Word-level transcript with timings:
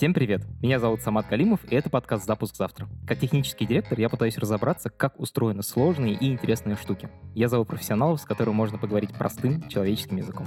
Всем 0.00 0.14
привет! 0.14 0.46
Меня 0.62 0.78
зовут 0.78 1.02
Самат 1.02 1.26
Калимов, 1.26 1.60
и 1.70 1.74
это 1.74 1.90
подкаст 1.90 2.24
«Запуск 2.24 2.56
завтра». 2.56 2.88
Как 3.06 3.18
технический 3.18 3.66
директор 3.66 4.00
я 4.00 4.08
пытаюсь 4.08 4.38
разобраться, 4.38 4.88
как 4.88 5.20
устроены 5.20 5.62
сложные 5.62 6.14
и 6.14 6.32
интересные 6.32 6.76
штуки. 6.76 7.10
Я 7.34 7.48
зову 7.48 7.66
профессионалов, 7.66 8.18
с 8.18 8.24
которыми 8.24 8.54
можно 8.54 8.78
поговорить 8.78 9.12
простым 9.12 9.68
человеческим 9.68 10.16
языком. 10.16 10.46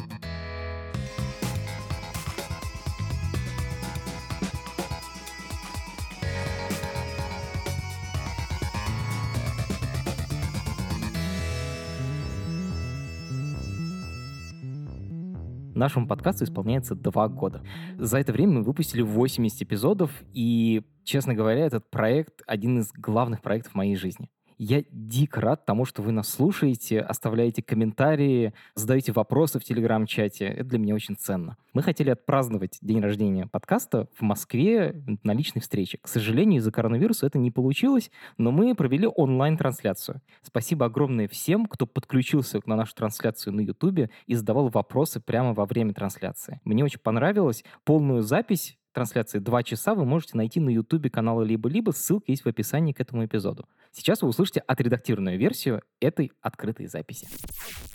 Нашему 15.76 16.08
подкасту 16.08 16.44
исполняется 16.44 16.94
два 16.96 17.28
года. 17.28 17.64
За 17.98 18.20
это 18.20 18.32
время 18.32 18.60
мы 18.60 18.64
выпустили 18.64 19.02
80 19.02 19.64
эпизодов, 19.64 20.12
и, 20.34 20.84
честно 21.04 21.34
говоря, 21.34 21.66
этот 21.66 21.90
проект 21.90 22.42
один 22.46 22.80
из 22.80 22.92
главных 22.92 23.42
проектов 23.42 23.74
моей 23.74 23.96
жизни. 23.96 24.30
Я 24.58 24.84
дико 24.92 25.42
рад 25.42 25.66
тому, 25.66 25.86
что 25.86 26.02
вы 26.02 26.12
нас 26.12 26.30
слушаете, 26.30 27.00
оставляете 27.00 27.62
комментарии, 27.62 28.54
задаете 28.76 29.12
вопросы 29.12 29.60
в 29.60 29.64
Телеграм-чате. 29.64 30.46
Это 30.46 30.66
для 30.66 30.80
меня 30.80 30.96
очень 30.96 31.16
ценно. 31.16 31.58
Мы 31.74 31.82
хотели 31.82 32.10
отпраздновать 32.10 32.78
день 32.82 33.02
рождения 33.02 33.48
подкаста 33.48 34.08
в 34.18 34.22
Москве 34.22 35.04
на 35.24 35.34
личной 35.34 35.62
встрече. 35.62 35.98
К 36.02 36.08
сожалению, 36.08 36.60
из-за 36.60 36.72
коронавируса 36.72 37.26
это 37.26 37.40
не 37.40 37.52
получилось, 37.52 38.12
но 38.38 38.52
мы 38.52 38.76
провели 38.76 39.08
онлайн-трансляцию. 39.08 40.22
Спасибо 40.42 40.86
огромное 40.86 41.28
всем, 41.28 41.66
кто 41.66 41.86
подключился 41.86 42.60
на 42.66 42.76
нашу 42.76 42.96
трансляцию 42.96 43.54
на 43.54 43.62
YouTube 43.62 44.10
и 44.28 44.36
задавал 44.36 44.70
вопросы 44.70 45.20
прямо 45.20 45.54
во 45.54 45.66
время 45.66 45.94
трансляции. 45.94 46.62
Мне 46.64 46.84
очень 46.84 47.00
понравилось. 47.00 47.64
Полную 47.84 48.22
запись 48.22 48.78
трансляции 48.94 49.40
2 49.40 49.64
часа 49.64 49.96
вы 49.96 50.06
можете 50.06 50.38
найти 50.38 50.60
на 50.60 50.70
YouTube 50.70 51.12
канала 51.12 51.42
«Либо-либо». 51.42 51.92
Ссылка 51.92 52.32
есть 52.32 52.46
в 52.46 52.48
описании 52.48 52.94
к 52.94 53.02
этому 53.02 53.26
эпизоду. 53.26 53.68
Сейчас 53.92 54.22
вы 54.22 54.30
услышите 54.30 54.62
отредактированную 54.62 55.38
версию 55.38 55.82
этой 56.00 56.32
открытой 56.42 56.88
записи. 56.88 57.28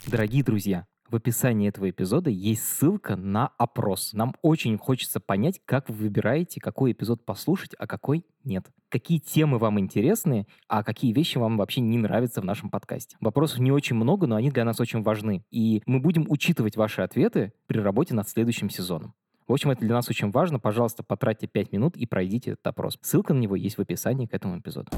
Дорогие 0.06 0.44
друзья, 0.44 0.86
в 1.10 1.16
описании 1.16 1.68
этого 1.68 1.88
эпизода 1.88 2.28
есть 2.28 2.64
ссылка 2.64 3.16
на 3.16 3.46
опрос. 3.56 4.12
Нам 4.12 4.34
очень 4.42 4.76
хочется 4.76 5.20
понять, 5.20 5.58
как 5.64 5.88
вы 5.88 5.94
выбираете, 5.94 6.60
какой 6.60 6.92
эпизод 6.92 7.24
послушать, 7.24 7.70
а 7.78 7.86
какой 7.86 8.26
нет. 8.44 8.66
Какие 8.90 9.18
темы 9.18 9.56
вам 9.58 9.80
интересны, 9.80 10.46
а 10.68 10.84
какие 10.84 11.14
вещи 11.14 11.38
вам 11.38 11.56
вообще 11.56 11.80
не 11.80 11.96
нравятся 11.96 12.42
в 12.42 12.44
нашем 12.44 12.68
подкасте. 12.68 13.16
Вопросов 13.20 13.58
не 13.58 13.72
очень 13.72 13.96
много, 13.96 14.26
но 14.26 14.36
они 14.36 14.50
для 14.50 14.64
нас 14.64 14.80
очень 14.80 15.02
важны. 15.02 15.44
И 15.50 15.82
мы 15.86 15.98
будем 15.98 16.26
учитывать 16.28 16.76
ваши 16.76 17.00
ответы 17.00 17.54
при 17.66 17.78
работе 17.78 18.12
над 18.12 18.28
следующим 18.28 18.68
сезоном. 18.68 19.14
В 19.48 19.52
общем, 19.54 19.70
это 19.70 19.80
для 19.80 19.94
нас 19.94 20.10
очень 20.10 20.30
важно. 20.30 20.58
Пожалуйста, 20.60 21.02
потратьте 21.02 21.46
5 21.46 21.72
минут 21.72 21.96
и 21.96 22.04
пройдите 22.04 22.50
этот 22.50 22.66
опрос. 22.66 22.98
Ссылка 23.00 23.32
на 23.32 23.38
него 23.38 23.56
есть 23.56 23.78
в 23.78 23.80
описании 23.80 24.26
к 24.26 24.34
этому 24.34 24.58
эпизоду. 24.58 24.90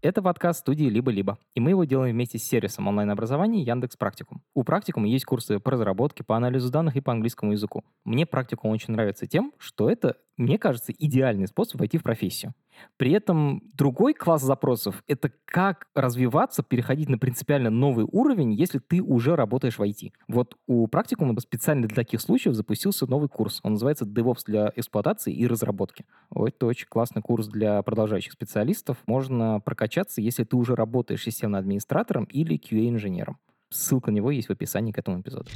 Это 0.00 0.22
подкаст 0.22 0.60
студии 0.60 0.84
«Либо-либо», 0.84 1.38
и 1.54 1.60
мы 1.60 1.70
его 1.70 1.82
делаем 1.82 2.14
вместе 2.14 2.38
с 2.38 2.44
сервисом 2.44 2.86
онлайн-образования 2.86 3.62
Яндекс 3.62 3.96
Практикум. 3.96 4.42
У 4.54 4.62
Практикума 4.62 5.08
есть 5.08 5.24
курсы 5.24 5.58
по 5.58 5.72
разработке, 5.72 6.22
по 6.22 6.36
анализу 6.36 6.70
данных 6.70 6.94
и 6.94 7.00
по 7.00 7.10
английскому 7.10 7.50
языку. 7.50 7.84
Мне 8.04 8.26
Практикум 8.26 8.70
очень 8.70 8.92
нравится 8.92 9.26
тем, 9.26 9.52
что 9.58 9.90
это 9.90 10.16
мне 10.36 10.58
кажется, 10.58 10.92
идеальный 10.92 11.46
способ 11.46 11.80
войти 11.80 11.98
в 11.98 12.02
профессию. 12.02 12.54
При 12.96 13.12
этом 13.12 13.62
другой 13.74 14.14
класс 14.14 14.42
запросов— 14.42 15.02
это 15.06 15.30
как 15.44 15.88
развиваться, 15.94 16.62
переходить 16.62 17.08
на 17.08 17.18
принципиально 17.18 17.68
новый 17.68 18.06
уровень, 18.10 18.52
если 18.54 18.78
ты 18.78 19.02
уже 19.02 19.36
работаешь 19.36 19.78
в 19.78 19.82
IT. 19.82 20.12
Вот 20.28 20.56
у 20.66 20.86
практикума 20.86 21.38
специально 21.38 21.86
для 21.86 21.94
таких 21.94 22.20
случаев 22.20 22.54
запустился 22.54 23.06
новый 23.06 23.28
курс. 23.28 23.60
Он 23.62 23.72
называется 23.72 24.06
DevOps 24.06 24.40
для 24.46 24.72
эксплуатации 24.74 25.34
и 25.34 25.46
разработки. 25.46 26.06
Это 26.34 26.66
очень 26.66 26.86
классный 26.88 27.20
курс 27.20 27.46
для 27.48 27.82
продолжающих 27.82 28.32
специалистов. 28.32 28.96
Можно 29.06 29.60
прокачаться, 29.60 30.22
если 30.22 30.44
ты 30.44 30.56
уже 30.56 30.74
работаешь 30.74 31.22
системным 31.22 31.60
администратором 31.60 32.24
или 32.24 32.58
QA-инженером. 32.58 33.38
Ссылка 33.68 34.10
на 34.10 34.16
него 34.16 34.30
есть 34.30 34.48
в 34.48 34.52
описании 34.52 34.92
к 34.92 34.98
этому 34.98 35.20
эпизоду. 35.20 35.50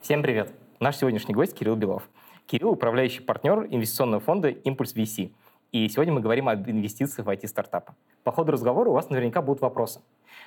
Всем 0.00 0.22
привет! 0.22 0.52
Наш 0.80 0.96
сегодняшний 0.96 1.34
гость 1.34 1.54
Кирилл 1.54 1.76
Белов— 1.76 2.08
Кирилл– 2.46 2.70
управляющий 2.72 3.20
партнер 3.20 3.66
инвестиционного 3.70 4.20
фонда 4.20 4.48
«Импульс 4.48 4.94
VC». 4.94 5.32
И 5.72 5.88
сегодня 5.88 6.12
мы 6.12 6.20
говорим 6.20 6.48
об 6.48 6.68
инвестициях 6.68 7.26
в 7.26 7.30
IT-стартапы. 7.30 7.94
По 8.22 8.32
ходу 8.32 8.52
разговора 8.52 8.90
у 8.90 8.92
вас 8.92 9.10
наверняка 9.10 9.42
будут 9.42 9.62
вопросы. 9.62 10.00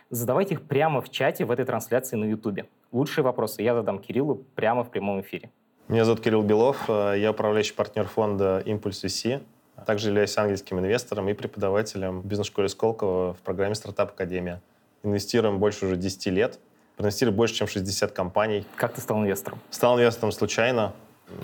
Задавайте 0.09 0.53
их 0.53 0.62
прямо 0.62 1.02
в 1.02 1.09
чате 1.09 1.44
в 1.44 1.52
этой 1.52 1.66
трансляции 1.66 2.16
на 2.16 2.25
YouTube. 2.25 2.62
Лучшие 2.91 3.24
вопросы 3.24 3.62
я 3.62 3.74
задам 3.74 4.00
Кириллу 4.00 4.46
прямо 4.56 4.84
в 4.84 4.91
прямом 4.91 5.22
эфире. 5.22 5.50
Меня 5.88 6.06
зовут 6.06 6.22
Кирилл 6.22 6.44
Белов, 6.44 6.86
э, 6.88 7.16
я 7.18 7.31
управляющий 7.31 7.74
партнер 7.74 8.06
фонда 8.06 8.62
«Импульс 8.66 9.03
VC». 9.03 9.41
Также 9.86 10.09
являюсь 10.09 10.38
ангельским 10.38 10.80
инвестором 10.80 11.28
и 11.30 11.34
преподавателем 11.34 12.22
в 12.22 12.25
бизнес-школе 12.25 12.69
Сколково 12.69 13.34
в 13.34 13.40
программе 13.40 13.74
«Стартап 13.74 14.12
Академия». 14.12 14.62
Инвестируем 15.03 15.59
больше 15.59 15.86
уже 15.86 15.97
10 15.97 16.28
лет. 16.28 16.59
Проинвестировали 16.96 17.36
больше, 17.36 17.56
чем 17.56 17.68
60 17.68 18.12
компаний. 18.12 18.66
Как 18.75 18.94
ты 18.94 19.02
стал 19.02 19.19
инвестором? 19.19 19.59
Стал 19.69 19.97
инвестором 19.97 20.31
случайно. 20.31 20.94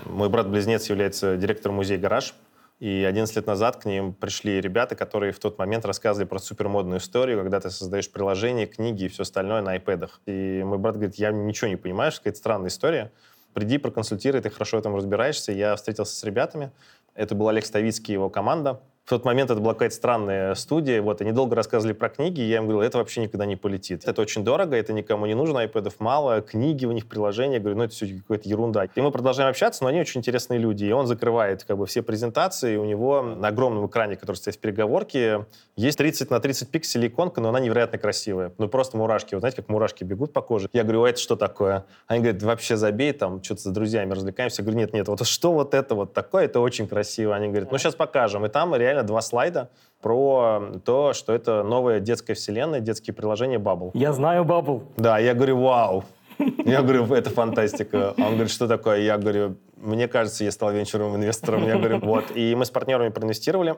Мой 0.06 0.28
брат-близнец 0.28 0.88
является 0.88 1.36
директором 1.36 1.76
музея 1.76 1.98
«Гараж». 1.98 2.34
И 2.80 3.04
11 3.04 3.36
лет 3.36 3.46
назад 3.46 3.76
к 3.76 3.84
ним 3.84 4.12
пришли 4.12 4.60
ребята, 4.60 4.96
которые 4.96 5.32
в 5.32 5.38
тот 5.38 5.58
момент 5.58 5.84
рассказывали 5.84 6.26
про 6.26 6.38
супермодную 6.38 6.98
историю, 6.98 7.40
когда 7.40 7.60
ты 7.60 7.70
создаешь 7.70 8.10
приложения, 8.10 8.66
книги 8.66 9.04
и 9.04 9.08
все 9.08 9.22
остальное 9.22 9.62
на 9.62 9.76
iPad. 9.76 10.10
И 10.26 10.62
мой 10.64 10.78
брат 10.78 10.96
говорит, 10.96 11.14
я 11.14 11.30
ничего 11.30 11.68
не 11.68 11.76
понимаю, 11.76 12.12
какая-то 12.12 12.36
странная 12.36 12.68
история. 12.68 13.12
Приди, 13.52 13.78
проконсультируй, 13.78 14.40
ты 14.40 14.50
хорошо 14.50 14.76
в 14.76 14.80
этом 14.80 14.96
разбираешься. 14.96 15.52
Я 15.52 15.76
встретился 15.76 16.16
с 16.16 16.24
ребятами. 16.24 16.72
Это 17.14 17.36
был 17.36 17.48
Олег 17.48 17.64
Ставицкий 17.64 18.12
и 18.12 18.14
его 18.14 18.28
команда. 18.28 18.80
В 19.04 19.10
тот 19.10 19.26
момент 19.26 19.50
это 19.50 19.60
была 19.60 19.74
какая-то 19.74 19.94
странная 19.94 20.54
студия, 20.54 21.02
вот, 21.02 21.20
они 21.20 21.30
долго 21.30 21.54
рассказывали 21.54 21.92
про 21.92 22.08
книги, 22.08 22.40
я 22.40 22.56
им 22.56 22.62
говорил, 22.62 22.80
это 22.80 22.96
вообще 22.96 23.20
никогда 23.20 23.44
не 23.44 23.54
полетит. 23.54 24.04
Это 24.06 24.22
очень 24.22 24.44
дорого, 24.44 24.76
это 24.76 24.94
никому 24.94 25.26
не 25.26 25.34
нужно, 25.34 25.60
айпэдов 25.60 26.00
мало, 26.00 26.40
книги 26.40 26.86
у 26.86 26.92
них, 26.92 27.06
приложения, 27.06 27.58
говорю, 27.58 27.76
ну 27.76 27.84
это 27.84 27.92
все 27.92 28.06
какая-то 28.26 28.48
ерунда. 28.48 28.86
И 28.94 29.00
мы 29.02 29.10
продолжаем 29.10 29.50
общаться, 29.50 29.84
но 29.84 29.90
они 29.90 30.00
очень 30.00 30.20
интересные 30.20 30.58
люди, 30.58 30.86
и 30.86 30.92
он 30.92 31.06
закрывает 31.06 31.64
как 31.64 31.76
бы 31.76 31.84
все 31.84 32.00
презентации, 32.00 32.76
у 32.76 32.86
него 32.86 33.20
на 33.20 33.48
огромном 33.48 33.86
экране, 33.88 34.16
который 34.16 34.36
стоит 34.36 34.56
в 34.56 34.58
переговорке, 34.60 35.44
есть 35.76 35.98
30 35.98 36.30
на 36.30 36.40
30 36.40 36.70
пикселей 36.70 37.08
иконка, 37.08 37.42
но 37.42 37.50
она 37.50 37.60
невероятно 37.60 37.98
красивая. 37.98 38.52
Ну 38.56 38.68
просто 38.68 38.96
мурашки, 38.96 39.34
вот 39.34 39.40
знаете, 39.40 39.56
как 39.56 39.68
мурашки 39.68 40.04
бегут 40.04 40.32
по 40.32 40.40
коже. 40.40 40.70
Я 40.72 40.82
говорю, 40.82 41.02
а 41.02 41.10
это 41.10 41.20
что 41.20 41.36
такое? 41.36 41.84
Они 42.06 42.20
говорят, 42.20 42.42
вообще 42.42 42.78
забей, 42.78 43.12
там, 43.12 43.42
что-то 43.42 43.60
с 43.60 43.64
друзьями 43.66 44.12
развлекаемся. 44.14 44.62
Я 44.62 44.64
говорю, 44.64 44.78
нет, 44.78 44.94
нет, 44.94 45.08
вот 45.08 45.26
что 45.26 45.52
вот 45.52 45.74
это 45.74 45.94
вот 45.94 46.14
такое, 46.14 46.46
это 46.46 46.60
очень 46.60 46.88
красиво. 46.88 47.36
Они 47.36 47.48
говорят, 47.48 47.70
ну 47.70 47.76
сейчас 47.76 47.94
покажем. 47.94 48.46
И 48.46 48.48
там 48.48 48.74
реально 48.74 48.93
реально 48.94 49.06
два 49.06 49.20
слайда 49.20 49.70
про 50.00 50.72
то, 50.84 51.12
что 51.12 51.32
это 51.32 51.62
новая 51.62 52.00
детская 52.00 52.34
вселенная, 52.34 52.80
детские 52.80 53.14
приложения 53.14 53.58
Bubble. 53.58 53.90
Я 53.94 54.12
знаю 54.12 54.44
Bubble. 54.44 54.82
Да, 54.96 55.18
я 55.18 55.34
говорю, 55.34 55.60
вау. 55.60 56.04
Я 56.38 56.82
говорю, 56.82 57.06
это 57.14 57.30
фантастика. 57.30 58.14
Он 58.18 58.32
говорит, 58.32 58.50
что 58.50 58.66
такое? 58.66 59.00
Я 59.00 59.18
говорю, 59.18 59.56
мне 59.76 60.08
кажется, 60.08 60.44
я 60.44 60.50
стал 60.50 60.72
венчурным 60.72 61.14
инвестором. 61.16 61.66
Я 61.66 61.76
говорю, 61.76 62.00
вот. 62.00 62.24
И 62.34 62.54
мы 62.54 62.64
с 62.64 62.70
партнерами 62.70 63.10
проинвестировали. 63.10 63.76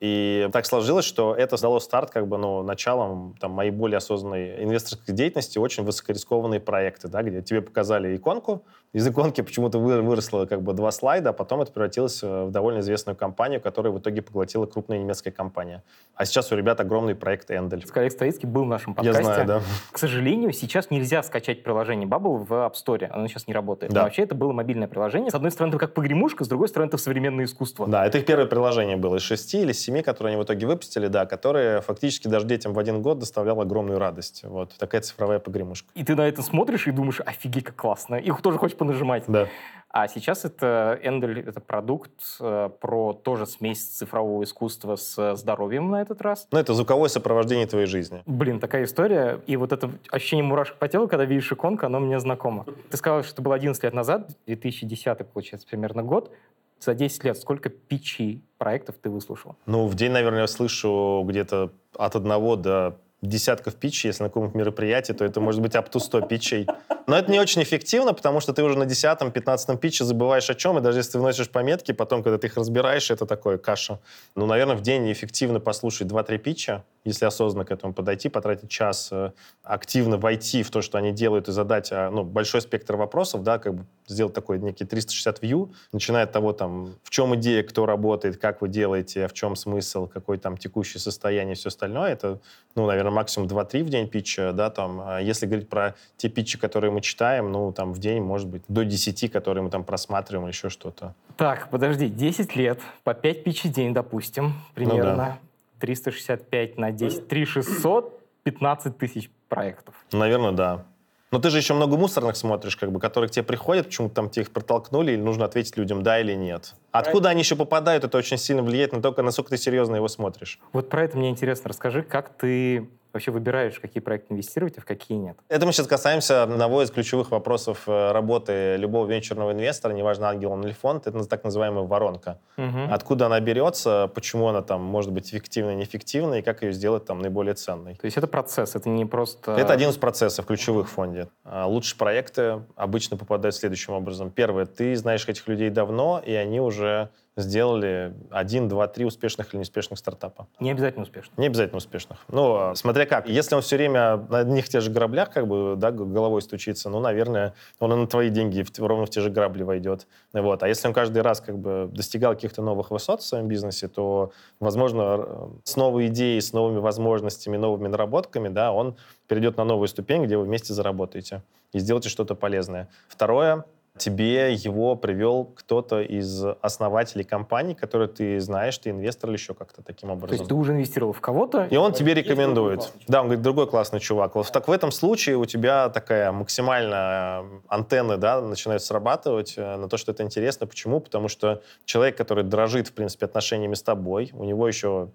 И 0.00 0.48
так 0.52 0.66
сложилось, 0.66 1.06
что 1.06 1.34
это 1.34 1.60
дало 1.60 1.80
старт 1.80 2.10
как 2.10 2.28
бы, 2.28 2.36
ну, 2.36 2.62
началом 2.62 3.34
там, 3.40 3.52
моей 3.52 3.70
более 3.70 3.96
осознанной 3.96 4.62
инвесторской 4.62 5.14
деятельности, 5.14 5.58
очень 5.58 5.84
высокорискованные 5.84 6.60
проекты, 6.60 7.08
да, 7.08 7.22
где 7.22 7.40
тебе 7.40 7.62
показали 7.62 8.14
иконку, 8.14 8.64
из 8.92 9.06
иконки 9.06 9.42
почему-то 9.42 9.78
выросло 9.78 10.46
как 10.46 10.62
бы 10.62 10.72
два 10.72 10.90
слайда, 10.90 11.30
а 11.30 11.32
потом 11.34 11.60
это 11.60 11.70
превратилось 11.70 12.22
э, 12.22 12.44
в 12.44 12.50
довольно 12.50 12.80
известную 12.80 13.14
компанию, 13.14 13.60
которая 13.60 13.92
в 13.92 13.98
итоге 13.98 14.22
поглотила 14.22 14.64
крупная 14.64 14.98
немецкая 14.98 15.32
компания. 15.32 15.82
А 16.14 16.24
сейчас 16.24 16.50
у 16.50 16.56
ребят 16.56 16.80
огромный 16.80 17.14
проект 17.14 17.50
Эндель. 17.50 17.84
Олег 17.94 18.12
Ставицкий 18.12 18.48
был 18.48 18.64
в 18.64 18.68
нашем 18.68 18.94
подкасте. 18.94 19.22
Я 19.22 19.24
знаю, 19.24 19.46
да. 19.46 19.62
К 19.92 19.98
сожалению, 19.98 20.52
сейчас 20.52 20.90
нельзя 20.90 21.22
скачать 21.22 21.62
приложение 21.62 22.08
Bubble 22.08 22.38
в 22.38 22.50
App 22.52 22.72
Store. 22.72 23.04
Оно 23.06 23.28
сейчас 23.28 23.46
не 23.46 23.52
работает. 23.52 23.92
Да. 23.92 24.00
Но 24.00 24.04
вообще 24.06 24.22
это 24.22 24.34
было 24.34 24.52
мобильное 24.52 24.88
приложение. 24.88 25.30
С 25.30 25.34
одной 25.34 25.50
стороны, 25.50 25.72
это 25.72 25.78
как 25.78 25.92
погремушка, 25.92 26.44
с 26.44 26.48
другой 26.48 26.68
стороны, 26.68 26.88
это 26.88 26.96
современное 26.96 27.44
искусство. 27.44 27.86
Да, 27.86 28.06
это 28.06 28.16
их 28.16 28.24
первое 28.24 28.46
приложение 28.46 28.96
было 28.96 29.16
из 29.16 29.22
шести 29.22 29.60
или 29.60 29.72
семи, 29.86 30.02
которые 30.02 30.34
они 30.34 30.42
в 30.42 30.44
итоге 30.44 30.66
выпустили, 30.66 31.06
да, 31.06 31.26
которое 31.26 31.80
фактически 31.80 32.28
даже 32.28 32.46
детям 32.46 32.72
в 32.72 32.78
один 32.78 33.02
год 33.02 33.18
доставляло 33.18 33.62
огромную 33.62 33.98
радость. 33.98 34.42
Вот 34.44 34.74
такая 34.78 35.00
цифровая 35.00 35.38
погремушка. 35.38 35.88
И 35.94 36.04
ты 36.04 36.14
на 36.14 36.28
это 36.28 36.42
смотришь 36.42 36.86
и 36.86 36.90
думаешь, 36.90 37.20
офигеть, 37.24 37.64
как 37.64 37.76
классно. 37.76 38.16
Их 38.16 38.40
тоже 38.42 38.58
хочешь 38.58 38.76
понажимать. 38.76 39.24
Да. 39.28 39.48
А 39.88 40.08
сейчас 40.08 40.44
это 40.44 41.00
Эндель, 41.02 41.40
это 41.40 41.60
продукт 41.60 42.10
э, 42.38 42.68
про 42.80 43.14
тоже 43.14 43.46
смесь 43.46 43.82
цифрового 43.82 44.42
искусства 44.42 44.96
с 44.96 45.36
здоровьем 45.36 45.90
на 45.90 46.02
этот 46.02 46.20
раз. 46.20 46.48
Ну, 46.50 46.58
это 46.58 46.74
звуковое 46.74 47.08
сопровождение 47.08 47.66
твоей 47.66 47.86
жизни. 47.86 48.22
Блин, 48.26 48.60
такая 48.60 48.84
история. 48.84 49.40
И 49.46 49.56
вот 49.56 49.72
это 49.72 49.90
ощущение 50.10 50.44
мурашек 50.44 50.76
по 50.76 50.86
телу, 50.88 51.08
когда 51.08 51.24
видишь 51.24 51.50
иконку, 51.50 51.86
оно 51.86 52.00
мне 52.00 52.20
знакомо. 52.20 52.66
Ты 52.90 52.96
сказал, 52.98 53.22
что 53.22 53.32
это 53.32 53.42
было 53.42 53.54
11 53.54 53.82
лет 53.84 53.94
назад, 53.94 54.32
2010, 54.46 55.26
получается, 55.28 55.66
примерно 55.66 56.02
год. 56.02 56.30
За 56.78 56.94
10 56.94 57.24
лет 57.24 57.38
сколько 57.38 57.68
питчей 57.68 58.42
проектов 58.58 58.96
ты 59.00 59.10
выслушал? 59.10 59.56
Ну, 59.66 59.86
в 59.86 59.94
день, 59.94 60.12
наверное, 60.12 60.42
я 60.42 60.46
слышу 60.46 61.22
где-то 61.26 61.72
от 61.94 62.16
одного 62.16 62.56
до 62.56 62.98
десятков 63.22 63.74
питчей, 63.76 64.08
если 64.08 64.24
на 64.24 64.28
каком-нибудь 64.28 64.54
мероприятии, 64.54 65.12
то 65.12 65.24
это 65.24 65.40
может 65.40 65.60
быть 65.60 65.74
up 65.74 65.90
to 65.90 65.98
100 65.98 66.22
питчей. 66.22 66.66
Но 67.06 67.16
это 67.16 67.30
не 67.30 67.38
очень 67.38 67.62
эффективно, 67.62 68.12
потому 68.12 68.40
что 68.40 68.52
ты 68.52 68.62
уже 68.62 68.76
на 68.76 68.84
10-15 68.84 69.78
питче 69.78 70.04
забываешь 70.04 70.50
о 70.50 70.54
чем, 70.54 70.78
и 70.78 70.80
даже 70.80 70.98
если 70.98 71.12
ты 71.12 71.18
вносишь 71.18 71.48
пометки, 71.48 71.92
потом, 71.92 72.22
когда 72.22 72.36
ты 72.38 72.48
их 72.48 72.56
разбираешь, 72.56 73.10
это 73.10 73.26
такое 73.26 73.58
каша. 73.58 74.00
Ну, 74.34 74.46
наверное, 74.46 74.76
в 74.76 74.82
день 74.82 75.10
эффективно 75.10 75.60
послушать 75.60 76.08
2-3 76.08 76.38
питча, 76.38 76.84
если 77.04 77.24
осознанно 77.24 77.64
к 77.64 77.70
этому 77.70 77.94
подойти, 77.94 78.28
потратить 78.28 78.68
час, 78.68 79.08
э, 79.12 79.30
активно 79.62 80.18
войти 80.18 80.62
в 80.62 80.70
то, 80.70 80.82
что 80.82 80.98
они 80.98 81.12
делают, 81.12 81.48
и 81.48 81.52
задать 81.52 81.92
а, 81.92 82.10
ну, 82.10 82.24
большой 82.24 82.60
спектр 82.60 82.96
вопросов, 82.96 83.44
да, 83.44 83.58
как 83.58 83.74
бы 83.74 83.86
сделать 84.08 84.34
такой 84.34 84.58
некий 84.58 84.84
360 84.84 85.42
view, 85.42 85.72
начиная 85.92 86.24
от 86.24 86.32
того, 86.32 86.52
там, 86.52 86.94
в 87.04 87.10
чем 87.10 87.34
идея, 87.36 87.62
кто 87.62 87.86
работает, 87.86 88.38
как 88.38 88.60
вы 88.60 88.68
делаете, 88.68 89.28
в 89.28 89.32
чем 89.32 89.54
смысл, 89.54 90.08
какое 90.08 90.38
там 90.38 90.56
текущее 90.56 91.00
состояние, 91.00 91.54
все 91.54 91.68
остальное, 91.68 92.12
это, 92.12 92.40
ну, 92.74 92.86
наверное, 92.86 93.05
максимум 93.10 93.48
2-3 93.48 93.84
в 93.84 93.88
день 93.88 94.08
питча, 94.08 94.52
да, 94.52 94.70
там, 94.70 95.00
а 95.04 95.20
если 95.20 95.46
говорить 95.46 95.68
про 95.68 95.94
те 96.16 96.28
питчи, 96.28 96.58
которые 96.58 96.90
мы 96.90 97.00
читаем, 97.00 97.52
ну, 97.52 97.72
там, 97.72 97.92
в 97.92 97.98
день, 97.98 98.22
может 98.22 98.48
быть, 98.48 98.62
до 98.68 98.84
10, 98.84 99.30
которые 99.30 99.64
мы 99.64 99.70
там 99.70 99.84
просматриваем, 99.84 100.48
еще 100.48 100.68
что-то. 100.68 101.14
Так, 101.36 101.70
подожди, 101.70 102.08
10 102.08 102.56
лет, 102.56 102.80
по 103.04 103.14
5 103.14 103.44
питчей 103.44 103.70
в 103.70 103.72
день, 103.72 103.92
допустим, 103.92 104.54
примерно. 104.74 105.10
Ну, 105.10 105.16
да. 105.16 105.38
365 105.78 106.78
на 106.78 106.90
10, 106.90 107.28
3600, 107.28 108.20
15 108.44 108.96
тысяч 108.96 109.30
проектов. 109.48 109.94
Наверное, 110.12 110.52
да. 110.52 110.84
Но 111.32 111.40
ты 111.40 111.50
же 111.50 111.58
еще 111.58 111.74
много 111.74 111.96
мусорных 111.96 112.36
смотришь, 112.36 112.76
как 112.76 112.92
бы, 112.92 113.00
которые 113.00 113.28
к 113.28 113.32
тебе 113.32 113.42
приходят, 113.42 113.86
почему-то 113.86 114.14
там 114.14 114.30
тебе 114.30 114.44
их 114.44 114.52
протолкнули, 114.52 115.12
или 115.12 115.20
нужно 115.20 115.44
ответить 115.44 115.76
людям 115.76 116.02
да 116.02 116.20
или 116.20 116.32
нет. 116.32 116.74
Откуда 116.92 117.30
они 117.30 117.40
еще 117.40 117.56
попадают, 117.56 118.04
это 118.04 118.16
очень 118.16 118.38
сильно 118.38 118.62
влияет 118.62 118.92
на 118.92 119.02
то, 119.02 119.22
насколько 119.22 119.50
ты 119.50 119.58
серьезно 119.58 119.96
его 119.96 120.08
смотришь. 120.08 120.60
Вот 120.72 120.88
про 120.88 121.02
это 121.02 121.18
мне 121.18 121.28
интересно. 121.28 121.68
Расскажи, 121.68 122.02
как 122.02 122.30
ты 122.30 122.88
вообще 123.16 123.30
выбираешь, 123.30 123.78
какие 123.80 124.02
проекты 124.02 124.34
инвестировать, 124.34 124.78
а 124.78 124.80
в 124.80 124.84
какие 124.84 125.18
нет? 125.18 125.36
Это 125.48 125.66
мы 125.66 125.72
сейчас 125.72 125.86
касаемся 125.86 126.42
одного 126.42 126.82
из 126.82 126.90
ключевых 126.90 127.30
вопросов 127.30 127.82
э, 127.86 128.12
работы 128.12 128.76
любого 128.76 129.06
венчурного 129.06 129.52
инвестора, 129.52 129.92
неважно, 129.92 130.28
ангел 130.28 130.52
он 130.52 130.64
или 130.64 130.72
фонд, 130.72 131.06
это 131.06 131.24
так 131.24 131.44
называемая 131.44 131.84
воронка. 131.84 132.38
Угу. 132.56 132.88
Откуда 132.90 133.26
она 133.26 133.40
берется, 133.40 134.10
почему 134.14 134.48
она 134.48 134.62
там 134.62 134.82
может 134.82 135.12
быть 135.12 135.28
эффективной, 135.30 135.74
неэффективной, 135.74 136.40
и 136.40 136.42
как 136.42 136.62
ее 136.62 136.72
сделать 136.72 137.04
там 137.04 137.20
наиболее 137.20 137.54
ценной. 137.54 137.94
То 137.94 138.04
есть 138.04 138.16
это 138.16 138.26
процесс, 138.26 138.76
это 138.76 138.88
не 138.88 139.04
просто... 139.04 139.52
Это 139.52 139.72
один 139.72 139.90
из 139.90 139.96
процессов 139.96 140.46
ключевых 140.46 140.88
в 140.88 140.92
фонде. 140.92 141.28
А 141.44 141.66
лучшие 141.66 141.98
проекты 141.98 142.62
обычно 142.76 143.16
попадают 143.16 143.54
следующим 143.54 143.94
образом. 143.94 144.30
Первое, 144.30 144.66
ты 144.66 144.94
знаешь 144.96 145.26
этих 145.26 145.46
людей 145.48 145.70
давно, 145.70 146.22
и 146.24 146.32
они 146.32 146.60
уже 146.60 147.10
сделали 147.36 148.14
один, 148.30 148.68
два, 148.68 148.88
три 148.88 149.04
успешных 149.04 149.52
или 149.52 149.58
неуспешных 149.58 149.98
стартапа. 149.98 150.46
Не 150.58 150.70
обязательно 150.70 151.02
успешных. 151.02 151.36
Не 151.36 151.46
обязательно 151.46 151.78
успешных. 151.78 152.20
Ну, 152.28 152.74
смотря 152.74 153.04
как. 153.04 153.28
Если 153.28 153.54
он 153.54 153.60
все 153.60 153.76
время 153.76 154.16
на 154.16 154.38
одних 154.38 154.68
тех 154.68 154.82
же 154.82 154.90
граблях 154.90 155.30
как 155.30 155.46
бы, 155.46 155.74
да, 155.76 155.90
головой 155.90 156.40
стучится, 156.40 156.88
ну, 156.88 157.00
наверное, 157.00 157.54
он 157.78 157.92
и 157.92 157.96
на 157.96 158.06
твои 158.06 158.30
деньги 158.30 158.62
в, 158.62 158.78
ровно 158.78 159.04
в 159.04 159.10
те 159.10 159.20
же 159.20 159.30
грабли 159.30 159.62
войдет. 159.62 160.06
Вот. 160.32 160.62
А 160.62 160.68
если 160.68 160.88
он 160.88 160.94
каждый 160.94 161.22
раз 161.22 161.40
как 161.40 161.58
бы 161.58 161.90
достигал 161.92 162.34
каких-то 162.34 162.62
новых 162.62 162.90
высот 162.90 163.20
в 163.20 163.26
своем 163.26 163.48
бизнесе, 163.48 163.88
то, 163.88 164.32
возможно, 164.58 165.50
с 165.64 165.76
новой 165.76 166.06
идеей, 166.06 166.40
с 166.40 166.52
новыми 166.54 166.78
возможностями, 166.78 167.58
новыми 167.58 167.88
наработками, 167.88 168.48
да, 168.48 168.72
он 168.72 168.96
перейдет 169.28 169.58
на 169.58 169.64
новую 169.64 169.88
ступень, 169.88 170.24
где 170.24 170.36
вы 170.38 170.44
вместе 170.44 170.72
заработаете 170.72 171.42
и 171.72 171.78
сделаете 171.78 172.08
что-то 172.08 172.34
полезное. 172.34 172.88
Второе, 173.08 173.64
тебе 173.98 174.52
его 174.54 174.96
привел 174.96 175.44
кто-то 175.44 176.00
из 176.00 176.44
основателей 176.60 177.24
компании, 177.24 177.74
который 177.74 178.08
ты 178.08 178.40
знаешь, 178.40 178.76
ты 178.78 178.90
инвестор 178.90 179.30
или 179.30 179.36
еще 179.36 179.54
как-то 179.54 179.82
таким 179.82 180.10
образом. 180.10 180.28
То 180.28 180.34
есть 180.34 180.48
ты 180.48 180.54
уже 180.54 180.72
инвестировал 180.72 181.12
в 181.12 181.20
кого-то? 181.20 181.66
И 181.70 181.76
он 181.76 181.92
тебе 181.92 182.14
рекомендует. 182.14 182.92
Да, 183.08 183.20
он 183.20 183.26
говорит, 183.26 183.42
другой 183.42 183.66
классный 183.66 184.00
чувак. 184.00 184.34
Вот 184.34 184.50
так 184.52 184.68
в 184.68 184.72
этом 184.72 184.92
случае 184.92 185.36
у 185.36 185.44
тебя 185.44 185.88
такая 185.88 186.32
максимальная 186.32 187.44
антенна, 187.68 188.16
да, 188.16 188.40
начинает 188.40 188.82
срабатывать 188.82 189.54
э, 189.56 189.76
на 189.76 189.88
то, 189.88 189.96
что 189.96 190.12
это 190.12 190.22
интересно. 190.22 190.66
Почему? 190.66 191.00
Потому 191.00 191.28
что 191.28 191.62
человек, 191.84 192.16
который 192.16 192.44
дрожит, 192.44 192.88
в 192.88 192.92
принципе, 192.92 193.26
отношениями 193.26 193.74
с 193.74 193.82
тобой, 193.82 194.30
у 194.34 194.44
него 194.44 194.66
еще 194.68 195.10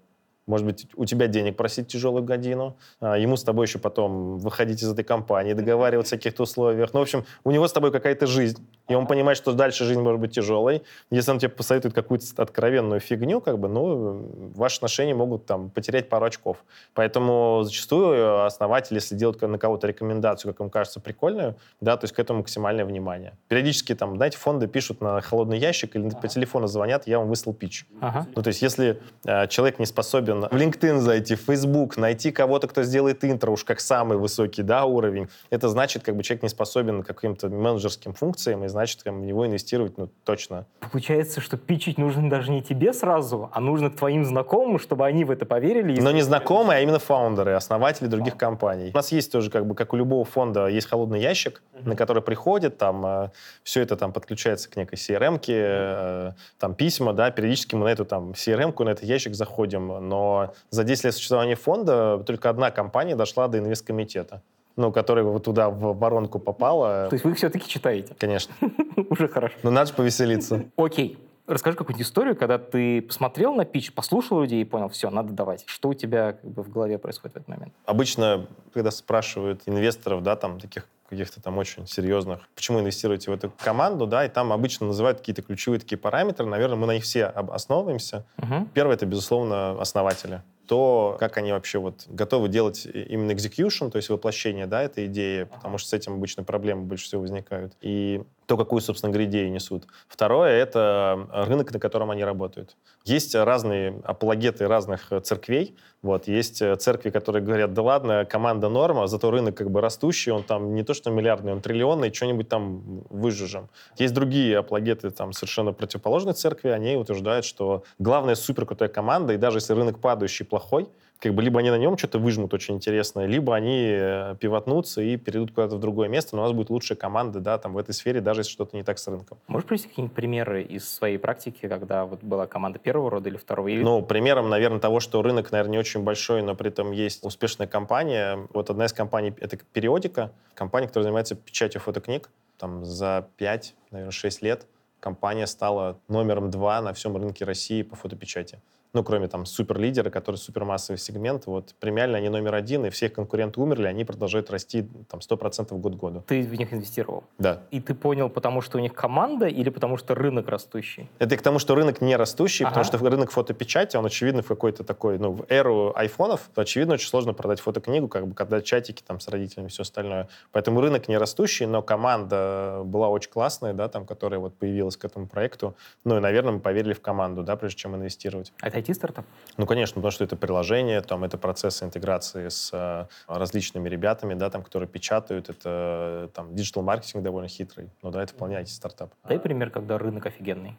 может 0.46 0.66
быть, 0.66 0.86
у 0.96 1.04
тебя 1.04 1.28
денег 1.28 1.56
просить 1.56 1.88
тяжелую 1.88 2.24
годину, 2.24 2.76
а 3.00 3.16
ему 3.16 3.36
с 3.36 3.44
тобой 3.44 3.66
еще 3.66 3.78
потом 3.78 4.38
выходить 4.38 4.82
из 4.82 4.90
этой 4.90 5.04
компании, 5.04 5.52
договариваться 5.52 6.16
о 6.16 6.18
каких-то 6.18 6.42
условиях. 6.42 6.92
Ну, 6.92 7.00
в 7.00 7.02
общем, 7.02 7.24
у 7.44 7.50
него 7.50 7.68
с 7.68 7.72
тобой 7.72 7.92
какая-то 7.92 8.26
жизнь, 8.26 8.66
и 8.88 8.94
он 8.94 9.06
понимает, 9.06 9.38
что 9.38 9.52
дальше 9.52 9.84
жизнь 9.84 10.00
может 10.00 10.20
быть 10.20 10.32
тяжелой. 10.32 10.82
Если 11.10 11.30
он 11.30 11.38
тебе 11.38 11.48
посоветует 11.48 11.94
какую-то 11.94 12.26
откровенную 12.42 13.00
фигню, 13.00 13.40
как 13.40 13.58
бы, 13.58 13.68
ну, 13.68 14.52
ваши 14.54 14.76
отношения 14.76 15.14
могут 15.14 15.46
там 15.46 15.70
потерять 15.70 16.08
пару 16.08 16.26
очков. 16.26 16.64
Поэтому 16.94 17.62
зачастую 17.62 18.44
основатель, 18.44 18.96
если 18.96 19.14
делает 19.14 19.40
на 19.42 19.58
кого-то 19.58 19.86
рекомендацию, 19.86 20.52
как 20.52 20.60
ему 20.60 20.70
кажется, 20.70 21.00
прикольную, 21.00 21.56
да, 21.80 21.96
то 21.96 22.04
есть 22.04 22.14
к 22.14 22.18
этому 22.18 22.40
максимальное 22.40 22.84
внимание. 22.84 23.36
Периодически 23.48 23.94
там, 23.94 24.16
знаете, 24.16 24.38
фонды 24.38 24.66
пишут 24.66 25.00
на 25.00 25.20
холодный 25.20 25.58
ящик 25.58 25.94
или 25.94 26.08
ага. 26.08 26.16
по 26.18 26.28
телефону 26.28 26.66
звонят, 26.66 27.06
я 27.06 27.18
вам 27.18 27.28
выслал 27.28 27.54
пич. 27.54 27.86
Ага. 28.00 28.26
Ну, 28.34 28.42
то 28.42 28.48
есть 28.48 28.62
если 28.62 29.00
э, 29.24 29.46
человек 29.48 29.78
не 29.78 29.86
способен 29.86 30.31
способен 30.32 30.48
в 30.48 30.52
LinkedIn 30.52 30.98
зайти, 30.98 31.34
в 31.34 31.40
Facebook, 31.40 31.96
найти 31.96 32.32
кого-то, 32.32 32.68
кто 32.68 32.82
сделает 32.82 33.24
интро 33.24 33.50
уж 33.50 33.64
как 33.64 33.80
самый 33.80 34.18
высокий 34.18 34.62
да, 34.62 34.84
уровень, 34.84 35.28
это 35.50 35.68
значит, 35.68 36.02
как 36.02 36.16
бы 36.16 36.22
человек 36.22 36.42
не 36.42 36.48
способен 36.48 37.02
к 37.02 37.06
каким-то 37.06 37.48
менеджерским 37.48 38.14
функциям, 38.14 38.64
и 38.64 38.68
значит, 38.68 39.02
как 39.02 39.12
в 39.12 39.20
него 39.20 39.46
инвестировать 39.46 39.98
ну, 39.98 40.08
точно. 40.24 40.66
Получается, 40.90 41.40
что 41.40 41.56
пичить 41.56 41.98
нужно 41.98 42.28
даже 42.30 42.50
не 42.50 42.62
тебе 42.62 42.92
сразу, 42.92 43.50
а 43.52 43.60
нужно 43.60 43.90
твоим 43.90 44.24
знакомым, 44.24 44.78
чтобы 44.78 45.06
они 45.06 45.24
в 45.24 45.30
это 45.30 45.46
поверили. 45.46 46.00
Но 46.00 46.10
не 46.10 46.22
знакомые, 46.22 46.78
а 46.78 46.80
именно 46.80 46.98
фаундеры, 46.98 47.52
основатели 47.52 48.06
других 48.06 48.34
а. 48.34 48.38
компаний. 48.38 48.90
У 48.92 48.96
нас 48.96 49.12
есть 49.12 49.30
тоже, 49.32 49.50
как 49.50 49.66
бы, 49.66 49.74
как 49.74 49.92
у 49.92 49.96
любого 49.96 50.24
фонда, 50.24 50.66
есть 50.66 50.88
холодный 50.88 51.20
ящик, 51.20 51.62
uh-huh. 51.74 51.88
на 51.88 51.96
который 51.96 52.22
приходит, 52.22 52.78
там 52.78 53.04
э, 53.04 53.30
все 53.62 53.82
это 53.82 53.96
там 53.96 54.12
подключается 54.12 54.70
к 54.70 54.76
некой 54.76 54.96
CRM-ке, 54.96 55.54
э, 55.56 56.30
там 56.58 56.74
письма, 56.74 57.12
да, 57.12 57.30
периодически 57.30 57.74
мы 57.74 57.84
на 57.84 57.88
эту 57.88 58.04
там 58.04 58.32
CRM-ку, 58.32 58.84
на 58.84 58.90
этот 58.90 59.04
ящик 59.04 59.34
заходим, 59.34 60.08
но 60.08 60.21
за 60.70 60.84
10 60.84 61.04
лет 61.04 61.14
существования 61.14 61.54
фонда 61.54 62.22
только 62.26 62.50
одна 62.50 62.70
компания 62.70 63.16
дошла 63.16 63.48
до 63.48 63.58
инвесткомитета 63.58 64.42
ну, 64.76 64.92
которая 64.92 65.24
вот 65.24 65.44
туда 65.44 65.70
в 65.70 65.98
воронку 65.98 66.38
попала. 66.38 67.08
То 67.08 67.14
есть 67.14 67.24
вы 67.24 67.32
их 67.32 67.36
все-таки 67.36 67.68
читаете? 67.68 68.14
Конечно. 68.18 68.54
Уже 69.10 69.28
хорошо. 69.28 69.54
Ну, 69.62 69.70
надо 69.70 69.88
же 69.88 69.94
повеселиться. 69.94 70.64
Окей. 70.76 71.18
Расскажи 71.46 71.76
какую-нибудь 71.76 72.06
историю, 72.06 72.36
когда 72.36 72.56
ты 72.56 73.02
посмотрел 73.02 73.54
на 73.54 73.64
пич, 73.64 73.92
послушал 73.92 74.42
людей 74.42 74.62
и 74.62 74.64
понял, 74.64 74.88
все, 74.88 75.10
надо 75.10 75.32
давать. 75.32 75.64
Что 75.66 75.88
у 75.88 75.94
тебя 75.94 76.34
как 76.34 76.50
бы, 76.50 76.62
в 76.62 76.70
голове 76.70 76.98
происходит 76.98 77.34
в 77.34 77.36
этот 77.38 77.48
момент? 77.48 77.74
Обычно, 77.84 78.46
когда 78.72 78.92
спрашивают 78.92 79.62
инвесторов, 79.66 80.22
да, 80.22 80.36
там, 80.36 80.60
таких 80.60 80.86
каких-то 81.12 81.40
там 81.40 81.58
очень 81.58 81.86
серьезных, 81.86 82.40
почему 82.54 82.80
инвестируете 82.80 83.30
в 83.30 83.34
эту 83.34 83.52
команду, 83.62 84.06
да, 84.06 84.24
и 84.24 84.28
там 84.28 84.52
обычно 84.52 84.86
называют 84.86 85.18
какие-то 85.18 85.42
ключевые 85.42 85.78
такие 85.78 85.98
параметры, 85.98 86.46
наверное, 86.46 86.76
мы 86.76 86.86
на 86.86 86.94
них 86.94 87.04
все 87.04 87.26
основываемся. 87.26 88.24
Угу. 88.38 88.68
Первое— 88.74 88.94
это, 88.96 89.06
безусловно, 89.06 89.80
основатели 89.80 90.42
то, 90.66 91.16
как 91.20 91.36
они 91.36 91.52
вообще 91.52 91.78
вот 91.78 92.06
готовы 92.08 92.48
делать 92.48 92.86
именно 92.86 93.32
execution, 93.32 93.90
то 93.90 93.96
есть 93.96 94.08
воплощение, 94.08 94.66
да, 94.66 94.82
этой 94.82 95.06
идеи, 95.06 95.42
потому 95.42 95.76
что 95.76 95.90
с 95.90 95.92
этим 95.92 96.14
обычно 96.14 96.44
проблемы 96.44 96.82
больше 96.82 97.04
всего 97.04 97.20
возникают. 97.20 97.74
И 97.82 98.22
то, 98.46 98.56
какую, 98.56 98.80
собственно 98.80 99.12
говоря, 99.12 99.28
идею 99.28 99.52
несут. 99.52 99.86
Второе— 100.08 100.50
это 100.62 101.28
рынок, 101.32 101.72
на 101.72 101.78
котором 101.78 102.10
они 102.10 102.24
работают. 102.24 102.76
Есть 103.04 103.34
разные 103.34 104.00
апологеты 104.04 104.68
разных 104.68 105.12
церквей. 105.22 105.76
Вот, 106.02 106.26
есть 106.26 106.62
церкви, 106.80 107.10
которые 107.10 107.42
говорят, 107.44 107.72
да 107.74 107.82
ладно, 107.82 108.24
команда 108.24 108.68
норма, 108.68 109.06
зато 109.06 109.30
рынок 109.30 109.56
как 109.56 109.70
бы 109.70 109.80
растущий, 109.80 110.32
он 110.32 110.42
там 110.42 110.74
не 110.74 110.82
то 110.82 110.94
что 110.94 111.10
миллиардный, 111.10 111.52
он 111.52 111.60
триллионный, 111.60 112.12
что-нибудь 112.12 112.48
там 112.48 113.04
выжжем. 113.08 113.68
Есть 113.96 114.12
другие 114.12 114.58
апологеты, 114.58 115.10
там 115.10 115.32
совершенно 115.32 115.72
противоположной 115.72 116.34
церкви, 116.34 116.70
они 116.70 116.96
утверждают, 116.96 117.44
что 117.44 117.84
главная 118.00 118.34
суперкрутая 118.34 118.88
команда, 118.88 119.34
и 119.34 119.36
даже 119.36 119.58
если 119.58 119.74
рынок 119.74 120.00
падающий, 120.00 120.44
плохой, 120.44 120.88
как 121.22 121.34
бы 121.34 121.42
либо 121.42 121.60
они 121.60 121.70
на 121.70 121.78
нем 121.78 121.96
что-то 121.96 122.18
выжмут 122.18 122.52
очень 122.52 122.74
интересное, 122.74 123.26
либо 123.26 123.54
они 123.54 123.86
э, 123.92 124.34
пивотнутся 124.40 125.02
и 125.02 125.16
перейдут 125.16 125.52
куда-то 125.52 125.76
в 125.76 125.78
другое 125.78 126.08
место, 126.08 126.34
но 126.34 126.42
у 126.42 126.44
нас 126.44 126.52
будет 126.52 126.68
лучшая 126.68 126.98
команда, 126.98 127.38
да, 127.38 127.58
там 127.58 127.74
в 127.74 127.78
этой 127.78 127.94
сфере, 127.94 128.20
даже 128.20 128.40
если 128.40 128.50
что-то 128.50 128.76
не 128.76 128.82
так 128.82 128.98
с 128.98 129.06
рынком. 129.06 129.38
Можешь 129.46 129.68
привести 129.68 129.88
какие-нибудь 129.88 130.16
примеры 130.16 130.64
из 130.64 130.92
своей 130.92 131.18
практики, 131.18 131.68
когда 131.68 132.06
вот 132.06 132.24
была 132.24 132.48
команда 132.48 132.80
первого 132.80 133.08
рода 133.08 133.28
или 133.28 133.36
второго? 133.36 133.68
Или... 133.68 133.84
Ну, 133.84 134.02
примером, 134.02 134.48
наверное, 134.48 134.80
того, 134.80 134.98
что 134.98 135.22
рынок, 135.22 135.52
наверное, 135.52 135.72
не 135.72 135.78
очень 135.78 136.02
большой, 136.02 136.42
но 136.42 136.56
при 136.56 136.70
этом 136.70 136.90
есть 136.90 137.24
успешная 137.24 137.68
компания. 137.68 138.48
Вот 138.52 138.70
одна 138.70 138.86
из 138.86 138.92
компаний— 138.92 139.32
это 139.40 139.56
Периодика, 139.72 140.32
компания, 140.54 140.88
которая 140.88 141.04
занимается 141.04 141.36
печатью 141.36 141.80
фотокниг. 141.80 142.30
Там 142.58 142.84
за 142.84 143.28
5, 143.36 143.74
наверное, 143.92 144.10
6 144.10 144.42
лет 144.42 144.66
компания 144.98 145.46
стала 145.46 145.98
номером 146.08 146.50
два 146.50 146.80
на 146.80 146.92
всем 146.94 147.16
рынке 147.16 147.44
России 147.44 147.82
по 147.82 147.96
фотопечати. 147.96 148.60
Ну, 148.94 149.02
кроме 149.02 149.28
там 149.28 149.46
суперлидера, 149.46 150.10
который 150.10 150.36
супермассовый 150.36 150.98
сегмент, 150.98 151.46
вот 151.46 151.74
премиально 151.80 152.18
они 152.18 152.28
номер 152.28 152.54
один, 152.54 152.84
и 152.84 152.90
все 152.90 153.06
их 153.06 153.14
конкуренты 153.14 153.60
умерли, 153.60 153.86
они 153.86 154.04
продолжают 154.04 154.50
расти 154.50 154.86
там 155.08 155.20
100% 155.20 155.76
год 155.78 155.94
к 155.94 155.98
году. 155.98 156.24
Ты 156.26 156.42
в 156.42 156.54
них 156.54 156.72
инвестировал? 156.72 157.24
Да. 157.38 157.62
И 157.70 157.80
ты 157.80 157.94
понял, 157.94 158.28
потому 158.28 158.60
что 158.60 158.78
у 158.78 158.80
них 158.80 158.92
команда 158.92 159.46
или 159.46 159.70
потому 159.70 159.96
что 159.96 160.14
рынок 160.14 160.48
растущий? 160.48 161.08
Это 161.18 161.34
и 161.34 161.38
к 161.38 161.42
тому, 161.42 161.58
что 161.58 161.74
рынок 161.74 162.00
не 162.02 162.16
растущий, 162.16 162.64
ага. 162.64 162.74
потому 162.74 162.84
что 162.84 163.10
рынок 163.10 163.30
фотопечати, 163.30 163.96
он, 163.96 164.04
очевидно, 164.04 164.42
в 164.42 164.46
какой-то 164.46 164.84
такой, 164.84 165.18
ну, 165.18 165.32
в 165.32 165.46
эру 165.48 165.92
айфонов, 165.96 166.50
то, 166.54 166.60
очевидно, 166.60 166.94
очень 166.94 167.08
сложно 167.08 167.32
продать 167.32 167.60
фотокнигу, 167.60 168.08
как 168.08 168.26
бы, 168.26 168.34
когда 168.34 168.60
чатики 168.60 169.02
там 169.06 169.20
с 169.20 169.28
родителями 169.28 169.68
и 169.68 169.70
все 169.70 169.82
остальное. 169.82 170.28
Поэтому 170.50 170.80
рынок 170.80 171.08
не 171.08 171.16
растущий, 171.16 171.64
но 171.64 171.82
команда 171.82 172.82
была 172.84 173.08
очень 173.08 173.30
классная, 173.30 173.72
да, 173.72 173.88
там, 173.88 174.04
которая 174.04 174.38
вот 174.38 174.54
появилась 174.54 174.96
к 174.96 175.04
этому 175.04 175.26
проекту. 175.26 175.74
Ну, 176.04 176.18
и, 176.18 176.20
наверное, 176.20 176.52
мы 176.52 176.60
поверили 176.60 176.92
в 176.92 177.00
команду, 177.00 177.42
да, 177.42 177.56
прежде 177.56 177.78
чем 177.78 177.96
инвестировать. 177.96 178.52
А 178.60 178.68
это 178.68 178.81
IT-стартап? 178.82 179.24
Ну, 179.56 179.66
конечно, 179.66 179.94
потому 179.94 180.10
что 180.10 180.24
это 180.24 180.36
приложение, 180.36 181.00
там, 181.00 181.24
это 181.24 181.38
процессы 181.38 181.84
интеграции 181.84 182.48
с 182.48 182.70
э, 182.72 183.06
различными 183.26 183.88
ребятами, 183.88 184.34
да, 184.34 184.50
там, 184.50 184.62
которые 184.62 184.88
печатают, 184.88 185.48
это 185.48 186.30
там 186.34 186.54
digital-маркетинг 186.54 187.22
довольно 187.22 187.48
хитрый, 187.48 187.90
но 188.02 188.10
да, 188.10 188.22
это 188.22 188.32
вполне 188.32 188.56
IT-стартап. 188.56 189.12
Дай 189.28 189.38
пример, 189.38 189.70
когда 189.70 189.98
рынок 189.98 190.26
офигенный, 190.26 190.76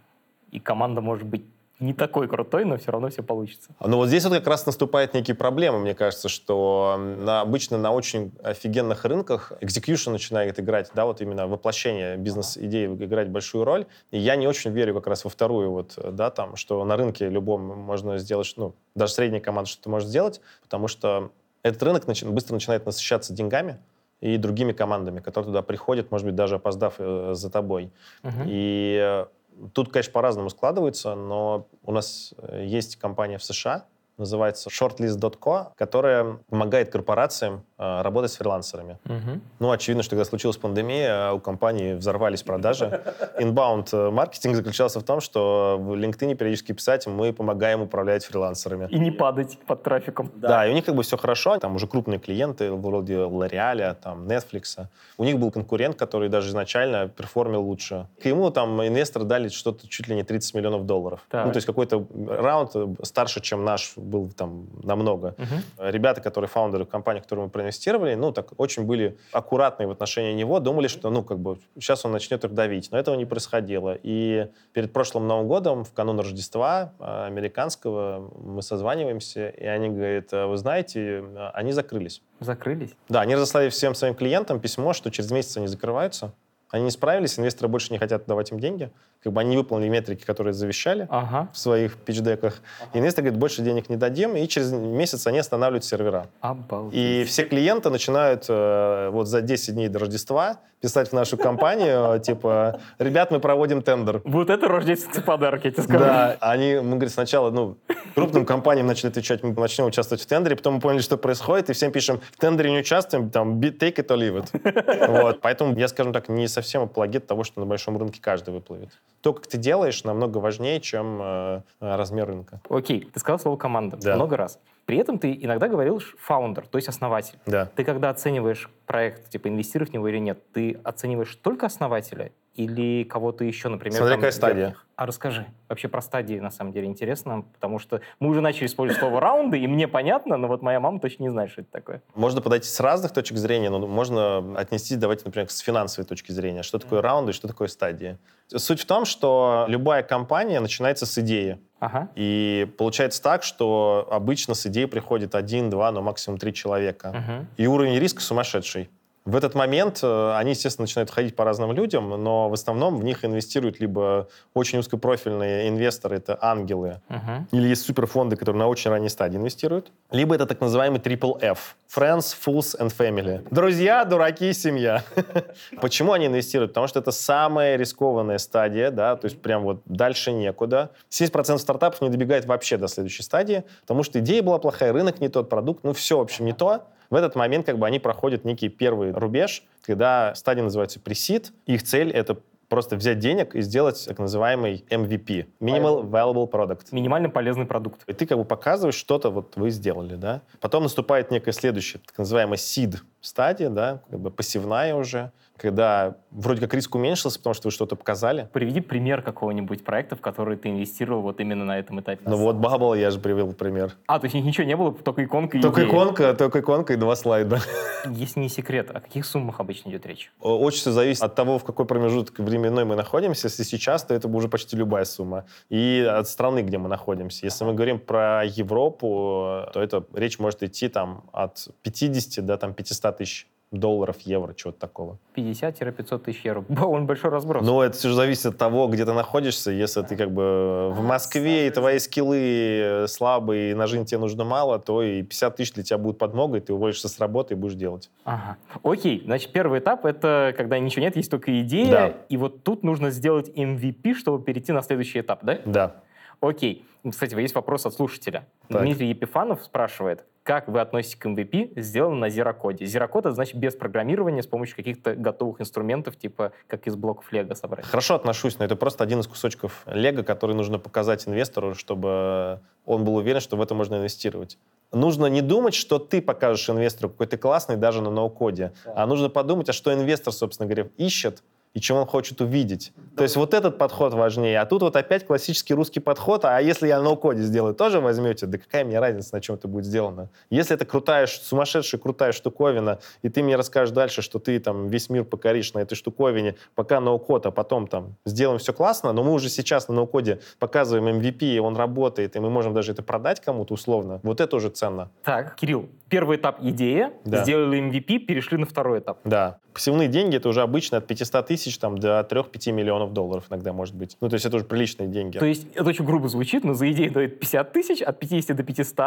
и 0.52 0.60
команда 0.60 1.02
может 1.02 1.28
быть 1.28 1.44
не 1.84 1.94
такой 1.94 2.28
крутой, 2.28 2.66
но 2.66 2.78
все 2.78 2.92
равно 2.92 3.10
все 3.10 3.22
получится. 3.24 3.72
Ну 3.80 3.98
вот 3.98 4.08
здесь 4.08 4.24
вот 4.24 4.34
как 4.34 4.48
раз 4.48 4.66
наступает 4.66 5.14
некие 5.14 5.36
проблемы, 5.36 5.80
мне 5.80 5.94
кажется, 5.94 6.30
что 6.30 6.96
на, 6.98 7.42
обычно 7.42 7.78
на 7.78 7.92
очень 7.92 8.32
офигенных 8.42 9.06
рынках 9.06 9.52
execution 9.62 10.12
начинает 10.12 10.60
играть, 10.60 10.92
да, 10.96 11.06
вот 11.06 11.22
именно 11.22 11.48
воплощение 11.48 12.18
бизнес-идеи 12.18 12.88
играть 12.88 13.30
большую 13.30 13.66
роль. 13.66 13.86
И 14.12 14.18
я 14.18 14.36
не 14.36 14.48
очень 14.48 14.72
верю 14.72 14.96
как 14.96 15.08
раз 15.08 15.24
во 15.24 15.30
вторую 15.30 15.72
вот, 15.72 15.98
да, 15.98 16.30
там, 16.30 16.56
что 16.56 16.84
на 16.86 16.96
рынке 16.96 17.30
любом 17.30 17.62
можно 17.62 18.18
сделать, 18.18 18.52
ну, 18.58 18.74
даже 18.96 19.14
средняя 19.14 19.42
команда 19.42 19.70
что-то 19.70 19.90
может 19.90 20.08
сделать, 20.08 20.42
потому 20.64 20.88
что 20.88 21.32
этот 21.64 21.84
рынок 21.84 22.06
начи- 22.06 22.30
быстро 22.30 22.54
начинает 22.54 22.86
насыщаться 22.86 23.34
деньгами, 23.34 23.80
и 24.22 24.38
другими 24.38 24.72
командами, 24.72 25.20
которые 25.20 25.48
туда 25.48 25.62
приходят, 25.62 26.10
может 26.10 26.26
быть, 26.26 26.36
даже 26.36 26.56
опоздав 26.56 26.94
э, 26.98 27.32
за 27.34 27.50
тобой. 27.50 27.92
Uh-huh. 28.24 28.46
И 28.48 28.98
э, 28.98 29.26
Тут, 29.74 29.92
конечно, 29.92 30.12
по-разному 30.12 30.50
складывается, 30.50 31.16
но 31.16 31.68
у 31.84 31.92
нас 31.92 32.34
э, 32.38 32.66
есть 32.66 32.98
компания 32.98 33.38
в 33.38 33.44
США, 33.44 33.86
называется 34.18 34.70
shortlist.co, 34.70 35.72
которая 35.76 36.40
помогает 36.50 36.92
корпорациям 36.92 37.66
работать 38.04 38.32
с 38.32 38.38
фрилансерами. 38.38 38.98
Угу. 39.06 39.42
Ну, 39.60 39.72
очевидно, 39.72 40.04
что 40.04 40.12
когда 40.12 40.26
случилась 40.26 40.58
пандемия, 40.58 41.32
у 41.32 41.40
компании 41.40 41.94
взорвались 41.94 42.44
продажи. 42.44 43.02
Inbound 43.40 43.90
э, 43.92 44.10
маркетинг 44.12 44.56
заключался 44.56 45.00
в 45.00 45.04
том, 45.04 45.22
что 45.22 45.78
в 45.80 45.94
LinkedIn 45.94 46.36
периодически 46.36 46.72
писать, 46.72 47.08
мы 47.08 47.34
помогаем 47.34 47.82
управлять 47.82 48.26
фрилансерами. 48.26 48.88
И 48.90 49.00
не 49.00 49.12
падать 49.12 49.58
под 49.66 49.84
трафиком. 49.84 50.32
Да, 50.36 50.48
да 50.48 50.68
и 50.68 50.72
у 50.72 50.74
них 50.74 50.86
как 50.86 50.96
бы 50.96 51.04
все 51.04 51.18
хорошо. 51.18 51.58
Там 51.58 51.76
уже 51.76 51.88
крупные 51.88 52.20
клиенты, 52.20 52.72
вроде 52.72 53.16
L'Oreal, 53.16 53.96
там, 53.96 54.28
Netflix. 54.28 54.88
У 55.18 55.24
них 55.24 55.40
был 55.40 55.52
конкурент, 55.52 55.96
который 55.96 56.30
даже 56.30 56.50
изначально 56.50 57.08
перформил 57.08 57.62
лучше. 57.62 58.08
К 58.22 58.26
ему 58.26 58.50
там 58.52 58.82
инвесторы 58.82 59.26
дали 59.26 59.50
что-то 59.50 59.88
чуть 59.88 60.08
ли 60.08 60.16
не 60.16 60.24
30 60.24 60.54
миллионов 60.56 60.86
долларов. 60.86 61.20
Так. 61.30 61.46
Ну, 61.46 61.52
то 61.52 61.58
есть 61.58 61.68
какой-то 61.68 62.06
раунд 62.28 62.72
старше, 63.04 63.42
чем 63.42 63.64
наш 63.64 63.94
был 63.96 64.30
там 64.30 64.68
намного. 64.84 65.36
Угу. 65.38 65.90
Ребята, 65.90 66.22
которые 66.22 66.48
фаундеры 66.48 66.86
компании, 66.86 67.20
в 67.20 67.24
которую 67.24 67.46
мы 67.46 67.50
проинвестировали, 67.52 67.73
ну, 68.16 68.32
так 68.32 68.50
очень 68.58 68.84
были 68.84 69.18
аккуратные 69.32 69.88
в 69.88 69.92
отношении 69.92 70.34
него, 70.34 70.60
думали, 70.60 70.88
что, 70.88 71.10
ну, 71.10 71.24
как 71.24 71.40
бы, 71.40 71.58
сейчас 71.76 72.06
он 72.06 72.12
начнет 72.12 72.44
их 72.44 72.54
давить. 72.54 72.90
Но 72.92 72.98
этого 72.98 73.16
не 73.16 73.26
происходило. 73.26 73.98
И 74.02 74.48
перед 74.74 74.94
прошлым 74.94 75.28
Новым 75.28 75.48
годом, 75.48 75.84
в 75.84 75.94
канун 75.94 76.20
Рождества 76.20 76.94
а, 77.00 77.26
американского, 77.26 78.32
мы 78.38 78.62
созваниваемся, 78.62 79.50
и 79.50 79.66
они 79.66 79.90
говорят, 79.90 80.34
«А 80.34 80.48
вы 80.48 80.58
знаете, 80.58 81.24
они 81.54 81.72
закрылись. 81.72 82.22
Закрылись? 82.40 82.96
Да, 83.10 83.22
они 83.22 83.36
разослали 83.36 83.70
всем 83.70 83.96
своим 83.96 84.16
клиентам 84.16 84.60
письмо, 84.60 84.94
что 84.94 85.12
через 85.12 85.32
месяц 85.32 85.58
они 85.58 85.68
закрываются. 85.68 86.34
Они 86.74 86.86
не 86.86 86.92
справились, 86.92 87.38
инвесторы 87.38 87.68
больше 87.68 87.94
не 87.94 88.00
хотят 88.00 88.26
давать 88.26 88.52
им 88.52 88.60
деньги. 88.60 88.92
Как 89.24 89.32
бы 89.32 89.42
они 89.42 89.52
не 89.52 89.58
выполнили 89.58 89.90
метрики, 89.90 90.26
которые 90.26 90.54
завещали 90.54 91.08
ага. 91.10 91.50
в 91.54 91.58
своих 91.58 91.96
пичдеках. 91.98 92.62
Ага. 92.82 93.00
Инвестор 93.00 93.24
говорит, 93.24 93.40
больше 93.40 93.62
денег 93.62 93.90
не 93.90 93.96
дадим, 93.96 94.36
и 94.36 94.48
через 94.48 94.72
месяц 94.72 95.28
они 95.28 95.40
останавливают 95.40 95.86
сервера. 95.86 96.28
Обалдеть. 96.42 96.94
И 96.94 97.24
все 97.26 97.46
клиенты 97.46 97.90
начинают 97.90 98.46
э, 98.50 99.10
вот 99.12 99.28
за 99.28 99.42
10 99.42 99.76
дней 99.76 99.88
до 99.88 100.00
Рождества 100.00 100.60
писать 100.84 101.10
в 101.10 101.14
нашу 101.14 101.38
компанию, 101.38 102.20
типа, 102.24 102.82
ребят, 103.00 103.32
мы 103.32 103.40
проводим 103.40 103.82
тендер. 103.82 104.22
Вот 104.26 104.50
это 104.50 104.68
рождественский 104.68 105.24
подарок, 105.24 105.64
я 105.64 105.72
тебе 105.72 105.84
скажу. 105.84 106.00
Да, 106.00 106.38
они, 106.42 106.76
мы, 106.76 106.96
говорит, 106.96 107.14
сначала, 107.14 107.52
ну, 107.52 107.78
крупным 108.16 108.46
компаниям 108.46 108.86
начали 108.86 109.10
отвечать, 109.10 109.44
мы 109.44 109.54
начнем 109.54 109.86
участвовать 109.86 110.22
в 110.22 110.26
тендере, 110.26 110.58
потом 110.58 110.76
мы 110.76 110.80
поняли, 110.82 111.02
что 111.02 111.16
происходит, 111.16 111.70
и 111.70 111.74
всем 111.74 111.94
пишем, 111.94 112.20
в 112.32 112.38
тендере 112.38 112.70
не 112.72 112.80
участвуем, 112.80 113.30
там, 113.30 113.62
take 113.62 113.96
it 113.96 114.08
or 114.08 114.18
leave 114.18 114.44
it. 114.44 115.14
Вот. 115.24 115.40
Поэтому 115.40 115.78
я, 115.80 115.88
скажем 115.88 116.12
так, 116.12 116.28
не 116.28 116.50
совсем 116.50 116.84
апологет 116.84 117.28
того, 117.28 117.46
что 117.46 117.62
на 117.62 117.66
большом 117.66 117.98
рынке 117.98 118.20
каждый 118.22 118.54
выплывет. 118.54 118.90
То, 119.24 119.34
как 119.34 119.48
ты 119.48 119.58
делаешь, 119.58 120.04
намного 120.04 120.40
важнее, 120.40 120.82
чем 120.82 121.20
э, 121.22 121.62
размер 121.80 122.28
рынка. 122.28 122.60
Окей, 122.70 123.10
ты 123.12 123.20
сказал 123.22 123.40
слово 123.40 123.56
«команда» 123.56 123.96
да. 123.96 124.16
много 124.16 124.36
раз. 124.36 124.60
При 124.86 124.98
этом 124.98 125.18
ты 125.18 125.34
иногда 125.34 125.70
говорил 125.70 126.02
фаундер, 126.20 126.68
то 126.68 126.78
есть 126.78 126.90
основатель. 126.90 127.40
Да. 127.46 127.70
Ты 127.74 127.86
когда 127.86 128.10
оцениваешь 128.10 128.70
проект, 128.86 129.30
типа 129.30 129.48
инвестируешь 129.48 129.92
в 129.92 129.94
него 129.94 130.10
или 130.10 130.18
нет, 130.18 130.40
ты 130.52 130.78
оцениваешь 130.84 131.34
только 131.36 131.68
основателя 131.68 132.32
или 132.56 133.04
кого-то 133.04 133.44
еще, 133.44 133.70
например? 133.70 133.98
Смотря 133.98 134.16
какая 134.16 134.32
стадия. 134.32 134.76
А 134.96 135.08
расскажи 135.08 135.48
вообще 135.70 135.88
про 135.88 136.02
стадии, 136.02 136.40
на 136.40 136.52
самом 136.52 136.72
деле, 136.72 136.86
интересно, 136.86 137.46
потому 137.54 137.80
что 137.80 138.02
мы 138.20 138.30
уже 138.30 138.42
начали 138.42 138.68
использовать 138.68 139.00
слово 139.00 139.20
раунды, 139.20 139.58
и 139.58 139.66
мне 139.66 139.88
понятно, 139.88 140.38
но 140.38 140.48
вот 140.48 140.62
моя 140.62 140.80
мама 140.80 141.00
точно 141.00 141.24
не 141.24 141.30
знает, 141.30 141.50
что 141.50 141.62
это 141.62 141.72
такое. 141.72 142.04
Можно 142.14 142.42
подойти 142.42 142.68
с 142.68 142.80
разных 142.80 143.12
точек 143.12 143.38
зрения, 143.38 143.72
но 143.72 143.80
можно 143.88 144.56
отнести, 144.56 144.96
давайте, 144.96 145.24
например, 145.26 145.50
с 145.50 145.58
финансовой 145.60 146.08
точки 146.08 146.32
зрения. 146.32 146.62
Что 146.62 146.78
такое 146.78 147.02
раунды 147.02 147.32
и 147.32 147.34
что 147.34 147.48
такое 147.48 147.70
стадии? 147.70 148.20
Суть 148.48 148.82
в 148.82 148.86
том, 148.86 149.06
что 149.06 149.66
любая 149.68 150.04
компания 150.04 150.60
начинается 150.60 151.08
с 151.08 151.18
идеи. 151.18 151.60
Ага. 151.80 152.10
И 152.16 152.72
получается 152.78 153.22
так, 153.22 153.42
что 153.42 154.08
обычно 154.12 154.54
с 154.54 154.66
идеей 154.68 154.86
приходит 154.86 155.34
один, 155.34 155.72
два, 155.72 155.92
но 155.92 156.04
максимум 156.04 156.38
три 156.38 156.54
человека. 156.54 157.10
Ага. 157.10 157.46
И 157.58 157.66
уровень 157.66 157.98
риска 157.98 158.22
сумасшедший. 158.22 158.90
В 159.26 159.38
этот 159.38 159.56
момент 159.56 160.00
э, 160.04 160.34
они, 160.36 160.52
естественно, 160.52 160.84
начинают 160.84 161.10
ходить 161.10 161.36
по 161.36 161.46
разным 161.46 161.72
людям, 161.72 162.10
но 162.10 162.50
в 162.50 162.54
основном 162.54 162.98
в 162.98 163.04
них 163.06 163.24
инвестируют 163.24 163.80
либо 163.80 164.28
очень 164.54 164.80
узкопрофильные 164.80 165.70
инвесторы, 165.70 166.18
это 166.18 166.38
ангелы, 166.42 167.00
uh-huh. 167.08 167.46
или 167.52 167.70
есть 167.70 167.86
суперфонды, 167.86 168.36
которые 168.36 168.60
на 168.60 168.68
очень 168.68 168.92
ранней 168.92 169.08
стадии 169.08 169.38
инвестируют, 169.38 169.92
либо 170.12 170.36
это 170.36 170.46
так 170.46 170.60
называемый 170.60 171.00
triple 171.00 171.40
F– 171.42 171.76
Friends, 171.96 172.36
Fools 172.46 172.76
and 172.80 172.92
Family. 172.98 173.48
Друзья, 173.52 174.04
дураки, 174.04 174.52
семья. 174.52 175.04
Почему 175.82 176.12
они 176.14 176.26
инвестируют? 176.26 176.72
Потому 176.72 176.88
что 176.88 177.00
это 177.00 177.12
самая 177.12 177.76
рискованная 177.76 178.40
стадия, 178.40 178.90
да, 178.90 179.16
то 179.16 179.26
есть 179.26 179.40
прям 179.40 179.62
вот 179.62 179.82
дальше 179.86 180.32
некуда. 180.32 180.90
70% 181.12 181.60
стартапов 181.60 182.02
не 182.02 182.10
добегает 182.10 182.46
вообще 182.46 182.78
до 182.78 182.88
следующей 182.88 183.22
стадии, 183.22 183.64
потому 183.82 184.02
что 184.02 184.20
идея 184.20 184.42
была 184.42 184.58
плохая, 184.58 184.92
рынок 184.92 185.22
не 185.22 185.30
тот, 185.30 185.50
продукт, 185.50 185.84
ну 185.84 185.94
все, 185.94 186.18
в 186.18 186.22
общем, 186.22 186.46
не 186.46 186.54
то. 186.54 186.84
В 187.14 187.16
этот 187.16 187.36
момент 187.36 187.68
как 187.68 187.78
бы 187.78 187.86
они 187.86 188.00
проходят 188.00 188.44
некий 188.44 188.70
первый 188.70 189.12
рубеж, 189.12 189.64
когда 189.84 190.34
стадия 190.34 190.64
называется 190.64 191.00
пресид. 191.00 191.54
Их 191.68 191.84
цель— 191.84 192.10
это 192.12 192.40
просто 192.70 192.96
взять 192.96 193.20
денег 193.20 193.54
и 193.54 193.62
сделать 193.62 194.04
так 194.08 194.18
называемый 194.18 194.84
MVP, 194.90 195.46
Minimal 195.60 196.10
Valuable 196.10 196.50
Product. 196.50 196.88
Минимально 196.90 197.30
полезный 197.30 197.68
продукт. 197.68 198.02
И 198.08 198.14
ты 198.14 198.26
как 198.26 198.40
бы 198.40 198.46
показываешь, 198.46 198.96
что-то 198.96 199.30
вот 199.30 199.56
вы 199.58 199.70
сделали, 199.70 200.16
да. 200.16 200.42
Потом 200.60 200.82
наступает 200.82 201.30
некая 201.30 201.52
следующая, 201.52 202.00
так 202.00 202.18
называемая 202.18 202.58
seed 202.58 202.96
стадия, 203.22 203.70
да, 203.70 204.02
как 204.10 204.20
бы 204.20 204.32
пассивная 204.32 204.96
уже, 204.96 205.32
когда 205.64 206.18
вроде 206.30 206.60
как 206.60 206.74
риск 206.74 206.94
уменьшился, 206.94 207.40
потому 207.40 207.54
что 207.54 207.70
вы 207.70 207.72
что-то 207.72 207.96
показали. 207.96 208.50
Приведи 208.52 208.82
пример 208.82 209.22
какого-нибудь 209.22 209.86
проекта, 209.86 210.18
в 210.18 210.22
который 210.22 210.58
ты 210.58 210.70
инвестировал 210.70 211.22
вот 211.22 211.40
именно 211.40 211.64
на 211.64 211.80
этом 211.80 212.02
этапе. 212.02 212.22
Ну 212.26 212.36
вот 212.36 212.58
Bubble 212.58 213.00
я 213.00 213.12
же 213.12 213.20
привел 213.20 213.54
пример. 213.54 213.94
А, 214.06 214.20
то 214.20 214.26
есть 214.26 214.36
ничего 214.36 214.68
не 214.68 214.76
было, 214.76 214.94
только 214.94 215.24
иконка 215.24 215.58
и 215.58 215.62
Только 215.62 215.82
идея. 215.82 215.94
иконка, 215.94 216.34
только 216.34 216.60
иконка 216.60 216.94
и 216.94 216.96
два 216.98 217.16
слайда. 217.16 217.62
Если 218.10 218.42
не 218.42 218.50
секрет, 218.50 218.92
о 218.92 219.00
каких 219.00 219.26
суммах 219.26 219.62
обычно 219.62 219.90
идет 219.90 220.06
речь? 220.06 220.34
Очень 220.42 220.80
все 220.80 220.92
зависит 220.92 221.24
от 221.24 221.34
того, 221.34 221.58
в 221.60 221.64
какой 221.64 221.86
промежуток 221.86 222.40
временной 222.40 222.84
мы 222.84 222.96
находимся. 222.96 223.48
Если 223.48 223.64
сейчас, 223.64 224.04
то 224.04 224.14
это 224.14 224.28
уже 224.28 224.50
почти 224.50 224.76
любая 224.76 225.06
сумма. 225.06 225.46
И 225.70 226.06
от 226.06 226.28
страны, 226.28 226.60
где 226.60 226.78
мы 226.78 226.90
находимся. 226.90 227.46
Если 227.46 227.64
мы 227.64 227.74
говорим 227.74 228.00
про 228.00 228.44
Европу, 228.44 229.66
то 229.72 229.82
это 229.82 230.04
речь 230.14 230.40
может 230.40 230.62
идти 230.62 230.90
там 230.90 231.24
от 231.32 231.70
50 231.84 232.46
до 232.46 232.58
там 232.58 232.74
500 232.74 233.18
тысяч 233.18 233.48
долларов, 233.74 234.18
евро, 234.22 234.54
чего-то 234.54 234.80
такого. 234.80 235.18
50-500 235.36 236.20
тысяч 236.20 236.46
евро. 236.46 236.64
Он 236.86 237.06
большой 237.06 237.32
разброс. 237.32 237.66
Ну, 237.66 237.82
это 237.82 237.98
все 237.98 238.10
же 238.10 238.16
зависит 238.16 238.46
от 238.46 238.58
того, 238.58 238.88
где 238.88 239.06
ты 239.06 239.14
находишься. 239.14 239.72
Если 239.72 240.02
ты 240.04 240.16
как 240.16 240.32
бы 240.32 240.92
в 240.92 241.02
Москве, 241.02 241.68
и 241.68 241.70
твои 241.72 242.00
скиллы 242.00 243.06
слабые, 243.08 243.72
и 243.72 243.74
нажим 243.74 244.06
тебе 244.06 244.20
нужно 244.20 244.44
мало, 244.44 244.80
то 244.80 245.02
и 245.02 245.24
50 245.24 245.56
тысяч 245.56 245.74
для 245.74 245.84
тебя 245.84 245.98
будет 245.98 246.18
подмогой, 246.18 246.62
ты 246.62 246.74
уволишься 246.74 247.10
с 247.10 247.20
работы 247.20 247.56
и 247.56 247.58
будешь 247.58 247.76
делать. 247.76 248.10
Ага. 248.24 248.58
Окей, 248.84 249.24
значит, 249.26 249.52
первый 249.52 249.80
этап— 249.80 250.06
это 250.06 250.54
когда 250.56 250.80
ничего 250.80 251.02
нет, 251.02 251.16
есть 251.16 251.32
только 251.32 251.60
идея, 251.62 251.92
да. 251.92 252.14
и 252.30 252.38
вот 252.38 252.64
тут 252.64 252.84
нужно 252.84 253.10
сделать 253.10 253.50
MVP, 253.50 254.14
чтобы 254.14 254.44
перейти 254.44 254.72
на 254.72 254.82
следующий 254.82 255.22
этап, 255.22 255.44
да? 255.44 255.60
Да. 255.66 255.96
Окей. 256.40 256.86
Кстати, 257.10 257.36
есть 257.36 257.56
вопрос 257.56 257.86
от 257.86 257.94
слушателя. 257.94 258.48
Так. 258.68 258.82
Дмитрий 258.82 259.10
Епифанов 259.10 259.64
спрашивает, 259.64 260.26
как 260.44 260.68
вы 260.68 260.82
относитесь 260.82 261.16
к 261.16 261.26
MVP, 261.26 261.80
сделанному 261.80 262.22
на 262.22 262.30
зерокоде? 262.30 262.86
Зерокод— 262.86 263.26
это 263.26 263.34
значит 263.34 263.56
без 263.56 263.76
программирования, 263.76 264.44
с 264.44 264.48
помощью 264.48 264.76
каких-то 264.76 265.16
готовых 265.16 265.62
инструментов, 265.62 266.18
типа 266.18 266.52
как 266.68 266.86
из 266.86 266.96
блоков 266.96 267.32
Лего 267.32 267.54
собрать. 267.54 267.86
Хорошо 267.86 268.16
отношусь, 268.16 268.60
но 268.60 268.66
это 268.66 268.76
просто 268.76 269.04
один 269.04 269.22
из 269.22 269.28
кусочков 269.28 269.84
Лего, 269.88 270.24
который 270.24 270.56
нужно 270.56 270.80
показать 270.80 271.28
инвестору, 271.28 271.76
чтобы 271.76 272.60
он 272.86 273.06
был 273.06 273.16
уверен, 273.16 273.40
что 273.40 273.56
в 273.56 273.62
это 273.62 273.74
можно 273.74 273.96
инвестировать. 273.96 274.58
Нужно 274.92 275.26
не 275.26 275.42
думать, 275.42 275.74
что 275.74 275.98
ты 275.98 276.22
покажешь 276.22 276.70
инвестору, 276.70 277.10
какой 277.10 277.28
ты 277.28 277.38
классный 277.38 277.78
даже 277.78 278.02
на 278.02 278.12
ноу-коде, 278.12 278.74
а 278.86 279.08
нужно 279.08 279.30
подумать, 279.30 279.70
а 279.70 279.74
что 279.74 279.94
инвестор, 279.94 280.34
собственно 280.34 280.68
говоря, 280.68 280.90
ищет, 280.98 281.42
и 281.74 281.80
чем 281.80 281.98
он 281.98 282.06
хочет 282.06 282.40
увидеть. 282.42 282.94
То 283.18 283.24
есть 283.24 283.36
вот 283.36 283.54
этот 283.54 283.78
подход 283.78 284.14
важнее. 284.14 284.60
А 284.60 284.66
тут 284.66 284.82
вот 284.84 284.96
опять 284.96 285.26
классический 285.26 285.74
русский 285.74 286.00
подход. 286.00 286.46
А 286.46 286.60
если 286.62 286.88
я 286.88 287.02
ноу-коде 287.02 287.42
сделаю, 287.42 287.74
тоже 287.74 288.00
возьмете? 288.00 288.46
Да 288.46 288.58
какая 288.58 288.84
мне 288.86 289.00
разница, 289.00 289.34
на 289.36 289.42
чем 289.42 289.56
это 289.56 289.68
будет 289.68 289.86
сделано? 289.86 290.30
Если 290.50 290.76
это 290.76 290.86
крутая, 290.86 291.26
сумасшедшая 291.28 292.00
крутая 292.00 292.32
штуковина, 292.32 293.00
и 293.24 293.30
ты 293.30 293.42
мне 293.42 293.56
расскажешь 293.56 293.94
дальше, 293.94 294.22
что 294.22 294.40
ты 294.40 294.60
там 294.60 294.88
весь 294.88 295.10
мир 295.10 295.24
покоришь 295.24 295.74
на 295.74 295.80
этой 295.80 295.96
штуковине, 295.96 296.56
пока 296.76 297.00
ноу-код, 297.00 297.46
а 297.48 297.52
потом 297.52 297.88
там 297.88 298.16
сделаем 298.26 298.60
все 298.60 298.74
классно, 298.74 299.12
но 299.14 299.24
мы 299.24 299.32
уже 299.34 299.50
сейчас 299.50 299.88
на 299.88 299.96
ноу-коде 299.96 300.40
показываем 300.60 301.20
MVP, 301.20 301.56
и 301.56 301.60
он 301.60 301.76
работает, 301.76 302.36
и 302.36 302.40
мы 302.40 302.50
можем 302.50 302.74
даже 302.74 302.92
это 302.92 303.02
продать 303.02 303.40
кому-то 303.42 303.74
условно. 303.74 304.20
Вот 304.24 304.42
это 304.42 304.56
уже 304.56 304.70
ценно. 304.70 305.10
Так, 305.24 305.56
Кирилл, 305.56 305.90
первый 306.10 306.38
этап— 306.38 306.58
идея, 306.62 307.14
Да. 307.26 307.44
сделали 307.44 307.80
MVP, 307.80 308.20
перешли 308.20 308.58
на 308.58 308.66
второй 308.66 309.00
этап. 309.00 309.20
Да. 309.24 309.58
Пассивные 309.74 310.08
деньги— 310.08 310.36
это 310.38 310.50
уже 310.50 310.62
обычно 310.62 311.00
от 311.00 311.08
500 311.08 311.48
тысяч 311.48 311.63
там, 311.80 311.98
до 311.98 312.20
3-5 312.30 312.72
миллионов 312.72 313.14
долларов 313.14 313.46
иногда 313.50 313.74
может 313.74 313.96
быть. 313.96 314.18
Ну, 314.22 314.30
то 314.30 314.34
есть 314.36 314.46
это 314.46 314.56
уже 314.58 314.66
приличные 314.66 315.08
деньги. 315.08 315.38
То 315.38 315.46
есть 315.46 315.68
это 315.74 315.90
очень 315.90 316.06
грубо 316.06 316.28
звучит, 316.28 316.64
но 316.64 316.74
за 316.74 316.92
идею 316.92 317.12
дают 317.12 317.40
50 317.40 317.72
тысяч, 317.74 318.02
от 318.02 318.20
50 318.20 318.56
до 318.56 318.64
500. 318.64 318.98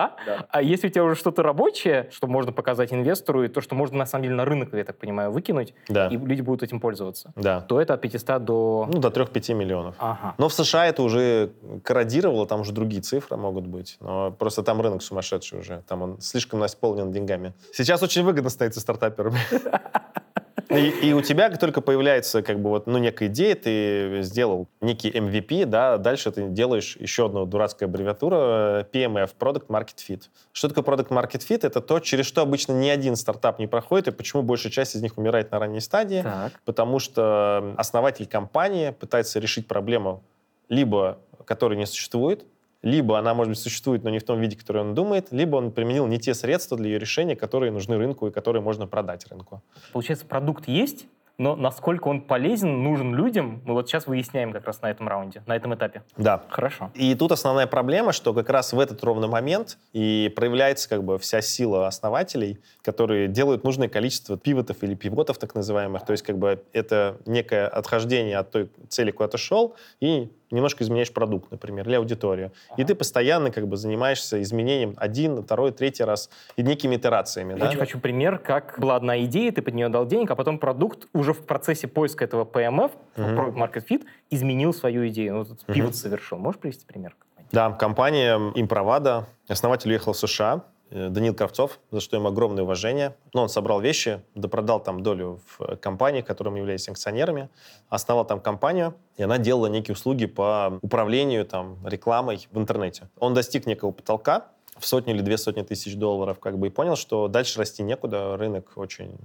А 0.49 0.63
если 0.63 0.89
у 0.89 0.91
тебя 0.91 1.05
уже 1.05 1.15
что-то 1.15 1.43
рабочее, 1.43 2.09
что 2.13 2.27
можно 2.27 2.53
показать 2.53 2.93
инвестору, 2.93 3.45
и 3.45 3.49
то, 3.49 3.61
что 3.61 3.75
можно 3.75 3.99
на 3.99 4.07
самом 4.07 4.25
деле 4.25 4.35
на 4.37 4.45
рынок, 4.45 4.73
я 4.75 4.85
так 4.85 4.99
понимаю, 4.99 5.31
выкинуть, 5.31 5.75
Да. 5.89 6.09
и 6.09 6.17
люди 6.17 6.41
будут 6.43 6.63
этим 6.63 6.81
пользоваться, 6.81 7.33
Да. 7.37 7.61
то 7.61 7.81
это 7.81 7.95
от 7.95 8.01
500 8.01 8.45
до... 8.45 8.89
Ну, 8.93 8.99
до 8.99 9.09
3-5 9.09 9.55
миллионов. 9.55 9.95
Ага. 9.99 10.35
Но 10.39 10.49
в 10.49 10.53
США 10.55 10.87
это 10.87 11.03
уже 11.03 11.53
корродировало, 11.83 12.47
там 12.47 12.61
уже 12.61 12.73
другие 12.73 13.03
цифры 13.03 13.37
могут 13.37 13.67
быть. 13.67 13.97
Но 14.01 14.31
просто 14.33 14.63
там 14.63 14.81
рынок 14.81 15.03
сумасшедший 15.03 15.61
уже. 15.61 15.83
Там 15.89 16.03
он 16.03 16.21
слишком 16.21 16.61
наполнен 16.61 17.11
деньгами. 17.13 17.55
Сейчас 17.73 18.03
очень 18.03 18.23
выгодно 18.23 18.51
становиться 18.51 18.81
стартаперами. 18.81 19.39
И, 20.69 20.89
и 20.89 21.13
у 21.13 21.23
тебя 21.23 21.49
как 21.49 21.61
только 21.61 21.81
появляется 21.81 22.43
как 22.43 22.61
бы 22.61 22.71
вот, 22.71 22.87
ну, 22.87 22.99
некая 22.99 23.29
идея, 23.29 23.55
ты 23.55 24.23
сделал 24.23 24.67
некий 24.81 25.11
MVP, 25.11 25.65
да, 25.65 25.97
дальше 25.97 26.33
ты 26.33 26.49
делаешь 26.49 26.97
еще 26.99 27.27
одну 27.27 27.47
дурацкая 27.47 27.89
аббревиатура 27.89 28.37
э, 28.81 28.85
PMF, 28.93 29.31
Product 29.39 29.67
Market 29.69 29.99
Fit. 30.09 30.23
Что 30.53 30.69
такое 30.69 30.83
Product 30.83 31.09
Market 31.09 31.47
Fit? 31.49 31.61
Это 31.63 31.81
то, 31.81 32.01
через 32.01 32.27
что 32.27 32.43
обычно 32.43 32.73
ни 32.73 32.89
один 32.89 33.15
стартап 33.15 33.61
не 33.61 33.69
проходит, 33.69 34.09
и 34.09 34.11
почему 34.11 34.43
большая 34.43 34.73
часть 34.73 34.97
из 34.97 35.03
них 35.03 35.17
умирает 35.19 35.53
на 35.53 35.61
ранней 35.61 35.81
стадии. 35.81 36.23
Так. 36.23 36.53
Потому 36.65 36.99
что 36.99 37.75
основатель 37.77 38.27
компании 38.27 38.91
пытается 38.91 39.39
решить 39.39 39.69
проблему, 39.69 40.25
либо 40.69 41.19
которой 41.45 41.79
не 41.79 41.87
существует, 41.87 42.45
либо 42.83 43.19
она, 43.19 43.35
может 43.35 43.51
быть, 43.51 43.59
существует, 43.59 44.05
но 44.05 44.11
не 44.11 44.19
в 44.19 44.25
том 44.25 44.41
виде, 44.41 44.57
который 44.57 44.83
он 44.83 44.95
думает, 44.95 45.29
либо 45.31 45.57
он 45.57 45.73
применил 45.73 46.07
не 46.07 46.19
те 46.19 46.35
средства 46.35 46.77
для 46.77 46.91
ее 46.91 46.99
решения, 46.99 47.37
которые 47.37 47.73
нужны 47.73 47.97
рынку 47.97 48.27
и 48.29 48.31
которые 48.31 48.63
можно 48.63 48.87
продать 48.87 49.27
рынку. 49.27 49.63
Получается, 49.93 50.27
продукт 50.27 50.69
есть, 50.69 51.07
но 51.39 51.55
насколько 51.55 52.09
он 52.09 52.23
полезен, 52.23 52.83
нужен 52.83 53.15
людям, 53.15 53.61
мы 53.65 53.75
вот 53.75 53.89
сейчас 53.89 54.07
выясняем 54.07 54.53
как 54.53 54.67
раз 54.67 54.81
на 54.81 54.91
этом 54.91 55.07
раунде, 55.07 55.43
на 55.47 55.55
этом 55.55 55.75
этапе. 55.75 56.03
Да. 56.17 56.43
Хорошо. 56.49 56.91
И 56.95 57.15
тут 57.15 57.33
основная 57.33 57.67
проблема, 57.67 58.13
что 58.13 58.33
как 58.33 58.49
раз 58.49 58.73
в 58.73 58.81
этот 58.81 59.03
ровный 59.05 59.29
момент 59.29 59.77
и 59.93 60.33
проявляется 60.35 60.89
как 60.89 61.05
бы 61.05 61.19
вся 61.19 61.43
сила 61.43 61.87
основателей, 61.87 62.59
которые 62.83 63.29
делают 63.29 63.65
нужное 63.65 63.89
количество 63.89 64.39
пивотов 64.39 64.83
или 64.83 64.95
пивотов 64.95 65.39
так 65.39 65.55
называемых. 65.55 66.07
То 66.07 66.13
есть 66.13 66.25
как 66.25 66.39
бы 66.39 66.63
это 66.73 67.19
некое 67.27 67.69
отхождение 67.69 68.39
от 68.39 68.51
той 68.51 68.71
цели, 68.89 69.11
куда 69.11 69.29
ты 69.29 69.39
шел, 69.39 69.75
и 70.01 70.31
немножко 70.51 70.85
изменяешь 70.85 71.13
продукт, 71.13 71.51
например, 71.51 71.89
или 71.89 71.97
аудиторию. 71.97 72.53
И 72.77 72.85
ты 72.85 72.95
постоянно 72.95 73.51
как 73.51 73.67
бы 73.69 73.77
занимаешься 73.77 74.41
изменением 74.43 74.95
один, 74.97 75.43
второй, 75.43 75.73
третий 75.73 76.05
раз 76.05 76.31
и 76.57 76.63
некими 76.63 76.97
итерациями. 76.97 77.53
Я 77.53 77.59
да? 77.59 77.69
очень 77.69 77.79
хочу 77.79 77.99
пример, 77.99 78.39
как 78.39 78.77
была 78.79 78.97
одна 78.97 79.23
идея, 79.25 79.53
ты 79.53 79.63
под 79.63 79.75
нее 79.75 79.89
дал 79.89 80.07
денег, 80.07 80.31
а 80.31 80.37
потом 80.37 80.59
продукт 80.59 81.09
уже 81.13 81.33
в 81.33 81.45
процессе 81.45 81.89
поиска 81.89 82.25
этого 82.25 82.45
PMF. 82.45 82.93
Product 83.17 83.55
Market 83.55 83.85
Fit, 83.89 84.05
изменил 84.31 84.73
свою 84.73 85.09
идею. 85.09 85.35
Ну, 85.35 85.39
Вот 85.41 85.49
этот 85.53 85.69
Мгм. 85.69 85.75
пивот 85.75 85.95
совершил. 85.95 86.39
Можешь 86.39 86.61
привести 86.61 86.87
пример? 86.87 87.17
Да, 87.53 87.71
компания 87.73 88.37
Импровада, 88.55 89.27
основатель 89.49 89.91
уехал 89.91 90.13
в 90.13 90.19
США, 90.19 90.65
Данил 90.91 91.35
Кравцов, 91.35 91.81
за 91.91 92.01
что 92.01 92.17
ему 92.17 92.29
огромное 92.29 92.63
уважение. 92.63 93.17
Но 93.35 93.43
он 93.43 93.49
собрал 93.49 93.81
вещи, 93.81 94.23
допродал 94.35 94.81
там 94.81 95.03
долю 95.03 95.41
в 95.47 95.63
э, 95.63 95.77
компании, 95.77 96.21
которым 96.21 96.55
являлись 96.55 96.89
акционерами, 96.89 97.49
основал 97.89 98.25
там 98.25 98.41
компанию, 98.41 98.95
и 99.17 99.23
она 99.23 99.39
делала 99.39 99.67
некие 99.67 99.95
услуги 99.95 100.27
по 100.27 100.79
управлению 100.83 101.45
там 101.45 101.85
рекламой 101.87 102.47
в 102.53 102.59
интернете. 102.59 103.09
Он 103.19 103.35
достиг 103.35 103.67
некого 103.67 103.91
потолка 103.91 104.49
в 104.79 104.87
сотню 104.87 105.15
или 105.15 105.23
две 105.23 105.39
сотни 105.39 105.63
тысяч 105.63 105.97
долларов, 105.97 106.39
как 106.39 106.59
бы, 106.59 106.69
и 106.69 106.71
понял, 106.71 106.97
что 106.97 107.29
дальше 107.29 107.59
расти 107.59 107.83
некуда, 107.83 108.37
рынок 108.37 108.73
очень 108.77 109.13
э, 109.13 109.17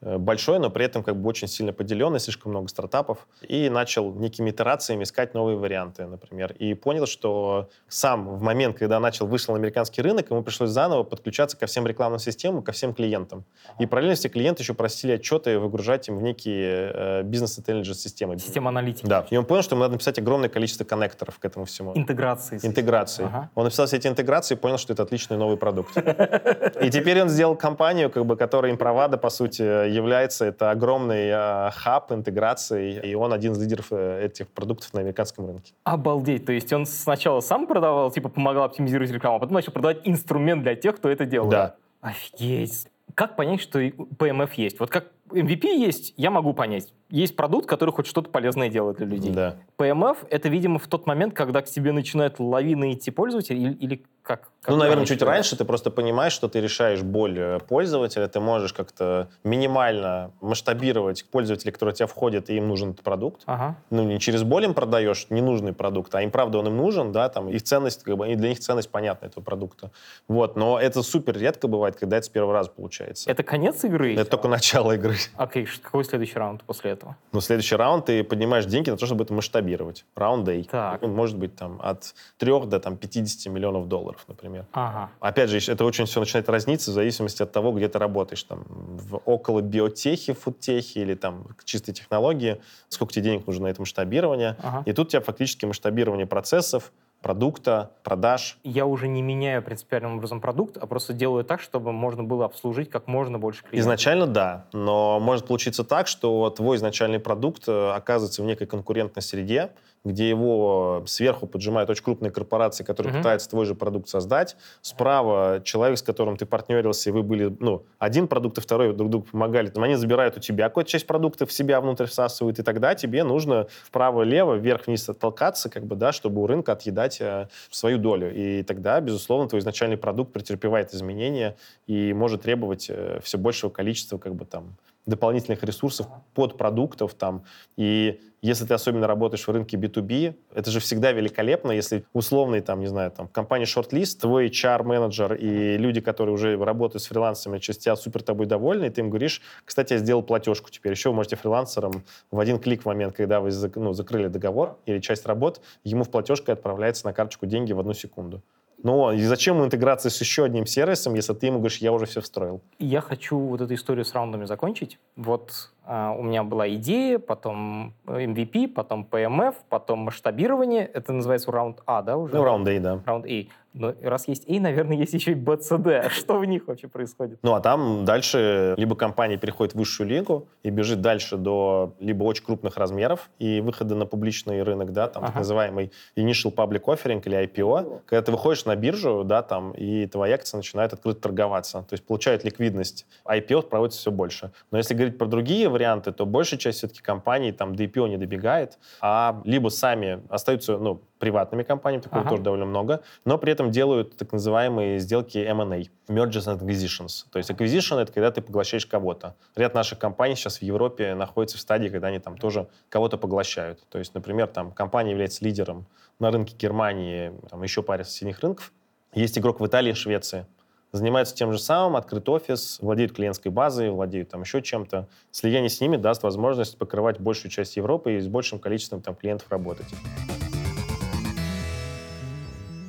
большой, 0.00 0.58
но 0.58 0.70
при 0.70 0.84
этом 0.84 1.02
как 1.02 1.16
бы 1.16 1.28
очень 1.28 1.48
сильно 1.48 1.72
поделенный, 1.72 2.20
слишком 2.20 2.52
много 2.52 2.68
стартапов, 2.68 3.26
и 3.42 3.68
начал 3.68 4.12
некими 4.14 4.50
итерациями 4.50 5.02
искать 5.02 5.34
новые 5.34 5.56
варианты, 5.56 6.06
например, 6.06 6.52
и 6.52 6.74
понял, 6.74 7.06
что 7.06 7.68
сам 7.88 8.28
в 8.28 8.42
момент, 8.42 8.78
когда 8.78 9.00
начал 9.00 9.26
вышел 9.26 9.54
на 9.54 9.60
американский 9.60 10.02
рынок, 10.02 10.30
ему 10.30 10.42
пришлось 10.42 10.70
заново 10.70 11.02
подключаться 11.02 11.56
ко 11.56 11.66
всем 11.66 11.86
рекламным 11.86 12.18
системам, 12.18 12.62
ко 12.62 12.72
всем 12.72 12.94
клиентам. 12.94 13.44
И 13.78 13.86
параллельно 13.86 14.16
все 14.16 14.28
клиенты 14.28 14.62
еще 14.62 14.74
просили 14.74 15.12
отчеты 15.12 15.58
выгружать 15.58 16.08
им 16.08 16.16
в 16.16 16.22
некие 16.22 16.92
э, 16.94 17.22
бизнес-интеллидженс-системы. 17.22 18.38
Система 18.38 18.68
аналитики. 18.70 19.06
Да, 19.06 19.26
и 19.30 19.36
он 19.36 19.44
понял, 19.44 19.62
что 19.62 19.74
ему 19.74 19.82
надо 19.82 19.92
написать 19.92 20.18
огромное 20.18 20.48
количество 20.48 20.84
коннекторов 20.84 21.38
к 21.38 21.44
этому 21.44 21.64
всему. 21.64 21.92
Интеграции. 21.96 22.58
Интеграции. 22.62 23.24
Ага. 23.24 23.50
Он 23.54 23.64
написал 23.64 23.86
все 23.86 23.96
эти 23.96 24.06
интеграции 24.06 24.54
и 24.54 24.58
понял, 24.58 24.78
что 24.78 24.92
это 24.92 25.02
отличный 25.02 25.36
новый 25.36 25.56
продукт. 25.56 25.96
И 26.80 26.90
теперь 26.90 27.20
он 27.20 27.28
сделал 27.28 27.56
компанию, 27.56 28.10
как 28.10 28.24
бы, 28.24 28.36
которая 28.36 28.72
Импровада, 28.72 29.18
по 29.18 29.30
сути, 29.30 29.87
является. 29.88 30.44
Это 30.44 30.70
огромный 30.70 31.28
э, 31.28 31.70
хаб 31.72 32.12
интеграции, 32.12 33.00
и 33.00 33.14
он 33.14 33.32
один 33.32 33.52
из 33.52 33.60
лидеров 33.60 33.86
э, 33.90 34.26
этих 34.26 34.48
продуктов 34.48 34.92
на 34.94 35.00
американском 35.00 35.46
рынке. 35.46 35.72
Обалдеть. 35.84 36.46
То 36.46 36.52
есть 36.52 36.72
он 36.72 36.86
сначала 36.86 37.40
сам 37.40 37.66
продавал, 37.66 38.10
типа 38.10 38.28
помогал 38.28 38.64
оптимизировать 38.64 39.10
рекламу, 39.10 39.36
а 39.36 39.40
потом 39.40 39.54
начал 39.54 39.72
продавать 39.72 40.00
инструмент 40.04 40.62
для 40.62 40.74
тех, 40.74 40.96
кто 40.96 41.08
это 41.08 41.24
делает. 41.24 41.50
Да. 41.50 41.74
Офигеть. 42.00 42.86
Как 43.14 43.36
понять, 43.36 43.60
что 43.60 43.80
PMF 43.80 44.50
есть? 44.56 44.78
Вот 44.78 44.90
как 44.90 45.06
MVP 45.30 45.66
есть, 45.76 46.14
я 46.16 46.30
могу 46.30 46.52
понять. 46.52 46.92
Есть 47.10 47.36
продукт, 47.36 47.66
который 47.66 47.90
хоть 47.90 48.06
что-то 48.06 48.28
полезное 48.28 48.68
делает 48.68 48.98
для 48.98 49.06
людей. 49.06 49.32
Да. 49.32 49.56
PMF— 49.78 50.26
это, 50.30 50.48
видимо, 50.48 50.78
в 50.78 50.86
тот 50.88 51.06
момент, 51.06 51.32
когда 51.32 51.62
к 51.62 51.66
тебе 51.66 51.92
начинают 51.92 52.38
лавины 52.38 52.92
идти 52.92 53.10
пользователи, 53.10 53.56
или, 53.56 53.72
или 53.74 54.04
как? 54.22 54.50
как 54.60 54.68
Ну, 54.68 54.76
наверное, 54.76 55.06
чуть 55.06 55.22
раньше 55.22 55.56
ты 55.56 55.64
просто 55.64 55.90
понимаешь, 55.90 56.34
что 56.34 56.48
ты 56.48 56.60
решаешь 56.60 57.02
боль 57.02 57.38
э, 57.38 57.58
пользователя, 57.60 58.28
ты 58.28 58.40
можешь 58.40 58.74
как-то 58.74 59.30
минимально 59.42 60.32
масштабировать 60.42 61.24
пользователей, 61.30 61.72
которые 61.72 61.94
у 61.94 61.96
тебя 61.96 62.06
входят, 62.06 62.50
и 62.50 62.56
им 62.56 62.68
нужен 62.68 62.90
этот 62.90 63.02
продукт. 63.02 63.42
Ага. 63.46 63.76
ну, 63.88 64.04
не 64.04 64.20
через 64.20 64.42
боль 64.42 64.64
им 64.64 64.74
продаешь 64.74 65.28
ненужный 65.30 65.72
продукт, 65.72 66.14
а 66.14 66.22
им, 66.22 66.30
правда, 66.30 66.58
он 66.58 66.66
им 66.66 66.76
нужен, 66.76 67.12
да, 67.12 67.30
там, 67.30 67.48
их 67.48 67.62
ценность, 67.62 68.02
как 68.02 68.18
бы, 68.18 68.28
и 68.28 68.34
для 68.34 68.50
них 68.50 68.60
ценность 68.60 68.90
понятна 68.90 69.26
этого 69.26 69.42
продукта. 69.42 69.92
Вот, 70.26 70.56
но 70.56 70.78
это 70.78 71.02
супер 71.02 71.38
редко 71.38 71.68
бывает, 71.68 71.96
когда 71.96 72.18
это 72.18 72.26
с 72.26 72.28
первого 72.28 72.52
раза 72.52 72.70
получается. 72.70 73.30
Это 73.30 73.42
конец 73.42 73.82
игры? 73.84 74.14
Это 74.14 74.30
только 74.30 74.48
начало 74.48 74.92
игры. 74.92 75.16
Окей, 75.36 75.66
ш- 75.66 75.80
какой 75.82 76.04
следующий 76.04 76.38
раунд 76.38 76.62
после 76.64 76.92
этого? 76.92 77.16
Но 77.32 77.40
следующий 77.40 77.76
раунд 77.76 78.06
ты 78.06 78.24
поднимаешь 78.24 78.64
деньги 78.66 78.90
на 78.90 78.96
то, 78.96 79.06
чтобы 79.06 79.24
это 79.24 79.32
масштабировать. 79.34 80.04
Раунд 80.14 80.48
A. 80.48 80.62
Так. 80.64 81.02
Он 81.02 81.12
может 81.14 81.36
быть 81.36 81.56
там 81.56 81.80
от 81.82 82.14
3 82.38 82.66
до 82.66 82.80
там, 82.80 82.96
50 82.96 83.52
миллионов 83.52 83.88
долларов, 83.88 84.24
например. 84.28 84.66
Ага. 84.72 85.10
Опять 85.20 85.50
же, 85.50 85.72
это 85.72 85.84
очень 85.84 86.06
все 86.06 86.20
начинает 86.20 86.48
разниться 86.48 86.90
в 86.90 86.94
зависимости 86.94 87.42
от 87.42 87.52
того, 87.52 87.72
где 87.72 87.88
ты 87.88 87.98
работаешь. 87.98 88.42
Там, 88.42 88.64
в 88.68 89.16
около 89.24 89.60
биотехи, 89.60 90.32
фудтехи 90.32 90.98
или 90.98 91.14
там 91.14 91.46
чистой 91.64 91.92
технологии, 91.92 92.60
сколько 92.88 93.12
тебе 93.12 93.24
денег 93.24 93.46
нужно 93.46 93.64
на 93.64 93.68
это 93.68 93.80
масштабирование. 93.80 94.56
Ага. 94.62 94.82
И 94.86 94.92
тут 94.92 95.08
у 95.08 95.10
тебя 95.10 95.20
фактически 95.20 95.64
масштабирование 95.66 96.26
процессов, 96.26 96.92
продукта, 97.22 97.90
продаж. 98.02 98.58
Я 98.64 98.86
уже 98.86 99.08
не 99.08 99.22
меняю 99.22 99.62
принципиальным 99.62 100.16
образом 100.16 100.40
продукт, 100.40 100.76
а 100.76 100.86
просто 100.86 101.12
делаю 101.12 101.44
так, 101.44 101.60
чтобы 101.60 101.92
можно 101.92 102.22
было 102.22 102.44
обслужить 102.44 102.90
как 102.90 103.06
можно 103.06 103.38
больше 103.38 103.62
клиентов. 103.62 103.80
Изначально 103.80 104.26
да, 104.26 104.66
но 104.72 105.18
может 105.20 105.46
получиться 105.46 105.84
так, 105.84 106.06
что 106.06 106.50
твой 106.50 106.76
изначальный 106.76 107.18
продукт 107.18 107.68
э, 107.68 107.90
оказывается 107.90 108.42
в 108.42 108.46
некой 108.46 108.66
конкурентной 108.66 109.22
среде, 109.22 109.70
где 110.04 110.28
его 110.28 111.02
сверху 111.06 111.46
поджимают 111.46 111.90
очень 111.90 112.04
крупные 112.04 112.30
корпорации, 112.30 112.84
которые 112.84 113.12
mm-hmm. 113.12 113.18
пытаются 113.18 113.50
твой 113.50 113.66
же 113.66 113.74
продукт 113.74 114.08
создать. 114.08 114.56
Справа 114.80 115.60
человек, 115.64 115.98
с 115.98 116.02
которым 116.02 116.36
ты 116.36 116.46
партнерился, 116.46 117.10
и 117.10 117.12
вы 117.12 117.22
были, 117.22 117.54
ну, 117.60 117.84
один 117.98 118.28
продукт 118.28 118.58
и 118.58 118.60
второй 118.60 118.92
друг 118.94 119.10
другу 119.10 119.26
помогали. 119.30 119.68
Там 119.68 119.82
они 119.82 119.94
забирают 119.96 120.36
у 120.36 120.40
тебя 120.40 120.68
какую-то 120.68 120.90
часть 120.90 121.06
продуктов 121.06 121.50
в 121.50 121.52
себя 121.52 121.80
внутрь 121.80 122.06
всасывают, 122.06 122.58
и 122.58 122.62
тогда 122.62 122.94
тебе 122.94 123.24
нужно 123.24 123.66
вправо-лево, 123.84 124.54
вверх-вниз 124.54 125.08
оттолкаться, 125.08 125.68
как 125.68 125.84
бы, 125.84 125.96
да, 125.96 126.12
чтобы 126.12 126.42
у 126.42 126.46
рынка 126.46 126.72
отъедать 126.72 127.20
э, 127.20 127.48
свою 127.70 127.98
долю. 127.98 128.34
И 128.34 128.62
тогда, 128.62 129.00
безусловно, 129.00 129.48
твой 129.48 129.60
изначальный 129.60 129.96
продукт 129.96 130.32
претерпевает 130.32 130.94
изменения 130.94 131.56
и 131.86 132.12
может 132.12 132.42
требовать 132.42 132.86
э, 132.88 133.20
все 133.22 133.38
большего 133.38 133.70
количества, 133.70 134.18
как 134.18 134.34
бы, 134.34 134.44
там, 134.44 134.76
дополнительных 135.08 135.64
ресурсов, 135.64 136.06
подпродуктов 136.34 137.14
там. 137.14 137.44
И 137.76 138.20
если 138.42 138.66
ты 138.66 138.74
особенно 138.74 139.06
работаешь 139.06 139.48
в 139.48 139.50
рынке 139.50 139.76
B2B, 139.76 140.34
это 140.54 140.70
же 140.70 140.78
всегда 140.80 141.12
великолепно, 141.12 141.72
если 141.72 142.04
условный, 142.12 142.60
там, 142.60 142.80
не 142.80 142.86
знаю, 142.86 143.10
там, 143.10 143.26
в 143.26 143.32
компании 143.32 143.66
Shortlist, 143.66 144.20
твой 144.20 144.48
HR-менеджер 144.48 145.34
и 145.34 145.76
люди, 145.78 146.00
которые 146.00 146.34
уже 146.34 146.56
работают 146.56 147.02
с 147.02 147.06
фрилансерами, 147.06 147.58
через 147.58 147.78
тебя 147.78 147.96
супер 147.96 148.22
тобой 148.22 148.46
довольны, 148.46 148.84
и 148.86 148.90
ты 148.90 149.00
им 149.00 149.10
говоришь, 149.10 149.42
кстати, 149.64 149.94
я 149.94 149.98
сделал 149.98 150.22
платежку 150.22 150.70
теперь, 150.70 150.92
еще 150.92 151.08
вы 151.08 151.16
можете 151.16 151.36
фрилансерам 151.36 152.04
в 152.30 152.38
один 152.38 152.60
клик 152.60 152.82
в 152.82 152.86
момент, 152.86 153.16
когда 153.16 153.40
вы 153.40 153.50
ну, 153.74 153.92
закрыли 153.94 154.28
договор 154.28 154.78
или 154.86 155.00
часть 155.00 155.26
работ, 155.26 155.60
ему 155.84 156.04
в 156.04 156.10
платежке 156.10 156.52
отправляется 156.52 157.06
на 157.06 157.12
карточку 157.12 157.46
деньги 157.46 157.72
в 157.72 157.80
одну 157.80 157.94
секунду. 157.94 158.42
Ну, 158.82 159.12
и 159.12 159.20
зачем 159.22 159.56
ему 159.56 159.66
интеграция 159.66 160.10
с 160.10 160.20
еще 160.20 160.44
одним 160.44 160.64
сервисом, 160.66 161.14
если 161.14 161.34
ты 161.34 161.46
ему 161.46 161.58
говоришь, 161.58 161.78
я 161.78 161.92
уже 161.92 162.06
все 162.06 162.20
встроил? 162.20 162.60
Я 162.78 163.00
хочу 163.00 163.36
вот 163.38 163.60
эту 163.60 163.74
историю 163.74 164.04
с 164.04 164.14
раундами 164.14 164.44
закончить. 164.44 164.98
Вот 165.16 165.70
а, 165.84 166.12
у 166.12 166.22
меня 166.22 166.44
была 166.44 166.68
идея, 166.74 167.18
потом 167.18 167.94
MVP, 168.06 168.68
потом 168.68 169.06
PMF, 169.10 169.54
потом 169.68 170.00
масштабирование. 170.00 170.86
Это 170.86 171.12
называется 171.12 171.50
раунд 171.50 171.80
А, 171.86 172.02
да, 172.02 172.16
уже? 172.16 172.36
Ну, 172.36 172.44
раунд 172.44 172.68
А, 172.68 172.78
да. 172.78 173.00
Раунд 173.04 173.26
А. 173.26 173.46
Но 173.78 173.94
раз 174.02 174.28
есть 174.28 174.48
A, 174.48 174.60
наверное, 174.60 174.96
есть 174.96 175.14
еще 175.14 175.32
и 175.32 175.34
B, 175.34 175.56
C, 175.58 175.78
D. 175.78 176.08
Что 176.10 176.38
в 176.38 176.44
них 176.44 176.66
вообще 176.66 176.88
происходит? 176.88 177.38
Ну, 177.42 177.54
а 177.54 177.60
там 177.60 178.04
дальше 178.04 178.74
либо 178.76 178.96
компания 178.96 179.36
переходит 179.36 179.74
в 179.74 179.78
высшую 179.78 180.08
лигу 180.08 180.48
и 180.62 180.70
бежит 180.70 181.00
дальше 181.00 181.36
до 181.36 181.94
либо 182.00 182.24
очень 182.24 182.44
крупных 182.44 182.76
размеров 182.76 183.30
и 183.38 183.60
выхода 183.60 183.94
на 183.94 184.06
публичный 184.06 184.62
рынок, 184.62 184.92
да, 184.92 185.08
там 185.08 185.22
ага. 185.22 185.32
так 185.32 185.40
называемый 185.40 185.92
initial 186.16 186.54
public 186.54 186.82
offering 186.84 187.22
или 187.24 187.46
IPO, 187.46 188.02
когда 188.06 188.22
ты 188.22 188.32
выходишь 188.32 188.64
на 188.64 188.74
биржу, 188.74 189.22
да, 189.24 189.42
там, 189.42 189.72
и 189.72 190.06
твоя 190.06 190.34
акция 190.34 190.58
начинает 190.58 190.92
открыто 190.92 191.20
торговаться, 191.20 191.82
то 191.88 191.92
есть 191.92 192.04
получает 192.04 192.44
ликвидность. 192.44 193.06
IPO 193.24 193.68
проводится 193.68 194.00
все 194.00 194.10
больше. 194.10 194.52
Но 194.70 194.78
если 194.78 194.94
говорить 194.94 195.18
про 195.18 195.26
другие 195.26 195.68
варианты, 195.68 196.12
то 196.12 196.26
большая 196.26 196.58
часть 196.58 196.78
все-таки 196.78 197.00
компаний 197.00 197.52
там 197.52 197.74
до 197.74 197.84
IPO 197.84 198.08
не 198.08 198.16
добегает, 198.16 198.78
а 199.00 199.40
либо 199.44 199.68
сами 199.68 200.22
остаются, 200.28 200.78
ну, 200.78 201.02
приватными 201.18 201.62
компаниями, 201.62 202.02
такого 202.02 202.22
ага. 202.22 202.30
тоже 202.30 202.42
довольно 202.42 202.66
много, 202.66 203.02
но 203.24 203.38
при 203.38 203.52
этом 203.52 203.70
делают 203.70 204.16
так 204.16 204.32
называемые 204.32 204.98
сделки 204.98 205.38
M&A, 205.38 205.82
Mergers 206.08 206.46
and 206.46 206.60
Acquisitions. 206.60 207.26
То 207.30 207.38
есть 207.38 207.50
acquisition— 207.50 207.98
это 208.00 208.12
когда 208.12 208.30
ты 208.30 208.40
поглощаешь 208.40 208.86
кого-то. 208.86 209.34
Ряд 209.56 209.74
наших 209.74 209.98
компаний 209.98 210.36
сейчас 210.36 210.58
в 210.58 210.62
Европе 210.62 211.14
находится 211.14 211.58
в 211.58 211.60
стадии, 211.60 211.88
когда 211.88 212.08
они 212.08 212.18
там 212.18 212.36
тоже 212.36 212.68
кого-то 212.88 213.18
поглощают. 213.18 213.80
То 213.88 213.98
есть, 213.98 214.14
например, 214.14 214.46
там 214.46 214.70
компания 214.70 215.10
является 215.10 215.44
лидером 215.44 215.86
на 216.18 216.30
рынке 216.30 216.54
Германии, 216.56 217.32
там 217.50 217.62
еще 217.62 217.82
паре 217.82 218.04
соседних 218.04 218.40
рынков. 218.40 218.72
Есть 219.14 219.38
игрок 219.38 219.60
в 219.60 219.66
Италии, 219.66 219.92
Швеции. 219.92 220.46
Занимаются 220.90 221.34
тем 221.34 221.52
же 221.52 221.58
самым, 221.58 221.96
открыт 221.96 222.26
офис, 222.30 222.78
владеют 222.80 223.12
клиентской 223.12 223.52
базой, 223.52 223.90
владеют 223.90 224.30
там 224.30 224.40
еще 224.40 224.62
чем-то. 224.62 225.06
Слияние 225.30 225.68
с 225.68 225.80
ними 225.82 225.96
даст 225.96 226.22
возможность 226.22 226.78
покрывать 226.78 227.20
большую 227.20 227.50
часть 227.50 227.76
Европы 227.76 228.14
и 228.14 228.20
с 228.20 228.26
большим 228.26 228.58
количеством 228.58 229.02
там 229.02 229.14
клиентов 229.14 229.50
работать. 229.50 229.86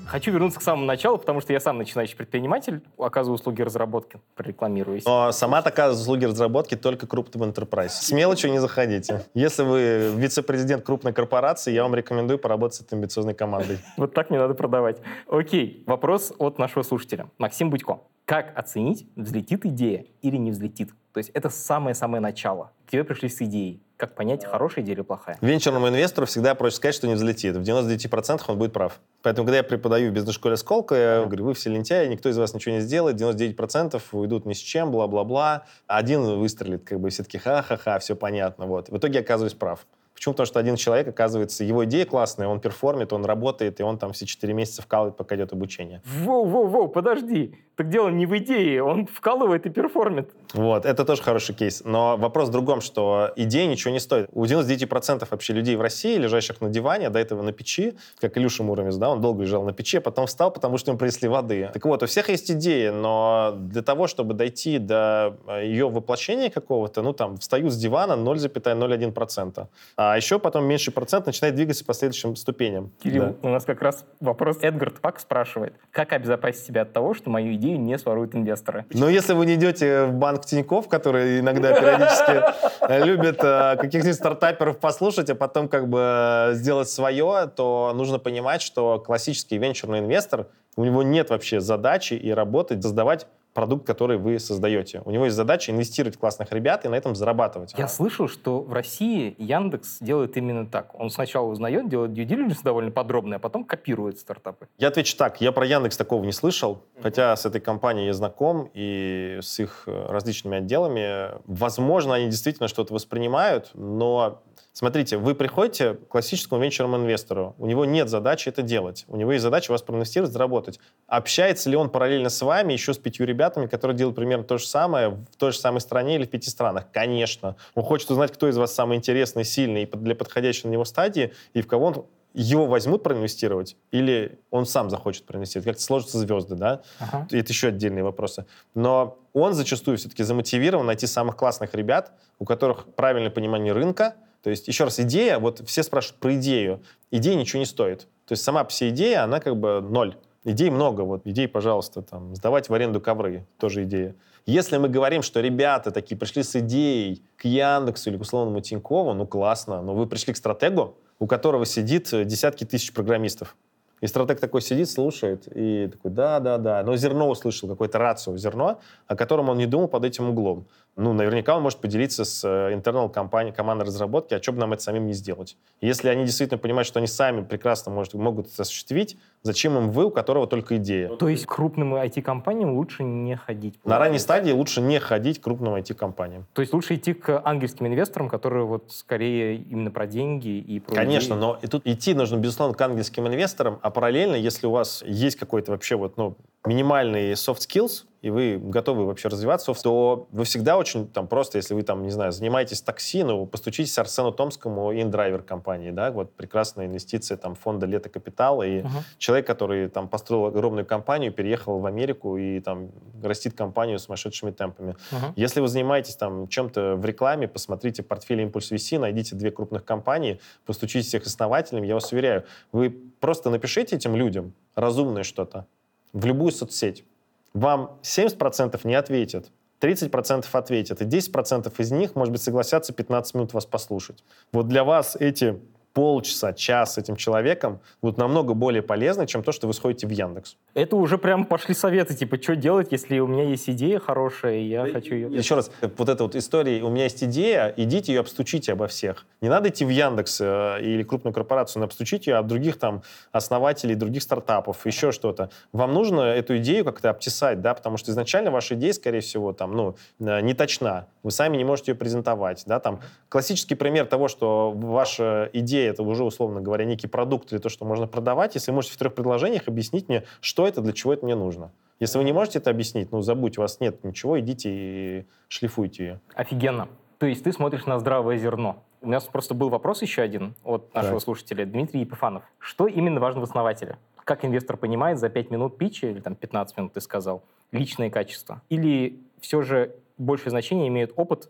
Хочу 0.10 0.32
вернуться 0.32 0.60
к 0.60 0.64
самому 0.64 0.86
началу, 0.86 1.20
потому 1.20 1.40
что 1.40 1.54
я 1.54 1.60
сам 1.60 1.78
начинающий 1.78 2.18
предприниматель, 2.18 2.82
оказываю 2.98 3.36
услуги 3.36 3.62
разработки, 3.62 4.20
прорекламируюсь. 4.36 5.06
Но 5.06 5.32
сама 5.32 5.62
такая 5.62 5.92
услуги 5.92 6.26
разработки 6.26 6.76
только 6.76 7.06
крупным 7.06 7.44
enterprise. 7.44 7.90
С 7.90 8.12
мелочью 8.12 8.50
не 8.50 8.58
заходите. 8.58 9.26
Если 9.36 9.62
вы 9.62 10.12
вице-президент 10.16 10.84
крупной 10.84 11.14
корпорации, 11.14 11.72
я 11.72 11.84
вам 11.84 11.94
рекомендую 11.94 12.40
поработать 12.40 12.78
с 12.78 12.82
этой 12.82 12.96
амбициозной 12.96 13.36
командой. 13.36 13.78
Вот 13.98 14.16
так 14.16 14.32
не 14.32 14.40
надо 14.40 14.56
продавать. 14.56 14.98
Окей, 15.28 15.84
вопрос 15.86 16.34
от 16.40 16.58
нашего 16.58 16.82
слушателя. 16.82 17.30
Максим 17.38 17.70
Будько. 17.70 18.00
Как 18.26 18.58
оценить, 18.58 19.08
взлетит 19.16 19.66
идея 19.66 20.06
или 20.22 20.38
не 20.38 20.50
взлетит? 20.50 20.90
То 21.14 21.20
есть 21.20 21.30
это 21.36 21.50
самое-самое 21.50 22.22
начало. 22.22 22.72
К 22.88 22.92
тебе 22.92 23.04
пришли 23.04 23.30
с 23.30 23.42
идеей. 23.42 23.84
Как 24.00 24.16
понять, 24.16 24.46
хорошая 24.46 24.86
идея 24.86 24.96
или 24.96 25.02
плохая? 25.02 25.38
Венчурному 25.42 25.90
инвестору 25.90 26.26
всегда 26.26 26.56
проще 26.56 26.78
сказать, 26.78 26.96
что 26.96 27.06
не 27.06 27.16
взлетит. 27.16 27.58
В 27.58 27.62
99% 27.64 28.42
он 28.48 28.58
будет 28.58 28.72
прав. 28.72 29.02
Поэтому, 29.24 29.46
когда 29.46 29.58
я 29.58 29.64
преподаю 29.64 30.12
в 30.12 30.14
бизнес-школе 30.14 30.56
«Сколково», 30.56 30.98
я 30.98 31.26
говорю, 31.26 31.44
вы 31.44 31.54
все 31.54 31.70
лентяи, 31.70 32.08
никто 32.08 32.30
из 32.30 32.38
вас 32.38 32.54
ничего 32.54 32.76
не 32.76 32.80
сделает, 32.80 33.20
99% 33.20 34.02
уйдут 34.14 34.46
ни 34.46 34.54
с 34.54 34.58
чем, 34.58 34.92
бла-бла-бла. 34.92 35.66
Один 35.88 36.22
выстрелит, 36.22 36.86
как 36.86 37.02
бы 37.02 37.10
все 37.10 37.24
такие 37.24 37.40
ха-ха-ха, 37.40 38.00
все 38.00 38.16
понятно. 38.16 38.68
Вот. 38.68 38.88
В 38.88 38.98
итоге 38.98 39.16
я 39.16 39.20
оказываюсь 39.20 39.54
прав. 39.54 39.86
Почему? 40.14 40.34
Потому 40.34 40.48
что 40.48 40.60
один 40.60 40.76
человек, 40.78 41.08
оказывается, 41.08 41.64
его 41.64 41.84
идея 41.84 42.06
классная, 42.06 42.48
он 42.48 42.60
перформит, 42.60 43.14
он 43.14 43.24
работает, 43.24 43.80
и 43.80 43.84
он 43.84 43.98
там 43.98 44.12
все 44.12 44.26
четыре 44.26 44.54
месяца 44.54 44.82
вкалывает, 44.82 45.16
пока 45.16 45.36
идет 45.36 45.54
обучение. 45.54 46.02
Воу-воу-воу, 46.26 46.90
подожди. 46.90 47.56
Так 47.80 47.88
дело 47.88 48.10
не 48.10 48.26
в 48.26 48.38
идее, 48.38 48.84
он 48.84 49.06
вкалывает 49.06 49.66
и 49.66 49.70
перформит. 49.70 50.32
Вот, 50.54 50.86
это 50.86 51.06
тоже 51.06 51.22
хороший 51.22 51.56
кейс. 51.56 51.82
Но 51.86 52.18
вопрос 52.18 52.50
в 52.50 52.52
другом, 52.52 52.82
что 52.82 53.32
идея 53.38 53.68
ничего 53.68 53.94
не 53.94 54.02
стоит. 54.02 54.28
У 54.34 54.44
99% 54.44 55.26
вообще 55.32 55.54
людей 55.54 55.78
в 55.78 55.82
России, 55.82 56.18
лежащих 56.18 56.60
на 56.60 56.68
диване, 56.68 57.10
до 57.10 57.20
этого 57.20 57.42
на 57.42 57.54
печи, 57.54 57.94
как 58.20 58.38
Илюша 58.38 58.64
Муромец, 58.64 58.98
да, 58.98 59.10
он 59.10 59.22
долго 59.22 59.44
лежал 59.44 59.64
на 59.64 59.72
печи, 59.72 59.96
а 59.96 60.02
потом 60.02 60.26
встал, 60.26 60.52
потому 60.52 60.78
что 60.78 60.92
ему 60.92 61.00
принесли 61.00 61.30
воды. 61.30 61.70
Так 61.72 61.86
вот, 61.86 62.04
у 62.04 62.06
всех 62.06 62.28
есть 62.28 62.52
идеи, 62.52 62.90
но 62.90 63.54
для 63.58 63.82
того, 63.82 64.08
чтобы 64.08 64.34
дойти 64.34 64.78
до 64.78 65.38
ее 65.62 65.88
воплощения 65.88 66.50
какого-то, 66.50 67.02
ну 67.02 67.14
там, 67.14 67.38
встают 67.38 67.72
с 67.72 67.78
дивана 67.78 68.14
0,01%. 68.22 69.68
А 69.96 70.18
еще 70.18 70.38
потом 70.38 70.66
меньший 70.66 70.92
процент 70.92 71.28
начинает 71.28 71.56
двигаться 71.56 71.86
по 71.86 71.94
следующим 71.94 72.36
ступеням. 72.36 72.92
Кирилл, 73.02 73.38
да. 73.42 73.48
у 73.48 73.50
нас 73.50 73.64
как 73.64 73.82
раз 73.82 74.06
вопрос 74.20 74.58
Эдгард 74.64 75.00
Пак 75.00 75.22
спрашивает. 75.22 75.76
Как 75.92 76.12
обезопасить 76.12 76.66
себя 76.66 76.82
от 76.82 76.92
того, 76.92 77.14
что 77.14 77.30
мою 77.30 77.54
идею 77.54 77.69
не 77.78 77.98
своруют 77.98 78.36
инвесторы? 78.36 78.86
Ну, 78.94 79.08
если 79.08 79.34
вы 79.34 79.46
не 79.46 79.56
идете 79.56 80.06
в 80.06 80.14
банк 80.14 80.46
Тиньков, 80.46 80.88
который 80.88 81.40
иногда 81.40 81.74
периодически 81.74 82.44
э, 82.82 83.06
любит 83.06 83.40
э, 83.44 83.78
каких-нибудь 83.78 84.16
стартаперов 84.16 84.80
послушать, 84.80 85.30
а 85.30 85.36
потом 85.36 85.68
как 85.68 85.88
бы 85.88 86.52
сделать 86.54 86.90
свое, 86.90 87.50
то 87.56 87.94
нужно 87.96 88.20
понимать, 88.20 88.62
что 88.62 89.00
классический 89.00 89.58
венчурный 89.58 90.00
инвестор, 90.00 90.48
у 90.76 90.86
него 90.86 91.04
нет 91.04 91.30
вообще 91.30 91.60
задачи 91.60 92.14
и 92.14 92.32
работать, 92.32 92.82
создавать 92.82 93.28
продукт, 93.60 93.86
который 93.86 94.18
вы 94.18 94.40
создаете. 94.40 95.02
У 95.04 95.12
него 95.12 95.26
есть 95.26 95.36
задача 95.36 95.74
инвестировать 95.74 96.16
в 96.16 96.20
классных 96.20 96.54
ребят 96.54 96.86
и 96.86 96.88
на 96.88 96.96
этом 96.96 97.14
зарабатывать. 97.14 97.74
Я 97.78 97.90
слышал, 97.90 98.30
что 98.30 98.62
в 98.62 98.72
России 98.72 99.36
Яндекс 99.38 99.98
делает 100.00 100.38
именно 100.38 100.66
так. 100.66 100.98
Он 100.98 101.10
сначала 101.10 101.48
узнает, 101.48 101.90
делает 101.90 102.12
due 102.12 102.26
diligence 102.26 102.60
довольно 102.64 102.92
подробный, 102.92 103.36
а 103.36 103.40
потом 103.40 103.66
копирует 103.66 104.18
стартапы. 104.18 104.70
Я 104.78 104.88
отвечу 104.88 105.18
так. 105.18 105.42
Я 105.42 105.52
про 105.52 105.66
Яндекс 105.66 105.98
такого 105.98 106.24
не 106.24 106.32
слышал, 106.32 106.72
mm-hmm. 106.72 107.02
хотя 107.04 107.36
с 107.36 107.46
этой 107.46 107.60
компанией 107.60 108.06
я 108.06 108.14
знаком 108.14 108.72
и 108.74 109.40
с 109.42 109.60
их 109.60 109.84
э, 109.88 110.06
различными 110.08 110.60
отделами. 110.60 111.32
Возможно, 111.46 112.14
они 112.14 112.28
действительно 112.28 112.70
что-то 112.70 112.94
воспринимают, 112.94 113.72
но 113.74 114.42
Смотрите, 114.72 115.18
вы 115.18 115.36
приходите 115.36 115.96
к 115.96 116.08
классическому 116.08 116.62
венчурному 116.62 117.04
инвестору, 117.04 117.56
у 117.58 117.66
него 117.66 117.86
нет 117.86 118.08
задачи 118.08 118.50
это 118.50 118.62
делать, 118.62 119.04
у 119.08 119.18
него 119.18 119.32
есть 119.32 119.44
задача 119.44 119.72
вас 119.72 119.82
проинвестировать, 119.82 120.32
заработать. 120.32 120.80
Общается 121.08 121.70
ли 121.70 121.76
он 121.76 121.90
параллельно 121.90 122.30
с 122.30 122.42
вами 122.42 122.74
еще 122.74 122.94
с 122.94 122.98
пятью 122.98 123.26
ребятами, 123.26 123.66
которые 123.66 123.98
делают 123.98 124.16
примерно 124.16 124.44
то 124.46 124.58
же 124.58 124.68
самое 124.68 125.10
в 125.10 125.36
той 125.38 125.52
же 125.52 125.58
самой 125.58 125.82
стране 125.82 126.16
или 126.16 126.26
в 126.26 126.30
пяти 126.30 126.50
странах? 126.50 126.86
Конечно. 126.94 127.56
Он 127.76 127.84
хочет 127.84 128.10
узнать, 128.12 128.32
кто 128.32 128.48
из 128.48 128.58
вас 128.58 128.74
самый 128.74 128.98
интересный, 128.98 129.44
сильный 129.44 129.86
для 129.86 130.16
подходящей 130.16 130.68
на 130.68 130.74
него 130.74 130.86
стадии, 130.86 131.34
и 131.54 131.62
в 131.62 131.68
кого 131.68 131.86
он 131.88 132.06
его 132.34 132.68
возьмут 132.68 133.04
проинвестировать, 133.04 133.76
или 133.92 134.40
он 134.52 134.66
сам 134.66 134.90
захочет 134.90 135.26
проинвестировать. 135.26 135.66
Как-то 135.66 135.82
сложатся 135.82 136.20
звезды, 136.20 136.56
да? 136.56 136.84
Ага. 137.00 137.28
Это 137.32 137.52
еще 137.52 137.70
отдельные 137.70 138.04
вопросы. 138.04 138.46
Но 138.76 139.18
он 139.34 139.54
зачастую 139.54 139.98
все-таки 139.98 140.24
замотивирован 140.24 140.86
найти 140.86 141.08
самых 141.08 141.36
классных 141.36 141.74
ребят, 141.74 142.12
у 142.38 142.46
которых 142.46 142.94
правильное 142.94 143.32
понимание 143.32 143.74
рынка, 143.74 144.16
то 144.42 144.50
есть, 144.50 144.68
еще 144.68 144.86
раз, 144.86 145.00
идея, 145.00 145.40
вот 145.40 145.62
все 145.68 145.84
спрашивают 145.84 146.20
про 146.20 146.36
идею. 146.36 146.82
Идея 147.12 147.36
ничего 147.36 147.60
не 147.60 147.66
стоит. 147.66 148.08
То 148.26 148.34
есть 148.34 148.44
сама 148.44 148.64
вся 148.66 148.90
идея, 148.90 149.24
она 149.24 149.40
как 149.40 149.58
бы 149.58 149.82
ноль. 149.82 150.16
Идей 150.46 150.70
много, 150.70 151.02
вот 151.02 151.28
идей, 151.28 151.48
пожалуйста, 151.48 152.02
там, 152.02 152.36
сдавать 152.36 152.70
в 152.70 152.74
аренду 152.74 153.02
ковры, 153.02 153.46
тоже 153.60 153.84
идея. 153.84 154.16
Если 154.46 154.78
мы 154.78 154.88
говорим, 154.88 155.22
что 155.22 155.42
ребята 155.42 155.92
такие 155.92 156.18
пришли 156.18 156.44
с 156.44 156.56
идеей 156.56 157.22
к 157.36 157.46
Яндексу 157.46 158.10
или 158.10 158.18
к 158.18 158.22
условному 158.22 158.62
Тинькову, 158.62 159.14
ну 159.14 159.28
классно, 159.28 159.82
но 159.82 159.94
вы 159.94 160.08
пришли 160.08 160.34
к 160.34 160.38
стратегу, 160.38 160.98
у 161.20 161.28
которого 161.28 161.66
сидит 161.66 162.10
десятки 162.26 162.64
тысяч 162.64 162.94
программистов. 162.94 163.58
И 164.02 164.08
стратег 164.08 164.40
такой 164.40 164.62
сидит, 164.62 164.90
слушает, 164.90 165.48
и 165.54 165.88
такой, 165.88 166.12
да, 166.12 166.40
да, 166.40 166.58
да. 166.58 166.84
Но 166.84 166.96
зерно 166.96 167.30
услышал, 167.30 167.68
какое-то 167.68 167.98
рацио 168.00 168.38
зерно, 168.38 168.80
о 169.08 169.16
котором 169.16 169.50
он 169.50 169.58
не 169.58 169.66
думал 169.66 169.90
под 169.90 170.06
этим 170.06 170.30
углом. 170.30 170.68
Ну, 170.96 171.14
наверняка 171.14 171.56
он 171.56 171.64
может 171.64 171.80
поделиться 171.80 172.26
с 172.26 172.44
э, 172.44 172.76
internal 172.76 173.10
компанией, 173.10 173.54
командой 173.54 173.84
разработки, 173.84 174.34
а 174.34 174.42
что 174.42 174.52
бы 174.52 174.60
нам 174.60 174.74
это 174.74 174.84
самим 174.84 175.08
не 175.08 175.14
сделать. 175.14 175.56
Если 175.80 176.10
они 176.10 176.26
действительно 176.26 176.58
понимают, 176.58 176.88
что 176.88 177.00
они 177.00 177.08
сами 177.08 177.42
прекрасно 177.42 177.92
может, 177.92 178.14
могут 178.16 178.48
это 178.48 178.64
осуществить, 178.64 179.18
зачем 179.42 179.78
им 179.78 179.92
вы, 179.92 180.06
у 180.06 180.12
которого 180.12 180.46
только 180.46 180.76
идея? 180.78 181.10
То 181.16 181.30
есть 181.30 181.46
крупным 181.46 181.96
IT-компаниям 181.96 182.74
лучше 182.74 183.04
не 183.04 183.38
ходить? 183.38 183.80
На 183.86 183.98
ранней 183.98 184.20
стадии 184.20 184.52
лучше 184.52 184.82
не 184.82 185.00
ходить 185.00 185.40
к 185.40 185.44
крупным 185.44 185.76
IT-компаниям. 185.76 186.46
То 186.54 186.62
есть 186.62 186.74
лучше 186.74 186.96
идти 186.96 187.14
к 187.14 187.42
ангельским 187.46 187.88
инвесторам, 187.88 188.28
которые 188.28 188.66
вот 188.66 188.92
скорее 188.92 189.56
именно 189.56 189.92
про 189.92 190.06
деньги 190.06 190.58
и 190.58 190.80
про 190.82 190.96
Конечно, 190.96 191.34
идеи. 191.34 191.40
но 191.42 191.60
и 191.62 191.68
тут 191.68 191.88
идти 191.88 192.14
нужно, 192.14 192.36
безусловно, 192.36 192.76
к 192.76 192.82
ангельским 192.82 193.26
инвесторам, 193.26 193.80
а 193.82 193.90
параллельно, 193.90 194.36
если 194.36 194.68
у 194.68 194.72
вас 194.72 195.02
есть 195.06 195.38
какой-то 195.38 195.72
вообще 195.72 195.96
вот, 195.96 196.18
ну, 196.18 196.36
минимальный 196.66 197.32
soft 197.34 197.60
skills, 197.60 198.04
и 198.22 198.30
вы 198.30 198.58
готовы 198.58 199.06
вообще 199.06 199.30
развиваться, 199.30 199.74
то 199.74 200.28
вы 200.32 200.44
всегда 200.44 200.78
очень 200.78 201.08
там 201.08 201.28
просто, 201.28 201.58
если 201.58 201.74
вы 201.74 201.84
там, 201.84 202.04
не 202.04 202.12
знаю, 202.12 202.32
занимаетесь 202.34 202.82
такси, 202.82 203.24
ну, 203.24 203.46
постучитесь 203.46 203.98
Арсену 203.98 204.34
Томскому, 204.34 204.94
индрайвер 204.94 205.42
компании, 205.42 205.92
да, 205.92 206.12
вот 206.12 206.34
прекрасная 206.34 206.88
инвестиция 206.88 207.38
там 207.38 207.56
фонда 207.56 207.86
Лето 207.86 208.10
Капитала, 208.10 208.64
и 208.64 208.82
Мгм. 208.82 208.90
человек, 209.18 209.48
который 209.48 209.88
там 209.88 210.10
построил 210.10 210.48
огромную 210.48 210.86
компанию, 210.86 211.32
переехал 211.32 211.80
в 211.80 211.86
Америку 211.86 212.38
и 212.38 212.60
там 212.60 212.90
растит 213.24 213.54
компанию 213.54 214.00
сумасшедшими 214.00 214.52
темпами. 214.52 214.96
Мгм. 215.12 215.34
Если 215.38 215.62
вы 215.62 215.70
занимаетесь 215.70 216.16
там 216.16 216.48
чем-то 216.48 216.96
в 216.98 217.06
рекламе, 217.06 217.48
посмотрите 217.48 218.04
портфель 218.04 218.42
Импульс 218.42 218.72
VC, 218.72 219.00
найдите 219.00 219.36
две 219.36 219.52
крупных 219.52 219.86
компании, 219.86 220.42
постучитесь 220.66 221.14
их 221.14 221.26
основателями, 221.26 221.88
я 221.88 221.94
вас 221.94 222.12
уверяю, 222.12 222.44
вы 222.74 222.90
просто 223.20 223.50
напишите 223.50 223.96
этим 223.96 224.16
людям 224.16 224.54
разумное 224.76 225.24
что-то 225.24 225.68
в 226.12 226.26
любую 226.26 226.52
соцсеть. 226.52 227.06
Вам 227.54 228.00
70% 228.04 228.80
не 228.84 228.96
ответят, 228.96 229.52
30% 229.82 230.46
ответят, 230.52 231.02
и 231.02 231.06
10% 231.06 231.74
из 231.78 231.92
них, 231.92 232.16
может 232.16 232.32
быть, 232.32 232.42
согласятся 232.42 232.94
15 232.94 233.34
минут 233.36 233.54
вас 233.54 233.66
послушать. 233.66 234.24
Вот 234.52 234.68
для 234.68 234.84
вас 234.84 235.16
эти 235.16 235.60
полчаса, 235.94 236.54
час 236.54 236.96
с 236.96 236.98
этим 236.98 237.16
человеком 237.16 237.80
будут 238.02 238.18
намного 238.18 238.54
более 238.54 238.82
полезны, 238.82 239.28
чем 239.28 239.44
то, 239.44 239.52
что 239.52 239.68
вы 239.68 239.74
сходите 239.74 240.08
в 240.08 240.12
Яндекс. 240.12 240.58
Это 240.74 240.96
уже 240.96 241.18
прям 241.18 241.46
пошли 241.46 241.74
советы, 241.74 242.16
типа, 242.16 242.42
что 242.42 242.56
делать, 242.56 242.92
если 242.92 243.20
у 243.20 243.28
меня 243.28 243.44
есть 243.44 243.70
идея 243.70 244.00
хорошая, 244.00 244.58
и 244.58 244.64
я 244.64 244.86
хочу 244.88 245.16
ее... 245.16 245.28
Еще 245.30 245.56
раз, 245.56 245.72
вот 245.82 246.10
эта 246.10 246.24
вот 246.24 246.36
история, 246.36 246.82
у 246.84 246.90
меня 246.90 247.04
есть 247.04 247.24
идея, 247.24 247.74
идите 247.76 248.14
ее 248.14 248.20
обстучите 248.22 248.74
обо 248.74 248.88
всех. 248.88 249.26
Не 249.42 249.50
надо 249.50 249.70
идти 249.70 249.86
в 249.86 249.90
Яндекс 249.90 250.40
э, 250.42 250.78
или 250.82 251.04
крупную 251.04 251.34
корпорацию, 251.34 251.80
но 251.80 251.86
обстучите 251.86 252.32
ее 252.32 252.38
об 252.38 252.48
других 252.48 252.78
там 252.78 253.02
основателей, 253.32 253.96
других 253.96 254.22
стартапов, 254.24 254.86
еще 254.86 255.12
что-то. 255.12 255.50
Вам 255.72 255.94
нужно 255.94 256.22
эту 256.22 256.58
идею 256.58 256.86
как-то 256.86 257.10
обтесать, 257.10 257.62
да, 257.62 257.74
потому 257.74 257.98
что 257.98 258.12
изначально 258.12 258.52
ваша 258.52 258.76
идея, 258.76 258.94
скорее 258.94 259.22
всего, 259.22 259.54
там, 259.54 259.72
ну, 259.74 259.96
э, 260.20 260.42
не 260.42 260.54
точна. 260.54 261.08
Вы 261.24 261.32
сами 261.32 261.58
не 261.58 261.64
можете 261.64 261.92
ее 261.92 261.98
презентовать, 261.98 262.64
да, 262.66 262.80
там. 262.80 263.00
Классический 263.30 263.76
пример 263.76 264.06
того, 264.06 264.28
что 264.28 264.72
ваша 264.72 265.50
идея, 265.54 265.79
это 265.86 266.04
уже, 266.04 266.24
условно 266.24 266.62
говоря, 266.62 266.86
некий 266.86 267.08
продукт 267.08 267.52
или 267.52 267.60
то, 267.60 267.70
что 267.70 267.86
можно 267.86 268.08
продавать, 268.08 268.56
если 268.56 268.72
вы 268.72 268.76
можете 268.76 268.96
в 268.96 268.98
трех 268.98 269.16
предложениях 269.16 269.68
объяснить 269.68 270.10
мне, 270.10 270.24
что 270.42 270.68
это, 270.68 270.82
для 270.82 270.94
чего 270.94 271.14
это 271.14 271.26
мне 271.26 271.36
нужно. 271.36 271.72
Если 272.00 272.18
вы 272.18 272.24
не 272.24 272.34
можете 272.34 272.60
это 272.60 272.70
объяснить, 272.70 273.12
ну, 273.12 273.22
забудьте, 273.22 273.60
у 273.60 273.64
вас 273.64 273.80
нет 273.80 274.04
ничего, 274.04 274.40
идите 274.40 274.70
и 274.72 275.26
шлифуйте 275.50 276.04
ее. 276.04 276.20
Офигенно. 276.34 276.88
То 277.18 277.26
есть 277.26 277.44
ты 277.44 277.52
смотришь 277.52 277.86
на 277.86 278.00
здравое 278.00 278.38
зерно. 278.38 278.84
У 279.02 279.10
нас 279.10 279.26
просто 279.26 279.54
был 279.54 279.70
вопрос 279.70 280.02
еще 280.02 280.22
один 280.22 280.56
от 280.64 280.94
нашего 280.94 281.16
Так. 281.16 281.24
слушателя, 281.24 281.66
Дмитрий 281.66 282.02
Епифанов. 282.02 282.44
Что 282.58 282.88
именно 282.88 283.20
важно 283.20 283.42
в 283.42 283.44
основателе? 283.44 283.98
Как 284.24 284.46
инвестор 284.46 284.78
понимает 284.78 285.20
за 285.20 285.30
5 285.30 285.52
минут 285.52 285.78
питча, 285.78 286.08
или 286.08 286.20
там 286.20 286.36
15 286.36 286.78
минут 286.78 286.94
ты 286.94 287.02
сказал, 287.02 287.44
личные 287.72 288.10
качества? 288.10 288.62
Или 288.70 289.20
все 289.42 289.62
же 289.62 289.96
большее 290.18 290.52
значение 290.52 290.88
имеет 290.88 291.14
опыт 291.16 291.50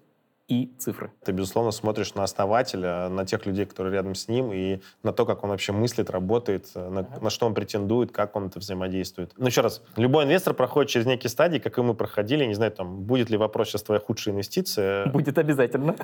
и 0.50 0.74
цифры? 0.80 1.12
Ты, 1.24 1.32
безусловно, 1.32 1.72
смотришь 1.72 2.16
на 2.16 2.24
основателя, 2.24 3.08
на 3.08 3.26
тех 3.26 3.46
людей, 3.46 3.66
которые 3.66 3.94
рядом 3.94 4.16
с 4.16 4.28
ним, 4.28 4.52
и 4.52 4.82
на 5.04 5.14
то, 5.14 5.26
как 5.26 5.44
он 5.44 5.52
вообще 5.52 5.72
мыслит, 5.72 6.10
работает, 6.10 6.68
на, 6.76 7.08
на 7.22 7.30
что 7.30 7.46
он 7.46 7.54
претендует, 7.54 8.12
как 8.12 8.36
он 8.36 8.48
это 8.48 8.60
взаимодействует. 8.60 9.34
Ну, 9.38 9.46
еще 9.46 9.62
раз, 9.62 9.82
любой 9.96 10.26
инвестор 10.26 10.54
проходит 10.54 10.90
через 10.90 11.06
некие 11.06 11.30
стадии, 11.30 11.60
как 11.60 11.78
и 11.78 11.82
мы 11.82 11.94
проходили. 11.94 12.46
Не 12.46 12.56
знаю, 12.56 12.72
там, 12.72 13.04
будет 13.04 13.30
ли 13.30 13.38
вопрос 13.38 13.70
сейчас 13.70 13.84
твоя 13.84 14.02
худшая 14.02 14.34
инвестиция. 14.34 15.06
Будет 15.08 15.38
обязательно. 15.38 15.96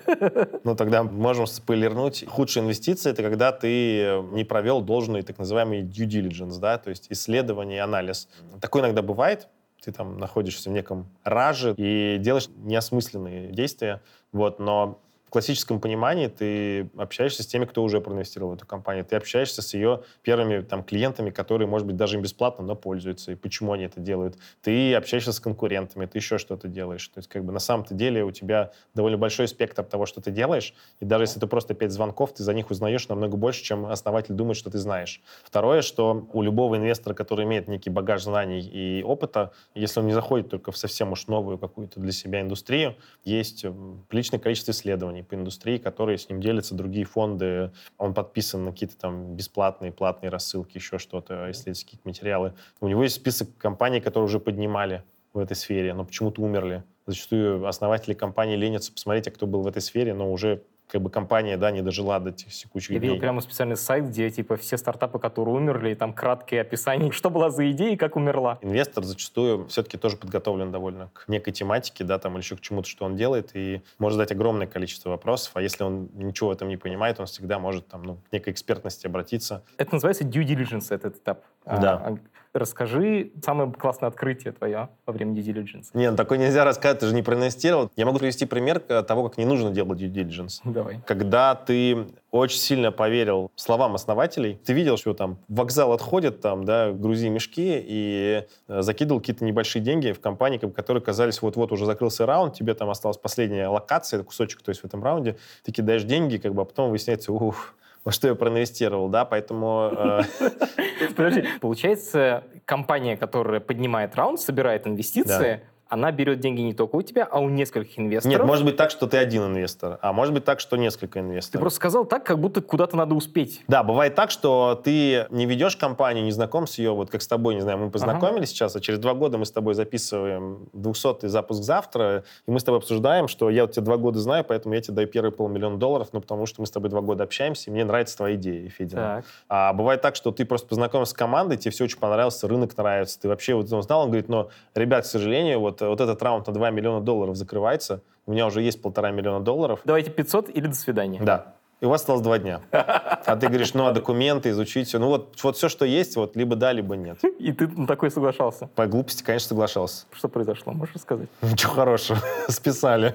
Ну, 0.63 0.75
тогда 0.75 1.03
можем 1.03 1.47
спойлернуть. 1.47 2.25
Худшая 2.27 2.63
инвестиция— 2.63 3.11
это 3.13 3.23
когда 3.23 3.51
ты 3.51 4.21
не 4.31 4.43
провел 4.43 4.81
должный 4.81 5.23
так 5.23 5.39
называемый 5.39 5.81
due 5.81 6.07
diligence, 6.07 6.59
да, 6.59 6.77
то 6.77 6.91
есть 6.91 7.07
исследование 7.09 7.77
и 7.77 7.79
анализ. 7.79 8.29
Такое 8.61 8.83
иногда 8.83 9.01
бывает. 9.01 9.47
Ты 9.85 9.91
там 9.91 10.17
находишься 10.17 10.71
в 10.71 10.73
неком 10.73 11.05
раже 11.23 11.75
и 11.77 12.17
делаешь 12.17 12.49
неосмысленные 12.57 13.51
действия, 13.51 14.01
вот, 14.31 14.57
но 14.59 14.99
в 15.27 15.29
классическом 15.31 15.81
понимании 15.81 16.27
ты 16.27 16.89
общаешься 16.97 17.43
с 17.43 17.47
теми, 17.47 17.65
кто 17.65 17.83
уже 17.83 17.99
проинвестировал 17.99 18.51
в 18.51 18.55
эту 18.55 18.65
компанию. 18.65 19.03
Ты 19.05 19.15
общаешься 19.15 19.61
с 19.61 19.73
ее 19.73 20.03
первыми 20.21 20.61
там, 20.61 20.83
клиентами, 20.83 21.29
которые, 21.31 21.67
может 21.67 21.87
быть, 21.87 21.95
даже 21.95 22.15
им 22.15 22.21
бесплатно, 22.21 22.63
но 22.63 22.75
пользуются, 22.75 23.31
и 23.31 23.35
почему 23.35 23.73
они 23.73 23.85
это 23.85 23.99
делают. 23.99 24.37
Ты 24.61 24.93
общаешься 24.93 25.33
с 25.33 25.39
конкурентами, 25.39 26.05
ты 26.05 26.19
еще 26.19 26.37
что-то 26.37 26.67
делаешь. 26.67 27.07
То 27.07 27.17
есть, 27.19 27.27
как 27.27 27.43
бы 27.43 27.51
на 27.51 27.59
самом-то 27.59 27.93
деле 27.95 28.23
у 28.23 28.31
тебя 28.31 28.71
довольно 28.93 29.17
большой 29.17 29.47
спектр 29.47 29.83
того, 29.83 30.05
что 30.05 30.21
ты 30.21 30.31
делаешь, 30.31 30.73
и 30.99 31.05
даже 31.05 31.23
если 31.23 31.37
это 31.37 31.47
просто 31.47 31.73
пять 31.73 31.91
звонков, 31.91 32.33
ты 32.33 32.43
за 32.43 32.53
них 32.53 32.69
узнаешь 32.69 33.07
намного 33.09 33.35
больше, 33.35 33.63
чем 33.63 33.87
основатель 33.87 34.33
думает, 34.35 34.57
что 34.57 34.69
ты 34.69 34.77
знаешь. 34.77 35.21
Второе, 35.43 35.81
что 35.81 36.27
у 36.33 36.41
любого 36.41 36.77
инвестора, 36.77 37.13
который 37.13 37.45
имеет 37.45 37.67
некий 37.67 37.89
багаж 37.89 38.23
знаний 38.23 38.61
и 38.61 39.03
опыта, 39.03 39.51
если 39.73 39.99
он 39.99 40.07
не 40.07 40.13
заходит 40.13 40.49
только 40.49 40.71
в 40.71 40.77
совсем 40.77 41.11
уж 41.11 41.27
новую 41.27 41.57
какую-то 41.57 41.99
для 41.99 42.11
себя 42.11 42.41
индустрию, 42.41 42.95
есть 43.23 43.65
м, 43.65 44.05
приличное 44.07 44.39
количество 44.39 44.71
исследований 44.71 45.14
по 45.23 45.35
индустрии, 45.35 45.77
которые 45.77 46.17
с 46.17 46.29
ним 46.29 46.41
делятся 46.41 46.75
другие 46.75 47.05
фонды. 47.05 47.71
Он 47.97 48.13
подписан 48.13 48.63
на 48.63 48.71
какие-то 48.71 48.97
там 48.97 49.35
бесплатные, 49.35 49.91
платные 49.91 50.29
рассылки, 50.29 50.77
еще 50.77 50.97
что-то, 50.97 51.51
исследовательские 51.51 51.99
материалы. 52.03 52.53
У 52.81 52.87
него 52.87 53.03
есть 53.03 53.15
список 53.15 53.49
компаний, 53.57 54.01
которые 54.01 54.25
уже 54.25 54.39
поднимали 54.39 55.03
в 55.33 55.39
этой 55.39 55.55
сфере, 55.55 55.93
но 55.93 56.05
почему-то 56.05 56.41
умерли. 56.41 56.83
Зачастую 57.05 57.67
основатели 57.67 58.13
компании 58.13 58.55
ленятся 58.55 58.91
посмотреть, 58.91 59.27
а 59.27 59.31
кто 59.31 59.45
был 59.45 59.61
в 59.61 59.67
этой 59.67 59.81
сфере, 59.81 60.13
но 60.13 60.31
уже 60.31 60.63
как 60.87 61.01
бы 61.01 61.09
компания, 61.09 61.57
да, 61.57 61.71
не 61.71 61.81
дожила 61.81 62.19
до 62.19 62.29
этих 62.29 62.49
текущих 62.53 62.91
Я 62.91 62.99
дней. 62.99 63.09
видел 63.09 63.21
прямо 63.21 63.41
специальный 63.41 63.75
сайт, 63.75 64.07
где 64.07 64.29
типа 64.29 64.55
все 64.57 64.77
стартапы, 64.77 65.19
которые 65.19 65.55
умерли, 65.55 65.91
и 65.91 65.95
там 65.95 66.13
краткое 66.13 66.61
описание, 66.61 67.11
что 67.13 67.29
была 67.29 67.49
за 67.49 67.69
идея 67.71 67.93
и 67.93 67.95
как 67.95 68.15
умерла. 68.15 68.59
Инвестор 68.61 69.03
зачастую 69.03 69.67
все-таки 69.67 69.97
тоже 69.97 70.17
подготовлен 70.17 70.71
довольно 70.71 71.09
к 71.13 71.27
некой 71.27 71.53
тематике, 71.53 72.03
да, 72.03 72.19
там, 72.19 72.33
или 72.33 72.41
еще 72.41 72.55
к 72.55 72.61
чему-то, 72.61 72.87
что 72.87 73.05
он 73.05 73.15
делает, 73.15 73.51
и 73.55 73.81
может 73.97 74.17
задать 74.17 74.31
огромное 74.31 74.67
количество 74.67 75.09
вопросов, 75.09 75.51
а 75.55 75.61
если 75.61 75.83
он 75.83 76.09
ничего 76.13 76.49
в 76.49 76.53
этом 76.53 76.69
не 76.69 76.77
понимает, 76.77 77.19
он 77.19 77.25
всегда 77.25 77.59
может 77.59 77.87
там, 77.87 78.03
ну, 78.03 78.15
к 78.29 78.31
некой 78.31 78.53
экспертности 78.53 79.07
обратиться. 79.07 79.63
Это 79.77 79.95
называется 79.95 80.23
due 80.23 80.43
diligence, 80.45 80.93
этот 80.93 81.17
этап. 81.17 81.43
А, 81.65 81.77
Да. 81.77 82.17
Расскажи 82.59 83.31
самое 83.43 83.71
классное 83.71 84.07
открытие 84.07 84.53
твое 84.53 84.89
во 85.05 85.13
время 85.13 85.33
due 85.33 85.43
diligence. 85.43 85.87
Не, 85.93 86.11
ну, 86.11 86.17
такое 86.17 86.37
нельзя 86.37 86.65
рассказать, 86.65 86.99
ты 86.99 87.07
же 87.07 87.15
не 87.15 87.21
проинвестировал. 87.21 87.91
Я 87.95 88.05
могу 88.05 88.19
привести 88.19 88.45
пример 88.45 88.81
э, 88.87 89.03
того, 89.03 89.27
как 89.29 89.37
не 89.37 89.45
нужно 89.45 89.71
делать 89.71 89.99
due 89.99 90.11
diligence. 90.11 90.61
Давай. 90.63 90.99
Когда 91.05 91.55
ты 91.55 92.07
очень 92.31 92.59
сильно 92.59 92.91
поверил 92.91 93.51
словам 93.55 93.95
основателей, 93.95 94.59
ты 94.65 94.73
видел, 94.73 94.97
что 94.97 95.13
там 95.13 95.37
вокзал 95.47 95.93
отходит, 95.93 96.41
там, 96.41 96.65
да, 96.65 96.91
грузи 96.91 97.29
мешки, 97.29 97.81
и 97.81 98.45
э, 98.67 98.81
закидывал 98.81 99.19
какие-то 99.19 99.45
небольшие 99.45 99.81
деньги 99.81 100.11
в 100.11 100.19
компании, 100.19 100.57
которые 100.57 101.01
казались, 101.01 101.41
вот-вот 101.41 101.71
уже 101.71 101.85
закрылся 101.85 102.25
раунд, 102.25 102.53
тебе 102.53 102.73
там 102.73 102.89
осталась 102.89 103.17
последняя 103.17 103.67
локация, 103.67 104.23
кусочек, 104.23 104.61
то 104.61 104.69
есть 104.69 104.81
в 104.81 104.85
этом 104.85 105.03
раунде, 105.03 105.37
ты 105.63 105.71
кидаешь 105.71 106.03
деньги, 106.03 106.37
как 106.37 106.53
бы, 106.53 106.61
а 106.61 106.65
потом 106.65 106.89
выясняется, 106.89 107.31
ух, 107.31 107.75
во 108.05 108.11
что 108.11 108.27
я 108.27 108.35
проинвестировал, 108.35 109.09
да, 109.09 109.25
поэтому... 109.25 109.91
э, 109.97 110.21
Подожди, 111.15 111.43
получается, 111.59 112.43
компания, 112.65 113.17
которая 113.17 113.59
поднимает 113.59 114.15
раунд, 114.15 114.39
собирает 114.39 114.85
инвестиции, 114.87 115.61
она 115.95 116.11
берет 116.11 116.41
деньги 116.41 116.61
не 116.61 116.73
только 116.73 116.97
у 116.97 117.01
тебя, 117.01 117.27
а 117.29 117.39
у 117.39 117.49
нескольких 117.49 117.97
инвесторов. 117.97 118.37
Нет, 118.37 118.45
может 118.45 118.65
быть 118.65 118.75
так, 118.75 118.91
что 118.91 119.07
ты 119.07 119.17
один 119.17 119.43
инвестор, 119.45 119.97
а 120.01 120.11
может 120.13 120.33
быть 120.33 120.43
так, 120.43 120.59
что 120.59 120.75
несколько 120.75 121.13
Ты 121.13 121.19
инвесторов. 121.19 121.61
просто 121.61 121.77
сказал 121.77 122.05
так, 122.05 122.25
как 122.25 122.39
будто 122.39 122.61
куда-то 122.61 122.97
надо 122.97 123.15
успеть. 123.15 123.63
Да, 123.67 123.81
бывает 123.81 124.13
так, 124.13 124.29
что 124.29 124.79
ты 124.83 125.25
не 125.29 125.45
ведешь 125.45 125.77
компанию, 125.77 126.25
не 126.25 126.31
знаком 126.31 126.67
с 126.67 126.77
ее, 126.77 126.91
вот 126.91 127.09
как 127.09 127.21
с 127.21 127.27
тобой, 127.27 127.55
не 127.55 127.61
знаю, 127.61 127.77
мы 127.77 127.89
познакомились 127.89 128.49
сейчас, 128.49 128.75
а 128.75 128.81
через 128.81 128.99
два 128.99 129.13
года 129.13 129.37
мы 129.37 129.45
с 129.45 129.51
тобой 129.51 129.73
записываем 129.73 130.67
200-й 130.73 131.29
запуск 131.29 131.63
завтра, 131.63 132.25
и 132.45 132.51
мы 132.51 132.59
с 132.59 132.63
тобой 132.63 132.79
обсуждаем, 132.79 133.27
что 133.27 133.49
я 133.49 133.63
вот 133.63 133.71
тебя 133.71 133.85
два 133.85 133.97
года 133.97 134.19
знаю, 134.19 134.43
поэтому 134.43 134.75
я 134.75 134.81
тебе 134.81 134.95
даю 134.95 135.07
первый 135.07 135.31
полмиллиона 135.31 135.77
долларов, 135.77 136.09
ну, 136.11 136.19
потому 136.19 136.45
что 136.45 136.61
мы 136.61 136.67
с 136.67 136.71
тобой 136.71 136.89
два 136.89 137.01
года 137.01 137.23
общаемся, 137.23 137.69
и 137.69 137.73
мне 137.73 137.85
нравится 137.85 138.17
твоя 138.17 138.35
идея, 138.35 138.69
Федя. 138.69 139.23
А 139.47 139.71
бывает 139.73 140.01
так, 140.01 140.15
что 140.15 140.31
ты 140.31 140.45
просто 140.45 140.67
познакомился 140.67 141.11
с 141.11 141.13
командой, 141.13 141.57
тебе 141.57 141.71
все 141.71 141.85
очень 141.85 141.99
понравился, 141.99 142.47
рынок 142.47 142.75
нравится, 142.77 143.19
ты 143.19 143.29
вообще 143.29 143.55
вот 143.55 143.71
узнал, 143.71 144.01
он 144.01 144.07
говорит, 144.07 144.27
но, 144.27 144.49
ребят, 144.73 145.05
к 145.05 145.07
сожалению, 145.07 145.61
вот, 145.61 145.81
вот 145.89 146.01
этот 146.01 146.21
раунд 146.23 146.47
на 146.47 146.53
2 146.53 146.69
миллиона 146.71 147.01
долларов 147.03 147.35
закрывается, 147.35 148.01
у 148.25 148.31
меня 148.31 148.45
уже 148.47 148.61
есть 148.61 148.81
полтора 148.81 149.11
миллиона 149.11 149.43
долларов, 149.43 149.79
Давайте 149.85 150.11
500 150.11 150.49
или 150.49 150.67
до 150.67 150.75
свидания. 150.75 151.19
да. 151.21 151.53
и 151.81 151.85
у 151.85 151.89
вас 151.89 152.01
осталось 152.01 152.21
два 152.21 152.37
дня. 152.39 152.61
А 152.71 153.35
ты 153.35 153.47
говоришь, 153.47 153.73
ну, 153.73 153.85
а 153.85 153.91
документы, 153.91 154.49
изучить 154.49 154.87
все. 154.87 154.97
Ну, 154.99 155.07
вот, 155.07 155.35
вот 155.43 155.57
все, 155.57 155.67
что 155.69 155.85
есть, 155.85 156.15
вот 156.15 156.35
либо 156.35 156.55
да, 156.55 156.71
либо 156.71 156.95
нет. 156.95 157.19
И 157.39 157.51
ты 157.51 157.67
на 157.67 157.85
такой 157.87 158.09
соглашался? 158.11 158.67
По 158.75 158.85
глупости, 158.87 159.23
конечно, 159.23 159.49
соглашался. 159.49 160.05
Что 160.13 160.27
произошло, 160.29 160.73
можешь 160.73 160.97
сказать? 161.01 161.27
Ничего 161.41 161.73
хорошего. 161.73 162.19
Списали. 162.49 163.13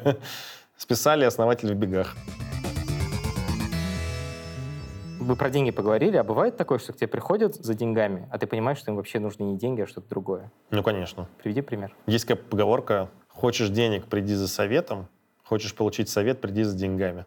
Списали 0.76 1.24
основатель 1.24 1.72
в 1.72 1.76
бегах. 1.76 2.14
Вы 5.30 5.36
про 5.36 5.48
деньги 5.48 5.70
поговорили, 5.70 6.16
а 6.16 6.24
бывает 6.24 6.56
такое, 6.56 6.80
что 6.80 6.92
к 6.92 6.96
тебе 6.96 7.06
приходят 7.06 7.54
за 7.54 7.74
деньгами, 7.74 8.28
а 8.32 8.38
ты 8.40 8.48
понимаешь, 8.48 8.78
что 8.78 8.90
им 8.90 8.96
вообще 8.96 9.20
нужны 9.20 9.44
не 9.44 9.56
деньги, 9.56 9.82
а 9.82 9.86
что-то 9.86 10.08
другое? 10.08 10.50
Ну, 10.72 10.82
конечно. 10.82 11.28
Приведи 11.40 11.60
пример. 11.60 11.94
Есть 12.08 12.24
как 12.24 12.40
поговорка 12.46 13.10
«Хочешь 13.28 13.68
денег, 13.68 14.06
приди 14.06 14.34
за 14.34 14.48
советом, 14.48 15.06
хочешь 15.44 15.72
получить 15.76 16.08
совет, 16.08 16.40
приди 16.40 16.64
за 16.64 16.76
деньгами». 16.76 17.26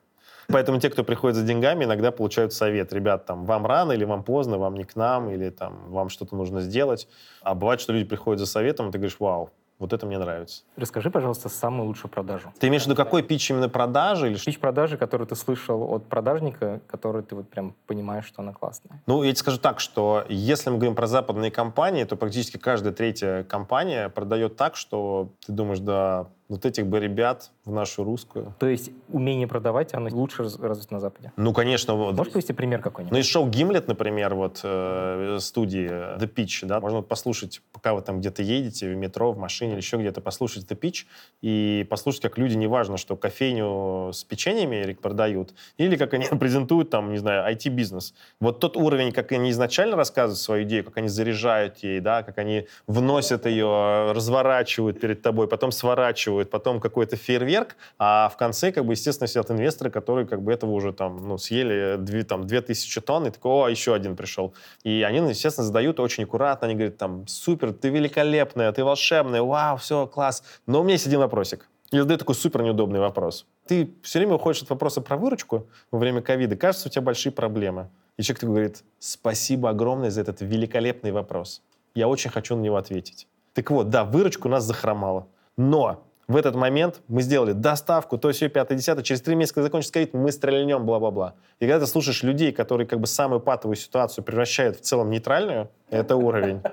Поэтому 0.50 0.82
те, 0.82 0.90
кто 0.90 1.06
приходит 1.06 1.38
за 1.38 1.46
деньгами, 1.46 1.86
иногда 1.86 2.12
получают 2.12 2.52
совет. 2.52 2.92
Ребят, 2.92 3.26
там, 3.26 3.46
вам 3.46 3.66
рано 3.66 3.94
или 3.94 4.04
вам 4.04 4.26
поздно, 4.26 4.58
вам 4.58 4.76
не 4.76 4.84
к 4.84 4.98
нам, 4.98 5.30
или 5.30 5.50
там, 5.50 5.90
вам 5.90 6.10
что-то 6.10 6.36
нужно 6.36 6.60
сделать. 6.60 7.08
А 7.42 7.56
бывает, 7.56 7.80
что 7.80 7.94
люди 7.94 8.04
приходят 8.04 8.42
за 8.42 8.48
советом, 8.48 8.90
и 8.90 8.92
ты 8.92 8.98
говоришь, 8.98 9.16
вау, 9.22 9.50
вот 9.84 9.92
это 9.92 10.06
мне 10.06 10.18
нравится. 10.18 10.64
Расскажи, 10.78 11.12
пожалуйста, 11.12 11.50
самую 11.50 11.88
лучшую 11.88 12.10
продажу. 12.10 12.54
Ты 12.58 12.70
имеешь 12.70 12.84
в 12.84 12.86
виду 12.86 12.96
какой 12.96 13.22
пич 13.22 13.52
именно 13.52 13.68
продажи? 13.68 14.32
Или... 14.32 14.38
Пич 14.38 14.58
продажи, 14.58 14.98
который 14.98 15.28
ты 15.28 15.36
слышал 15.36 15.94
от 15.94 16.06
продажника, 16.08 16.80
который 16.88 17.22
ты 17.22 17.36
вот 17.36 17.50
прям 17.50 17.76
понимаешь, 17.86 18.26
что 18.26 18.42
она 18.42 18.54
классная. 18.54 19.02
Ну, 19.08 19.24
я 19.24 19.32
тебе 19.32 19.40
скажу 19.40 19.58
так, 19.58 19.82
что 19.82 20.26
если 20.30 20.70
мы 20.70 20.78
говорим 20.78 20.96
про 20.96 21.08
западные 21.08 21.52
компании, 21.52 22.06
то 22.06 22.16
практически 22.16 22.56
каждая 22.56 22.94
третья 22.94 23.44
компания 23.44 24.08
продает 24.08 24.56
так, 24.56 24.78
что 24.78 25.34
ты 25.46 25.52
думаешь, 25.52 25.80
да, 25.80 26.28
вот 26.54 26.66
этих 26.66 26.88
бы 26.88 27.00
ребят 27.00 27.52
в 27.66 27.72
нашу 27.72 28.04
русскую. 28.04 28.56
То 28.60 28.68
есть 28.68 28.92
умение 29.10 29.48
продавать, 29.48 29.94
оно 29.94 30.10
лучше 30.12 30.44
развито 30.44 30.94
на 30.94 31.00
Западе? 31.00 31.32
Ну, 31.38 31.54
конечно. 31.54 31.96
Вот. 31.96 32.16
Можешь 32.16 32.34
привести 32.34 32.54
пример 32.54 32.82
какой-нибудь? 32.82 33.12
Ну, 33.12 33.20
из 33.20 33.26
шоу 33.26 33.48
«Гимлет», 33.48 33.88
например, 33.88 34.36
вот 34.36 34.62
э, 34.64 35.38
студии 35.40 35.90
The 35.90 36.32
Pitch, 36.34 36.66
да, 36.66 36.80
можно 36.80 37.02
послушать, 37.02 37.62
пока 37.72 37.94
вы 37.94 38.02
там 38.02 38.20
где-то 38.20 38.42
едете, 38.42 38.90
в 38.90 38.96
метро, 38.96 39.32
в 39.32 39.38
машине 39.38 39.72
или 39.72 39.78
еще 39.78 39.98
где-то, 39.98 40.22
послушать 40.22 40.70
The 40.70 40.80
Pitch 40.80 41.06
и 41.42 41.86
послушать, 41.90 42.22
как 42.22 42.38
люди, 42.38 42.56
неважно, 42.56 42.98
что 42.98 43.16
кофейню 43.16 44.12
с 44.14 44.24
печеньями 44.24 44.94
продают, 44.94 45.54
или 45.78 45.96
как 45.96 46.14
они 46.14 46.26
презентуют 46.40 46.90
там, 46.90 47.12
не 47.12 47.18
знаю, 47.18 47.52
IT-бизнес. 47.54 48.14
Вот 48.40 48.60
тот 48.60 48.78
уровень, 48.78 49.12
как 49.12 49.32
они 49.32 49.52
изначально 49.52 49.96
рассказывают 49.96 50.40
свою 50.40 50.64
идею, 50.64 50.84
как 50.84 50.98
они 50.98 51.08
заряжают 51.08 51.80
ей, 51.80 52.00
да, 52.00 52.24
как 52.24 52.38
они 52.38 52.68
вносят 52.88 53.46
ее, 53.46 54.12
разворачивают 54.12 55.00
перед 55.00 55.22
тобой, 55.22 55.48
потом 55.48 55.72
сворачивают, 55.72 56.43
потом 56.50 56.80
какой-то 56.80 57.16
фейерверк, 57.16 57.76
а 57.98 58.30
в 58.30 58.38
конце, 58.38 58.72
как 58.72 58.86
бы, 58.86 58.94
естественно, 58.94 59.28
сидят 59.28 59.52
инвесторы, 59.52 59.90
которые 59.90 60.28
как 60.28 60.42
бы 60.42 60.52
этого 60.52 60.72
уже 60.72 60.94
там, 60.94 61.28
ну, 61.28 61.38
съели 61.38 61.98
2, 61.98 62.24
там, 62.24 62.46
2000 62.48 63.02
тонн, 63.02 63.28
и 63.28 63.32
такой, 63.32 63.52
о, 63.52 63.68
еще 63.70 63.94
один 63.94 64.16
пришел. 64.16 64.54
И 64.84 65.04
они, 65.08 65.22
ну, 65.22 65.30
естественно, 65.30 65.66
задают 65.66 66.00
очень 66.00 66.24
аккуратно, 66.24 66.68
они 66.68 66.76
говорят, 66.76 66.98
там, 66.98 67.28
супер, 67.28 67.74
ты 67.74 67.90
великолепная, 67.90 68.72
ты 68.72 68.84
волшебная, 68.84 69.42
вау, 69.42 69.78
все, 69.78 70.08
класс. 70.08 70.44
Но 70.66 70.82
у 70.82 70.84
меня 70.84 70.94
есть 70.94 71.08
один 71.08 71.20
вопросик. 71.20 71.68
И 71.94 72.00
задаю 72.00 72.18
такой 72.18 72.34
супер 72.34 72.64
неудобный 72.64 73.00
вопрос. 73.00 73.46
Ты 73.68 73.94
все 74.02 74.18
время 74.18 74.34
уходишь 74.34 74.64
от 74.64 74.70
вопроса 74.72 75.00
про 75.00 75.16
выручку 75.16 75.68
во 75.92 76.00
время 76.00 76.22
ковида. 76.24 76.56
Кажется, 76.56 76.88
у 76.88 76.92
тебя 76.92 77.04
большие 77.04 77.32
проблемы. 77.32 77.90
И 78.18 78.24
человек 78.24 78.40
такой 78.40 78.56
говорит, 78.56 78.84
спасибо 78.98 79.70
огромное 79.70 80.10
за 80.10 80.22
этот 80.22 80.42
великолепный 80.42 81.12
вопрос. 81.12 81.62
Я 81.94 82.08
очень 82.08 82.32
хочу 82.32 82.56
на 82.56 82.62
него 82.62 82.78
ответить. 82.78 83.28
Так 83.54 83.70
вот, 83.70 83.90
да, 83.90 84.06
выручка 84.06 84.48
у 84.48 84.50
нас 84.50 84.64
захромала. 84.64 85.28
Но 85.56 86.04
в 86.28 86.36
этот 86.36 86.56
момент 86.56 87.02
мы 87.08 87.22
сделали 87.22 87.52
доставку, 87.52 88.18
то 88.18 88.32
все, 88.32 88.50
5 88.50 88.76
10 88.76 89.04
через 89.04 89.22
три 89.22 89.36
месяца, 89.36 89.62
закончится 89.62 89.94
ковид, 89.94 90.14
мы 90.14 90.32
стрельнем, 90.32 90.86
бла-бла-бла. 90.86 91.36
И 91.60 91.66
когда 91.66 91.80
ты 91.80 91.88
слушаешь 91.88 92.24
людей, 92.24 92.52
которые 92.52 92.88
как 92.88 93.00
бы 93.00 93.08
самую 93.08 93.42
патовую 93.42 93.76
ситуацию 93.76 94.24
превращают 94.24 94.78
в 94.78 94.82
целом 94.82 95.10
нейтральную, 95.10 95.70
это 95.90 96.16
уровень. 96.16 96.62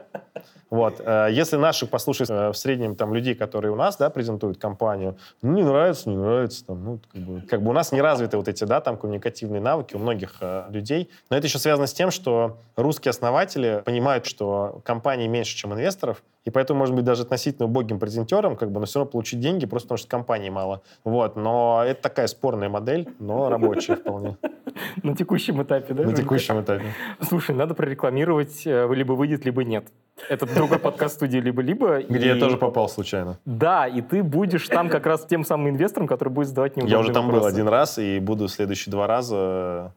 Вот. 0.71 1.01
Э, 1.01 1.29
если 1.31 1.57
наших 1.57 1.91
послушать 1.91 2.31
э, 2.31 2.51
в 2.51 2.55
среднем 2.55 2.95
там 2.95 3.13
людей, 3.13 3.35
которые 3.35 3.73
у 3.73 3.75
нас, 3.75 3.97
да, 3.97 4.09
презентуют 4.09 4.59
компанию, 4.59 5.19
ну, 5.43 5.53
не 5.53 5.65
нравится, 5.65 6.09
не 6.09 6.17
нравится, 6.17 6.65
там, 6.65 6.85
ну, 6.85 7.01
как 7.13 7.23
бы, 7.23 7.41
как 7.43 7.63
бы 7.63 7.71
у 7.71 7.73
нас 7.73 7.91
не 7.91 8.01
развиты 8.01 8.37
вот 8.37 8.47
эти, 8.47 8.63
да, 8.63 8.81
там, 8.81 8.97
коммуникативные 8.97 9.61
навыки 9.61 9.97
у 9.97 9.99
многих 9.99 10.37
э, 10.41 10.67
людей. 10.71 11.11
Но 11.29 11.37
это 11.37 11.49
еще 11.49 11.59
связано 11.59 11.89
с 11.89 11.93
тем, 11.93 12.13
что 12.13 12.59
русские 12.77 13.11
основатели 13.11 13.83
понимают, 13.85 14.27
что 14.27 14.81
компании 14.85 15.27
меньше, 15.27 15.57
чем 15.57 15.75
инвесторов, 15.75 16.23
и 16.44 16.50
поэтому, 16.50 16.79
может 16.79 16.94
быть, 16.94 17.05
даже 17.05 17.22
относительно 17.22 17.66
убогим 17.66 17.98
презентером, 17.98 18.57
как 18.57 18.70
бы, 18.70 18.81
но 18.81 18.87
все 18.87 19.00
равно 19.00 19.11
получить 19.11 19.40
деньги, 19.40 19.66
просто 19.66 19.88
потому 19.88 19.98
что 19.98 20.09
компании 20.09 20.50
мало. 20.50 20.83
Вот. 21.05 21.37
Но 21.37 21.83
это 21.87 22.03
такая 22.03 22.26
спорная 22.29 22.68
модель, 22.68 23.09
но 23.18 23.48
рабочая 23.50 23.96
вполне. 23.96 24.37
На 25.03 25.14
текущем 25.14 25.62
этапе, 25.62 25.92
да? 25.92 26.05
На 26.05 26.14
текущем 26.14 26.61
этапе. 26.61 26.94
Слушай, 27.20 27.55
надо 27.55 27.74
прорекламировать, 27.74 28.64
либо 28.64 29.12
выйдет, 29.12 29.44
либо 29.44 29.64
нет. 29.64 29.88
Это 30.29 30.46
другой 30.46 30.79
подкаст 30.79 31.14
студии 31.14 31.38
«Либо-либо». 31.38 32.03
Где 32.03 32.26
и... 32.26 32.29
я 32.29 32.37
тоже 32.37 32.57
попал 32.57 32.88
случайно. 32.88 33.38
Да, 33.46 33.87
и 33.87 34.03
ты 34.03 34.22
будешь 34.22 34.68
там 34.68 34.88
как 34.88 35.07
раз 35.07 35.24
тем 35.24 35.44
самым 35.44 35.70
инвестором, 35.70 36.07
который 36.07 36.29
будет 36.29 36.48
задавать 36.48 36.76
неудобные 36.76 36.92
Я 36.92 37.00
уже 37.00 37.12
там 37.12 37.26
вопросы. 37.26 37.42
был 37.42 37.55
один 37.55 37.68
раз 37.68 37.98
и 37.98 38.18
буду 38.20 38.48
следующие 38.48 38.90
два 38.90 39.07
раза 39.07 39.94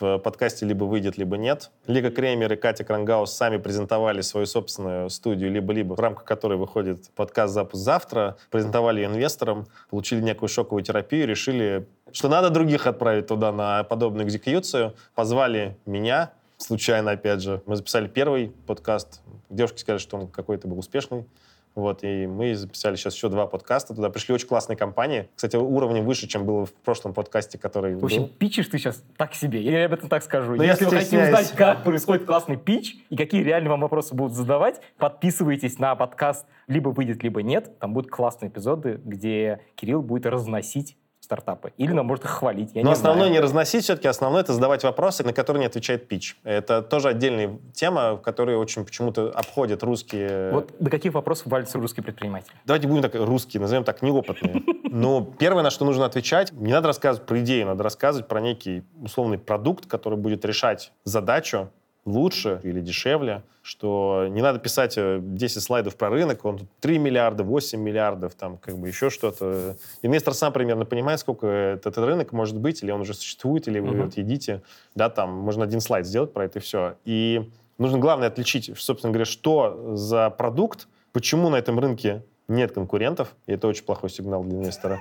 в 0.00 0.18
подкасте 0.18 0.66
либо 0.66 0.84
выйдет, 0.84 1.16
либо 1.18 1.36
нет. 1.36 1.70
Лига 1.86 2.10
Кремер 2.10 2.52
и 2.52 2.56
Катя 2.56 2.84
Крангаус 2.84 3.32
сами 3.32 3.56
презентовали 3.56 4.20
свою 4.20 4.46
собственную 4.46 5.10
студию 5.10 5.50
«Либо-либо», 5.50 5.94
в 5.94 6.00
рамках 6.00 6.24
которой 6.24 6.58
выходит 6.58 7.10
подкаст 7.14 7.54
«Запуск 7.54 7.82
завтра», 7.82 8.36
презентовали 8.50 9.00
ее 9.00 9.06
инвесторам, 9.06 9.66
получили 9.90 10.20
некую 10.20 10.48
шоковую 10.48 10.82
терапию, 10.82 11.26
решили, 11.26 11.86
что 12.12 12.28
надо 12.28 12.50
других 12.50 12.86
отправить 12.86 13.26
туда 13.26 13.52
на 13.52 13.84
подобную 13.84 14.26
экзекьюцию. 14.26 14.94
Позвали 15.14 15.76
меня, 15.86 16.32
случайно, 16.58 17.12
опять 17.12 17.40
же. 17.40 17.62
Мы 17.66 17.76
записали 17.76 18.08
первый 18.08 18.52
подкаст. 18.66 19.20
Девушки 19.50 19.80
сказали, 19.80 19.98
что 19.98 20.16
он 20.16 20.28
какой-то 20.28 20.68
был 20.68 20.78
успешный. 20.78 21.26
Вот, 21.74 22.04
и 22.04 22.26
мы 22.26 22.54
записали 22.54 22.96
сейчас 22.96 23.14
еще 23.14 23.28
два 23.28 23.46
подкаста. 23.46 23.94
Туда 23.94 24.10
пришли 24.10 24.34
очень 24.34 24.46
классные 24.46 24.76
компании. 24.76 25.28
Кстати, 25.34 25.56
уровнем 25.56 26.04
выше, 26.04 26.26
чем 26.26 26.44
было 26.44 26.66
в 26.66 26.72
прошлом 26.72 27.14
подкасте, 27.14 27.58
который 27.58 27.96
В 27.96 28.04
общем, 28.04 28.22
был. 28.22 28.28
питчишь 28.28 28.66
ты 28.66 28.78
сейчас 28.78 29.02
так 29.16 29.34
себе. 29.34 29.62
Я 29.62 29.86
об 29.86 29.92
этом 29.94 30.08
так 30.08 30.22
скажу. 30.22 30.54
Но 30.54 30.64
Если 30.64 30.84
вы 30.84 30.90
хотите 30.90 31.22
узнать, 31.22 31.52
как 31.52 31.84
происходит 31.84 32.26
классный 32.26 32.56
пич 32.56 32.96
и 33.08 33.16
какие 33.16 33.42
реально 33.42 33.70
вам 33.70 33.80
вопросы 33.80 34.14
будут 34.14 34.34
задавать, 34.34 34.80
подписывайтесь 34.98 35.78
на 35.78 35.94
подкаст 35.94 36.46
«Либо 36.68 36.90
выйдет, 36.90 37.22
либо 37.22 37.42
нет». 37.42 37.78
Там 37.78 37.94
будут 37.94 38.10
классные 38.10 38.50
эпизоды, 38.50 39.00
где 39.04 39.60
Кирилл 39.74 40.02
будет 40.02 40.26
разносить 40.26 40.96
стартапы. 41.32 41.72
Или 41.78 41.92
нам 41.92 42.06
может 42.06 42.24
их 42.24 42.30
хвалить. 42.30 42.70
Я 42.74 42.82
Но 42.82 42.88
не 42.88 42.92
основное 42.92 43.24
знаю. 43.24 43.32
не 43.32 43.40
разносить 43.40 43.84
все-таки, 43.84 44.06
основное 44.06 44.42
это 44.42 44.52
задавать 44.52 44.84
вопросы, 44.84 45.24
на 45.24 45.32
которые 45.32 45.60
не 45.60 45.66
отвечает 45.66 46.06
пич. 46.06 46.36
Это 46.44 46.82
тоже 46.82 47.08
отдельная 47.08 47.58
тема, 47.72 48.14
в 48.16 48.20
которой 48.20 48.56
очень 48.56 48.84
почему-то 48.84 49.30
обходят 49.30 49.82
русские... 49.82 50.52
Вот 50.52 50.72
до 50.78 50.90
каких 50.90 51.14
вопросов 51.14 51.46
валятся 51.46 51.78
русские 51.78 52.04
предприниматели? 52.04 52.52
Давайте 52.66 52.86
будем 52.86 53.02
так 53.02 53.14
русские, 53.14 53.60
назовем 53.60 53.84
так, 53.84 54.02
неопытные. 54.02 54.62
Но 54.84 55.22
первое, 55.22 55.62
на 55.62 55.70
что 55.70 55.86
нужно 55.86 56.04
отвечать, 56.04 56.52
не 56.52 56.72
надо 56.72 56.88
рассказывать 56.88 57.26
про 57.26 57.40
идею, 57.40 57.66
надо 57.66 57.82
рассказывать 57.82 58.28
про 58.28 58.40
некий 58.40 58.84
условный 59.00 59.38
продукт, 59.38 59.86
который 59.86 60.18
будет 60.18 60.44
решать 60.44 60.92
задачу, 61.04 61.70
лучше 62.04 62.60
или 62.62 62.80
дешевле, 62.80 63.42
что 63.62 64.26
не 64.28 64.42
надо 64.42 64.58
писать 64.58 64.96
10 64.96 65.56
э, 65.56 65.60
слайдов 65.60 65.96
про 65.96 66.10
рынок, 66.10 66.44
он 66.44 66.58
тут 66.58 66.68
3 66.80 66.98
миллиарда, 66.98 67.44
8 67.44 67.80
миллиардов, 67.80 68.34
там 68.34 68.58
как 68.58 68.76
бы 68.76 68.88
еще 68.88 69.08
что-то. 69.08 69.76
Инвестор 70.02 70.34
сам 70.34 70.52
примерно 70.52 70.84
понимает, 70.84 71.20
сколько 71.20 71.46
этот, 71.46 71.92
этот 71.92 72.04
рынок 72.04 72.32
может 72.32 72.58
быть, 72.58 72.82
или 72.82 72.90
он 72.90 73.02
уже 73.02 73.14
существует, 73.14 73.68
или 73.68 73.78
вы 73.78 73.94
uh-huh. 73.94 74.04
вот 74.04 74.16
едите. 74.16 74.62
Да, 74.94 75.10
там 75.10 75.30
можно 75.30 75.64
один 75.64 75.80
слайд 75.80 76.06
сделать 76.06 76.32
про 76.32 76.44
это 76.44 76.58
и 76.58 76.62
все. 76.62 76.96
И 77.04 77.50
нужно 77.78 77.98
главное 77.98 78.28
отличить, 78.28 78.70
собственно 78.76 79.12
говоря, 79.12 79.26
что 79.26 79.94
за 79.94 80.30
продукт, 80.30 80.88
почему 81.12 81.48
на 81.48 81.56
этом 81.56 81.78
рынке 81.78 82.24
нет 82.48 82.72
конкурентов, 82.72 83.34
и 83.46 83.52
это 83.52 83.68
очень 83.68 83.84
плохой 83.84 84.10
сигнал 84.10 84.42
для 84.42 84.58
инвестора. 84.58 85.00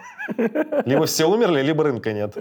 Либо 0.86 1.06
все 1.06 1.26
умерли, 1.26 1.62
либо 1.62 1.84
рынка 1.84 2.14
нет. 2.14 2.38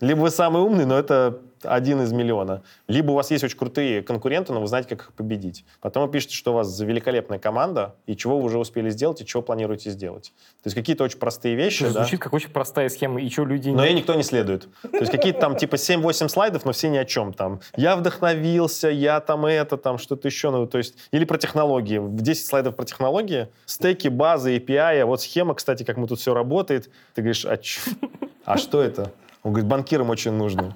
Либо 0.00 0.20
вы 0.20 0.30
самый 0.30 0.62
умный, 0.62 0.84
но 0.84 0.98
это 0.98 1.40
один 1.62 2.02
из 2.02 2.12
миллиона. 2.12 2.62
Либо 2.88 3.12
у 3.12 3.14
вас 3.14 3.30
есть 3.30 3.44
очень 3.44 3.58
крутые 3.58 4.02
конкуренты, 4.02 4.52
но 4.52 4.60
вы 4.60 4.66
знаете, 4.66 4.90
как 4.90 5.00
их 5.00 5.12
победить. 5.12 5.64
Потом 5.80 6.06
вы 6.06 6.12
пишете, 6.12 6.34
что 6.34 6.52
у 6.52 6.54
вас 6.54 6.68
за 6.68 6.84
великолепная 6.84 7.38
команда, 7.38 7.94
и 8.06 8.16
чего 8.16 8.38
вы 8.38 8.44
уже 8.44 8.58
успели 8.58 8.90
сделать, 8.90 9.20
и 9.20 9.26
чего 9.26 9.42
планируете 9.42 9.90
сделать. 9.90 10.32
То 10.62 10.66
есть 10.66 10.74
какие-то 10.76 11.04
очень 11.04 11.18
простые 11.18 11.54
вещи. 11.54 11.84
Это 11.84 11.94
да? 11.94 12.00
Звучит 12.00 12.20
как 12.20 12.32
очень 12.32 12.50
простая 12.50 12.88
схема, 12.88 13.20
и 13.20 13.28
что 13.28 13.44
люди... 13.44 13.70
Но 13.70 13.84
ей 13.84 13.94
никто 13.94 14.14
не 14.14 14.22
следует. 14.22 14.68
То 14.82 14.98
есть 14.98 15.10
какие-то 15.10 15.40
там 15.40 15.56
типа 15.56 15.76
7-8 15.76 16.28
слайдов, 16.28 16.64
но 16.64 16.72
все 16.72 16.88
ни 16.88 16.96
о 16.96 17.04
чем 17.04 17.32
там. 17.32 17.60
Я 17.76 17.96
вдохновился, 17.96 18.88
я 18.88 19.20
там 19.20 19.46
это, 19.46 19.76
там 19.76 19.98
что-то 19.98 20.28
еще. 20.28 20.50
Ну, 20.50 20.66
то 20.66 20.78
есть, 20.78 20.94
или 21.10 21.24
про 21.24 21.38
технологии. 21.38 22.00
10 22.00 22.46
слайдов 22.46 22.76
про 22.76 22.84
технологии, 22.84 23.48
стеки, 23.66 24.08
базы, 24.08 24.56
API, 24.56 25.00
а 25.00 25.06
вот 25.06 25.22
схема, 25.22 25.54
кстати, 25.54 25.82
как 25.82 25.96
мы 25.96 26.06
тут 26.06 26.20
все 26.20 26.34
работает. 26.34 26.90
Ты 27.14 27.22
говоришь, 27.22 27.44
а, 27.44 27.56
ч... 27.56 27.80
а 28.44 28.56
что 28.56 28.82
это? 28.82 29.12
Он 29.42 29.52
говорит, 29.52 29.68
банкирам 29.68 30.10
очень 30.10 30.32
нужно. 30.32 30.74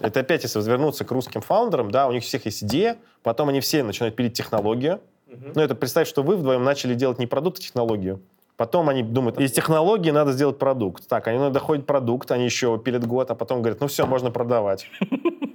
Это 0.00 0.20
опять, 0.20 0.42
если 0.42 0.58
развернуться 0.58 1.04
к 1.04 1.10
русским 1.10 1.40
фаундерам, 1.40 1.90
да, 1.90 2.08
у 2.08 2.12
них 2.12 2.22
всех 2.22 2.44
есть 2.46 2.62
идея, 2.64 2.98
потом 3.22 3.48
они 3.48 3.60
все 3.60 3.82
начинают 3.82 4.16
пилить 4.16 4.34
технологию. 4.34 5.00
Угу. 5.26 5.52
Ну, 5.54 5.60
это 5.60 5.74
представь, 5.74 6.08
что 6.08 6.22
вы 6.22 6.36
вдвоем 6.36 6.64
начали 6.64 6.94
делать 6.94 7.18
не 7.18 7.26
продукт, 7.26 7.58
а 7.58 7.62
технологию. 7.62 8.20
Потом 8.56 8.88
они 8.88 9.04
думают, 9.04 9.38
из 9.38 9.52
технологии 9.52 10.10
надо 10.10 10.32
сделать 10.32 10.58
продукт. 10.58 11.06
Так, 11.06 11.28
они 11.28 11.38
доходят 11.50 11.86
продукт, 11.86 12.32
они 12.32 12.44
еще 12.44 12.76
пилят 12.76 13.06
год, 13.06 13.30
а 13.30 13.36
потом 13.36 13.62
говорят, 13.62 13.80
ну 13.80 13.86
все, 13.86 14.04
можно 14.04 14.32
продавать. 14.32 14.90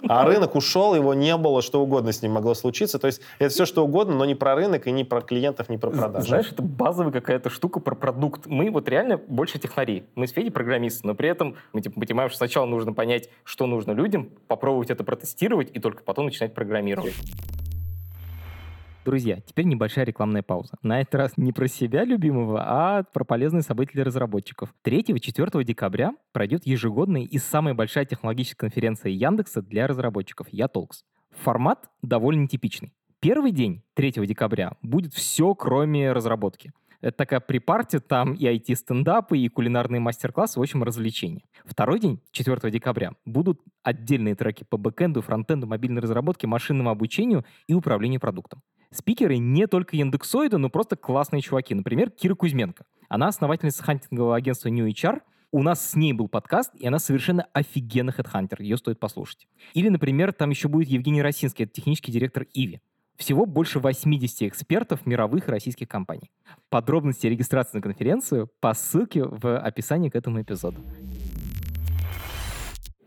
А 0.08 0.26
рынок 0.26 0.56
ушел, 0.56 0.96
его 0.96 1.14
не 1.14 1.36
было, 1.38 1.62
что 1.62 1.82
угодно 1.82 2.12
с 2.12 2.22
ним 2.22 2.34
могло 2.34 2.54
случиться. 2.54 3.00
То 3.00 3.08
есть 3.08 3.22
это 3.40 3.50
все 3.50 3.66
что 3.66 3.86
угодно, 3.86 4.16
но 4.16 4.26
не 4.26 4.36
про 4.36 4.56
рынок 4.56 4.88
и 4.88 4.92
не 4.92 5.04
про 5.04 5.22
клиентов, 5.22 5.70
не 5.70 5.78
про 5.78 5.92
продажи. 5.92 6.28
Знаешь, 6.28 6.52
это 6.52 6.62
базовая 6.62 7.12
какая-то 7.12 7.50
штука 7.50 7.80
про 7.80 7.96
продукт. 7.96 8.46
Мы 8.46 8.70
вот 8.70 8.90
реально 8.90 9.18
больше 9.18 9.60
технари. 9.60 10.06
Мы 10.16 10.28
с 10.28 10.32
Федей 10.32 10.52
программисты, 10.52 11.08
но 11.08 11.16
при 11.16 11.30
этом 11.30 11.56
мы 11.72 11.82
типа, 11.82 12.00
понимаем, 12.00 12.30
что 12.30 12.38
сначала 12.38 12.66
нужно 12.66 12.94
понять, 12.94 13.30
что 13.44 13.66
нужно 13.66 13.92
людям, 13.92 14.30
попробовать 14.48 14.90
это 14.90 15.04
протестировать 15.04 15.70
и 15.74 15.80
только 15.80 16.04
потом 16.04 16.26
начинать 16.26 16.54
программировать. 16.54 17.16
Друзья, 19.06 19.42
теперь 19.42 19.66
небольшая 19.66 20.06
рекламная 20.06 20.44
пауза. 20.44 20.78
На 20.82 21.02
этот 21.02 21.16
раз 21.16 21.34
не 21.36 21.52
про 21.52 21.68
себя 21.68 22.06
любимого, 22.06 22.64
а 22.66 23.04
про 23.04 23.26
полезные 23.26 23.62
события 23.62 23.92
для 23.96 24.06
разработчиков. 24.06 24.74
3-4 24.86 25.62
декабря 25.66 26.14
пройдет 26.32 26.66
ежегодная 26.66 27.24
и 27.24 27.38
самая 27.38 27.74
большая 27.74 28.06
технологическая 28.06 28.68
конференция 28.68 29.12
Яндекса 29.12 29.62
для 29.62 29.88
разработчиков 29.88 30.48
«Ятолкс». 30.52 31.04
Формат 31.32 31.90
довольно 32.02 32.48
типичный. 32.48 32.94
Первый 33.20 33.52
день, 33.52 33.84
3 33.96 34.26
декабря, 34.26 34.78
будет 34.82 35.14
все, 35.14 35.54
кроме 35.54 36.14
разработки. 36.14 36.72
Это 37.02 37.18
такая 37.18 37.42
припарти, 37.42 38.00
там 38.00 38.34
и 38.34 38.46
IT-стендапы, 38.46 39.38
и 39.38 39.50
кулинарные 39.50 40.00
мастер-классы, 40.00 40.58
в 40.58 40.64
общем, 40.64 40.84
развлечения. 40.84 41.44
Второй 41.66 42.00
день, 42.00 42.22
4 42.32 42.72
декабря, 42.72 43.12
будут 43.26 43.60
отдельные 43.84 44.36
треки 44.36 44.64
по 44.64 44.78
бэкэнду, 44.78 45.22
фронтенду, 45.22 45.68
мобильной 45.68 46.02
разработке, 46.02 46.48
машинному 46.48 46.90
обучению 46.90 47.44
и 47.68 47.74
управлению 47.74 48.22
продуктом. 48.22 48.62
Спикеры 48.94 49.40
не 49.40 49.66
только 49.66 49.98
индексоиды, 49.98 50.58
но 50.60 50.70
просто 50.70 50.96
классные 50.96 51.42
чуваки. 51.42 51.74
Например, 51.74 52.12
Кира 52.12 52.36
Кузьменко. 52.36 52.86
Она 53.10 53.28
основательница 53.28 53.84
хантингового 53.84 54.36
агентства 54.36 54.70
New 54.70 54.88
HR. 54.88 55.22
У 55.52 55.64
нас 55.64 55.90
с 55.90 55.96
ней 55.96 56.14
был 56.14 56.28
подкаст, 56.28 56.76
и 56.76 56.86
она 56.86 57.00
совершенно 57.00 57.48
офигенный 57.54 58.14
хедхантер. 58.14 58.62
Ее 58.62 58.78
стоит 58.78 59.00
послушать. 59.00 59.48
Или, 59.74 59.90
например, 59.90 60.32
там 60.32 60.52
еще 60.52 60.68
будет 60.68 60.90
Евгений 60.90 61.24
Росинский, 61.24 61.64
это 61.64 61.74
технический 61.74 62.12
директор 62.12 62.46
Иви. 62.54 62.82
Всего 63.16 63.48
больше 63.48 63.80
80 63.80 64.44
экспертов 64.44 65.08
мировых 65.08 65.48
российских 65.48 65.88
компаний. 65.88 66.30
Подробности 66.70 67.26
регистрации 67.26 67.78
на 67.78 67.82
конференцию 67.82 68.50
по 68.60 68.76
ссылке 68.76 69.24
в 69.24 69.58
описании 69.58 70.10
к 70.10 70.16
этому 70.16 70.42
эпизоду. 70.42 70.82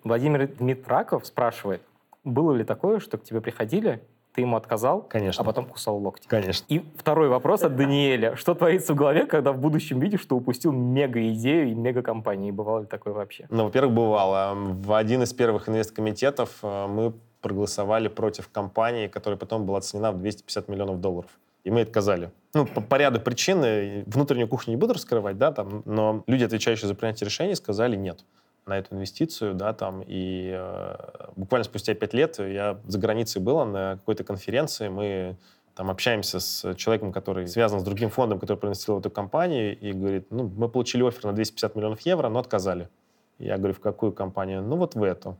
Владимир 0.02 0.48
Дмитраков 0.48 1.26
спрашивает, 1.26 1.82
было 2.24 2.52
ли 2.54 2.64
такое, 2.64 2.98
что 2.98 3.18
к 3.18 3.24
тебе 3.24 3.40
приходили 3.40 4.02
ты 4.36 4.42
ему 4.42 4.56
отказал, 4.56 5.00
Конечно. 5.00 5.42
а 5.42 5.44
потом 5.46 5.64
кусал 5.64 5.96
локти. 5.96 6.28
Конечно. 6.28 6.66
И 6.68 6.84
второй 6.98 7.28
вопрос 7.28 7.62
от 7.62 7.74
Даниэля. 7.74 8.36
Что 8.36 8.54
творится 8.54 8.92
в 8.92 8.96
голове, 8.96 9.24
когда 9.24 9.50
в 9.52 9.58
будущем 9.58 9.98
видишь, 9.98 10.20
что 10.20 10.36
упустил 10.36 10.72
мега-идею 10.72 11.70
и 11.70 11.74
мега-компании? 11.74 12.50
Бывало 12.50 12.80
ли 12.80 12.86
такое 12.86 13.14
вообще? 13.14 13.46
Ну, 13.48 13.64
во-первых, 13.64 13.94
бывало. 13.94 14.52
В 14.54 14.92
один 14.92 15.22
из 15.22 15.32
первых 15.32 15.70
инвесткомитетов 15.70 16.58
э, 16.62 16.86
мы 16.86 17.14
проголосовали 17.40 18.08
против 18.08 18.50
компании, 18.50 19.08
которая 19.08 19.38
потом 19.38 19.64
была 19.64 19.78
оценена 19.78 20.12
в 20.12 20.18
250 20.18 20.68
миллионов 20.68 21.00
долларов. 21.00 21.30
И 21.64 21.70
мы 21.70 21.80
отказали. 21.80 22.30
Ну, 22.52 22.66
по, 22.66 22.82
по 22.82 22.96
ряду 22.96 23.20
причин, 23.20 23.64
э, 23.64 24.04
внутреннюю 24.06 24.48
кухню 24.48 24.72
не 24.72 24.76
буду 24.76 24.92
раскрывать, 24.92 25.38
да, 25.38 25.50
там, 25.50 25.80
но 25.86 26.24
люди, 26.26 26.44
отвечающие 26.44 26.88
за 26.88 26.94
принятие 26.94 27.24
решений, 27.24 27.54
сказали 27.54 27.96
нет 27.96 28.22
на 28.66 28.78
эту 28.78 28.96
инвестицию, 28.96 29.54
да, 29.54 29.72
там, 29.72 30.02
и 30.04 30.50
э, 30.52 30.96
буквально 31.36 31.64
спустя 31.64 31.94
пять 31.94 32.12
лет 32.12 32.38
я 32.38 32.80
за 32.84 32.98
границей 32.98 33.40
был 33.40 33.64
на 33.64 33.96
какой-то 33.96 34.24
конференции, 34.24 34.88
мы 34.88 35.36
там 35.76 35.88
общаемся 35.88 36.40
с 36.40 36.74
человеком, 36.74 37.12
который 37.12 37.46
связан 37.46 37.80
с 37.80 37.84
другим 37.84 38.10
фондом, 38.10 38.40
который 38.40 38.58
проинвестировал 38.58 39.00
эту 39.00 39.10
компанию, 39.10 39.78
и 39.78 39.92
говорит, 39.92 40.26
ну, 40.30 40.50
мы 40.56 40.68
получили 40.68 41.06
офер 41.06 41.26
на 41.26 41.32
250 41.32 41.76
миллионов 41.76 42.00
евро, 42.00 42.28
но 42.28 42.40
отказали. 42.40 42.88
Я 43.38 43.56
говорю, 43.56 43.74
в 43.74 43.80
какую 43.80 44.12
компанию? 44.12 44.62
Ну, 44.62 44.76
вот 44.76 44.94
в 44.94 45.02
эту. 45.02 45.36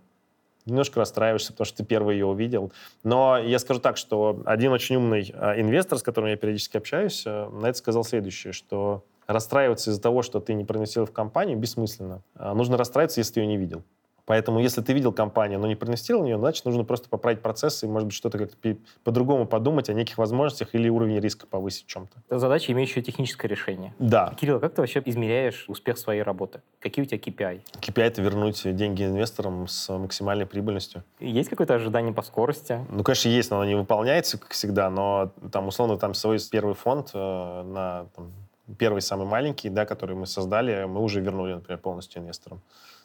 Немножко 0.67 1.01
расстраиваешься, 1.01 1.53
потому 1.53 1.65
что 1.65 1.79
ты 1.79 1.85
первый 1.85 2.17
ее 2.17 2.27
увидел. 2.27 2.73
Но 3.03 3.39
я 3.39 3.59
скажу 3.59 3.81
так, 3.81 3.97
что 3.97 4.43
один 4.45 4.73
очень 4.73 4.97
умный 4.97 5.33
э, 5.33 5.61
инвестор, 5.61 5.99
с 5.99 6.03
которым 6.03 6.29
я 6.31 6.37
периодически 6.37 6.77
общаюсь, 6.77 7.25
э, 7.27 7.49
на 7.49 7.67
это 7.67 7.79
сказал 7.79 8.05
следующее, 8.05 8.53
что 8.53 9.05
расстраиваться 9.27 9.91
из-за 9.91 10.01
того, 10.01 10.23
что 10.23 10.41
ты 10.41 10.55
не 10.55 10.65
проинвестировал 10.65 11.07
в 11.07 11.13
компанию, 11.13 11.59
бессмысленно. 11.59 12.23
А 12.35 12.55
нужно 12.55 12.77
расстраиваться, 12.77 13.21
если 13.21 13.35
ты 13.35 13.41
ее 13.41 13.47
не 13.47 13.57
видел. 13.57 13.83
Поэтому, 14.27 14.59
если 14.59 14.83
ты 14.83 14.93
видел 14.93 15.13
компанию, 15.13 15.61
но 15.61 15.69
не 15.69 15.77
проинвестировал 15.77 16.25
в 16.25 16.27
нее, 16.27 16.37
значит, 16.37 16.65
нужно 16.65 16.85
просто 16.85 17.09
поправить 17.09 17.41
процессы 17.43 17.87
и, 17.87 17.89
может 17.89 18.09
быть, 18.09 18.15
что-то 18.15 18.39
как-то 18.39 18.77
по-другому 19.05 19.47
подумать 19.47 19.89
о 19.89 19.95
неких 19.95 20.19
возможностях 20.19 20.75
или 20.75 20.89
уровень 20.89 21.21
риска 21.21 21.47
повысить 21.47 21.85
в 21.85 21.87
чем-то. 21.87 22.19
Это 22.29 22.41
задача, 22.41 22.73
имеющая 22.73 23.03
техническое 23.03 23.47
решение. 23.47 23.95
Да. 24.01 24.35
Кирилл, 24.39 24.59
как 24.59 24.75
ты 24.75 24.81
вообще 24.81 25.01
измеряешь 25.05 25.67
успех 25.69 25.97
своей 25.97 26.23
работы? 26.23 26.61
Какие 26.81 27.05
у 27.05 27.07
тебя 27.07 27.19
KPI? 27.19 27.61
KPI— 27.81 28.03
это 28.05 28.21
вернуть 28.21 28.63
деньги 28.75 29.05
инвесторам 29.05 29.69
с 29.69 29.97
максимальной 29.97 30.47
прибыльностью. 30.47 31.05
Есть 31.21 31.49
какое-то 31.49 31.75
ожидание 31.75 32.13
по 32.13 32.23
скорости? 32.23 32.85
Ну, 32.91 33.05
конечно, 33.05 33.29
есть, 33.29 33.51
но 33.53 33.61
оно 33.61 33.65
не 33.67 33.77
выполняется, 33.77 34.39
как 34.39 34.51
всегда, 34.51 34.91
но 34.91 35.33
там, 35.53 35.69
условно, 35.69 35.99
там 35.99 36.15
свой 36.15 36.39
первый 36.51 36.75
фонд 36.75 37.11
э, 37.15 37.63
на 37.63 38.07
там, 38.17 38.33
первый 38.79 39.03
самый 39.03 39.27
маленький, 39.27 39.69
да, 39.69 39.85
который 39.85 40.17
мы 40.17 40.27
создали, 40.27 40.85
мы 40.85 41.01
уже 41.01 41.21
вернули, 41.21 41.55
например, 41.55 41.79
полностью 41.79 42.23
инвесторам. 42.23 42.59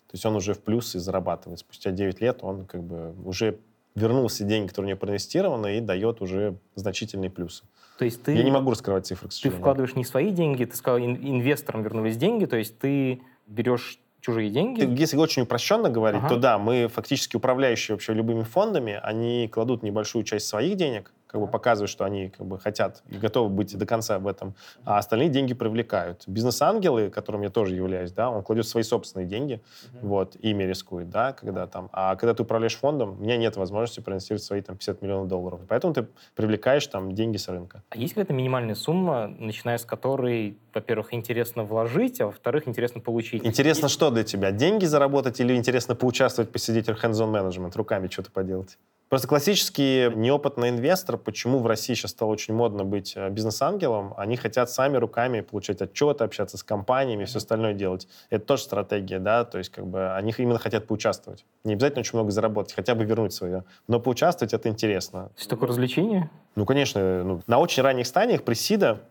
То 0.07 0.15
есть 0.15 0.25
он 0.25 0.35
уже 0.35 0.53
в 0.53 0.59
плюс 0.59 0.95
и 0.95 0.99
зарабатывает. 0.99 1.59
Спустя 1.59 1.91
9 1.91 2.19
лет 2.21 2.39
он 2.41 2.65
как 2.65 2.83
бы 2.83 3.13
уже 3.23 3.59
вернул 3.95 4.27
все 4.27 4.43
деньги, 4.43 4.67
которые 4.67 4.87
у 4.87 4.89
него 4.89 4.99
проинвестированы, 4.99 5.77
и 5.77 5.81
дает 5.81 6.21
уже 6.21 6.55
значительные 6.75 7.29
плюсы. 7.29 7.63
То 7.97 8.05
есть 8.05 8.23
ты... 8.23 8.33
Я 8.33 8.43
не 8.43 8.51
могу 8.51 8.71
раскрывать 8.71 9.05
цифры, 9.05 9.29
к 9.29 9.33
Ты 9.33 9.49
вкладываешь 9.49 9.95
не 9.95 10.05
свои 10.05 10.31
деньги, 10.31 10.65
ты 10.65 10.75
сказал, 10.75 10.99
инвесторам 10.99 11.83
вернулись 11.83 12.17
деньги, 12.17 12.45
то 12.45 12.57
есть 12.57 12.79
ты 12.79 13.21
берешь 13.47 13.99
чужие 14.21 14.49
деньги. 14.49 14.83
Если 14.99 15.17
очень 15.17 15.43
упрощенно 15.43 15.89
говорить, 15.89 16.21
ага. 16.21 16.35
то 16.35 16.37
да, 16.37 16.57
мы 16.57 16.87
фактически 16.87 17.35
управляющие 17.35 17.95
вообще 17.95 18.13
любыми 18.13 18.43
фондами, 18.43 18.99
они 19.03 19.47
кладут 19.47 19.83
небольшую 19.83 20.23
часть 20.23 20.47
своих 20.47 20.77
денег, 20.77 21.11
как 21.31 21.39
бы 21.39 21.47
показывают, 21.47 21.89
что 21.89 22.03
они 22.03 22.29
как 22.29 22.45
бы 22.45 22.59
хотят 22.59 23.03
и 23.09 23.17
готовы 23.17 23.49
быть 23.49 23.77
до 23.77 23.85
конца 23.85 24.19
в 24.19 24.27
этом, 24.27 24.53
а 24.83 24.97
остальные 24.97 25.29
деньги 25.29 25.53
привлекают. 25.53 26.23
Бизнес-ангелы, 26.27 27.09
которым 27.09 27.41
я 27.43 27.49
тоже 27.49 27.75
являюсь, 27.75 28.11
да, 28.11 28.29
он 28.29 28.43
кладет 28.43 28.67
свои 28.67 28.83
собственные 28.83 29.27
деньги, 29.27 29.61
uh-huh. 29.83 29.99
вот, 30.01 30.35
ими 30.35 30.63
рискует, 30.63 31.09
да, 31.09 31.31
когда 31.31 31.67
там, 31.67 31.89
а 31.93 32.15
когда 32.17 32.33
ты 32.33 32.43
управляешь 32.43 32.75
фондом, 32.75 33.17
у 33.19 33.23
меня 33.23 33.37
нет 33.37 33.55
возможности 33.55 34.01
проинвестировать 34.01 34.43
свои 34.43 34.61
там 34.61 34.75
50 34.75 35.01
миллионов 35.01 35.27
долларов, 35.29 35.61
поэтому 35.69 35.93
ты 35.93 36.07
привлекаешь 36.35 36.85
там 36.87 37.13
деньги 37.13 37.37
с 37.37 37.47
рынка. 37.47 37.83
А 37.89 37.97
есть 37.97 38.13
какая-то 38.13 38.33
минимальная 38.33 38.75
сумма, 38.75 39.27
начиная 39.27 39.77
с 39.77 39.85
которой, 39.85 40.57
во-первых, 40.73 41.13
интересно 41.13 41.63
вложить, 41.63 42.19
а 42.19 42.25
во-вторых, 42.25 42.67
интересно 42.67 42.99
получить? 42.99 43.45
Интересно 43.45 43.85
есть... 43.85 43.95
что 43.95 44.11
для 44.11 44.23
тебя? 44.23 44.51
Деньги 44.51 44.85
заработать 44.85 45.39
или 45.39 45.55
интересно 45.55 45.95
поучаствовать, 45.95 46.51
посидеть 46.51 46.87
в 46.87 46.91
hands-on 46.91 47.31
management, 47.31 47.77
руками 47.77 48.09
что-то 48.09 48.31
поделать? 48.31 48.77
Просто 49.11 49.27
классический 49.27 50.09
неопытный 50.15 50.69
инвестор, 50.69 51.17
почему 51.17 51.59
в 51.59 51.67
России 51.67 51.95
сейчас 51.95 52.11
стало 52.11 52.29
очень 52.29 52.53
модно 52.53 52.85
быть 52.85 53.11
э, 53.17 53.29
бизнес-ангелом, 53.29 54.13
они 54.15 54.37
хотят 54.37 54.69
сами 54.71 54.95
руками 54.95 55.41
получать 55.41 55.81
отчеты, 55.81 56.23
общаться 56.23 56.57
с 56.57 56.63
компаниями, 56.63 57.25
все 57.25 57.39
остальное 57.39 57.73
делать. 57.73 58.07
Это 58.29 58.45
тоже 58.45 58.63
стратегия, 58.63 59.19
да, 59.19 59.43
то 59.43 59.57
есть 59.57 59.69
как 59.69 59.85
бы 59.85 60.13
они 60.13 60.33
именно 60.37 60.59
хотят 60.59 60.87
поучаствовать. 60.87 61.43
Не 61.65 61.73
обязательно 61.73 61.99
очень 61.99 62.13
много 62.13 62.31
заработать, 62.31 62.73
хотя 62.73 62.95
бы 62.95 63.03
вернуть 63.03 63.33
свое. 63.33 63.65
Но 63.89 63.99
поучаствовать 63.99 64.53
это 64.53 64.69
интересно. 64.69 65.29
Что 65.35 65.49
такое 65.49 65.67
развлечение? 65.67 66.29
Ну, 66.55 66.65
конечно. 66.65 67.25
Ну, 67.25 67.41
на 67.47 67.59
очень 67.59 67.83
ранних 67.83 68.07
стадиях 68.07 68.43
пресида 68.43 69.01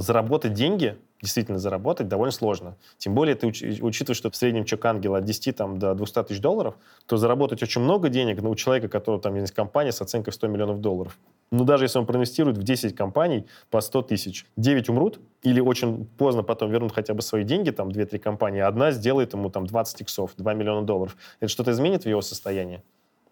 заработать 0.00 0.54
деньги 0.54 0.96
действительно 1.22 1.58
заработать 1.58 2.08
довольно 2.08 2.32
сложно. 2.32 2.76
Тем 2.98 3.14
более 3.14 3.36
ты 3.36 3.46
уч- 3.46 3.80
учитываешь, 3.80 4.18
что 4.18 4.30
в 4.30 4.36
среднем 4.36 4.64
чек 4.64 4.84
ангела 4.84 5.18
от 5.18 5.24
10 5.24 5.56
там, 5.56 5.78
до 5.78 5.94
200 5.94 6.24
тысяч 6.24 6.40
долларов, 6.40 6.74
то 7.06 7.16
заработать 7.16 7.62
очень 7.62 7.80
много 7.80 8.08
денег 8.08 8.42
ну, 8.42 8.50
у 8.50 8.54
человека, 8.56 8.88
который 8.88 9.20
там 9.20 9.36
есть 9.36 9.52
компания 9.52 9.92
с 9.92 10.02
оценкой 10.02 10.32
в 10.32 10.34
100 10.34 10.48
миллионов 10.48 10.80
долларов. 10.80 11.18
Ну, 11.52 11.64
даже 11.64 11.84
если 11.84 11.98
он 11.98 12.06
проинвестирует 12.06 12.58
в 12.58 12.62
10 12.64 12.96
компаний 12.96 13.46
по 13.70 13.80
100 13.80 14.02
тысяч, 14.02 14.46
9 14.56 14.88
умрут 14.88 15.20
или 15.42 15.60
очень 15.60 16.06
поздно 16.18 16.42
потом 16.42 16.70
вернут 16.70 16.92
хотя 16.92 17.14
бы 17.14 17.22
свои 17.22 17.44
деньги, 17.44 17.70
там 17.70 17.88
2-3 17.88 18.18
компании, 18.18 18.60
а 18.60 18.68
одна 18.68 18.90
сделает 18.90 19.32
ему 19.32 19.48
там 19.48 19.66
20 19.66 20.00
иксов, 20.00 20.32
2 20.36 20.54
миллиона 20.54 20.84
долларов. 20.84 21.16
Это 21.38 21.48
что-то 21.48 21.70
изменит 21.70 22.02
в 22.02 22.08
его 22.08 22.20
состоянии? 22.20 22.82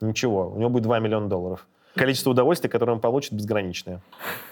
Ничего. 0.01 0.49
У 0.49 0.59
него 0.59 0.71
будет 0.71 0.85
2 0.85 1.01
миллиона 1.01 1.29
долларов 1.29 1.67
количество 1.95 2.31
удовольствия, 2.31 2.71
которое 2.71 2.93
он 2.93 3.01
получит, 3.01 3.33
безграничное. 3.33 4.01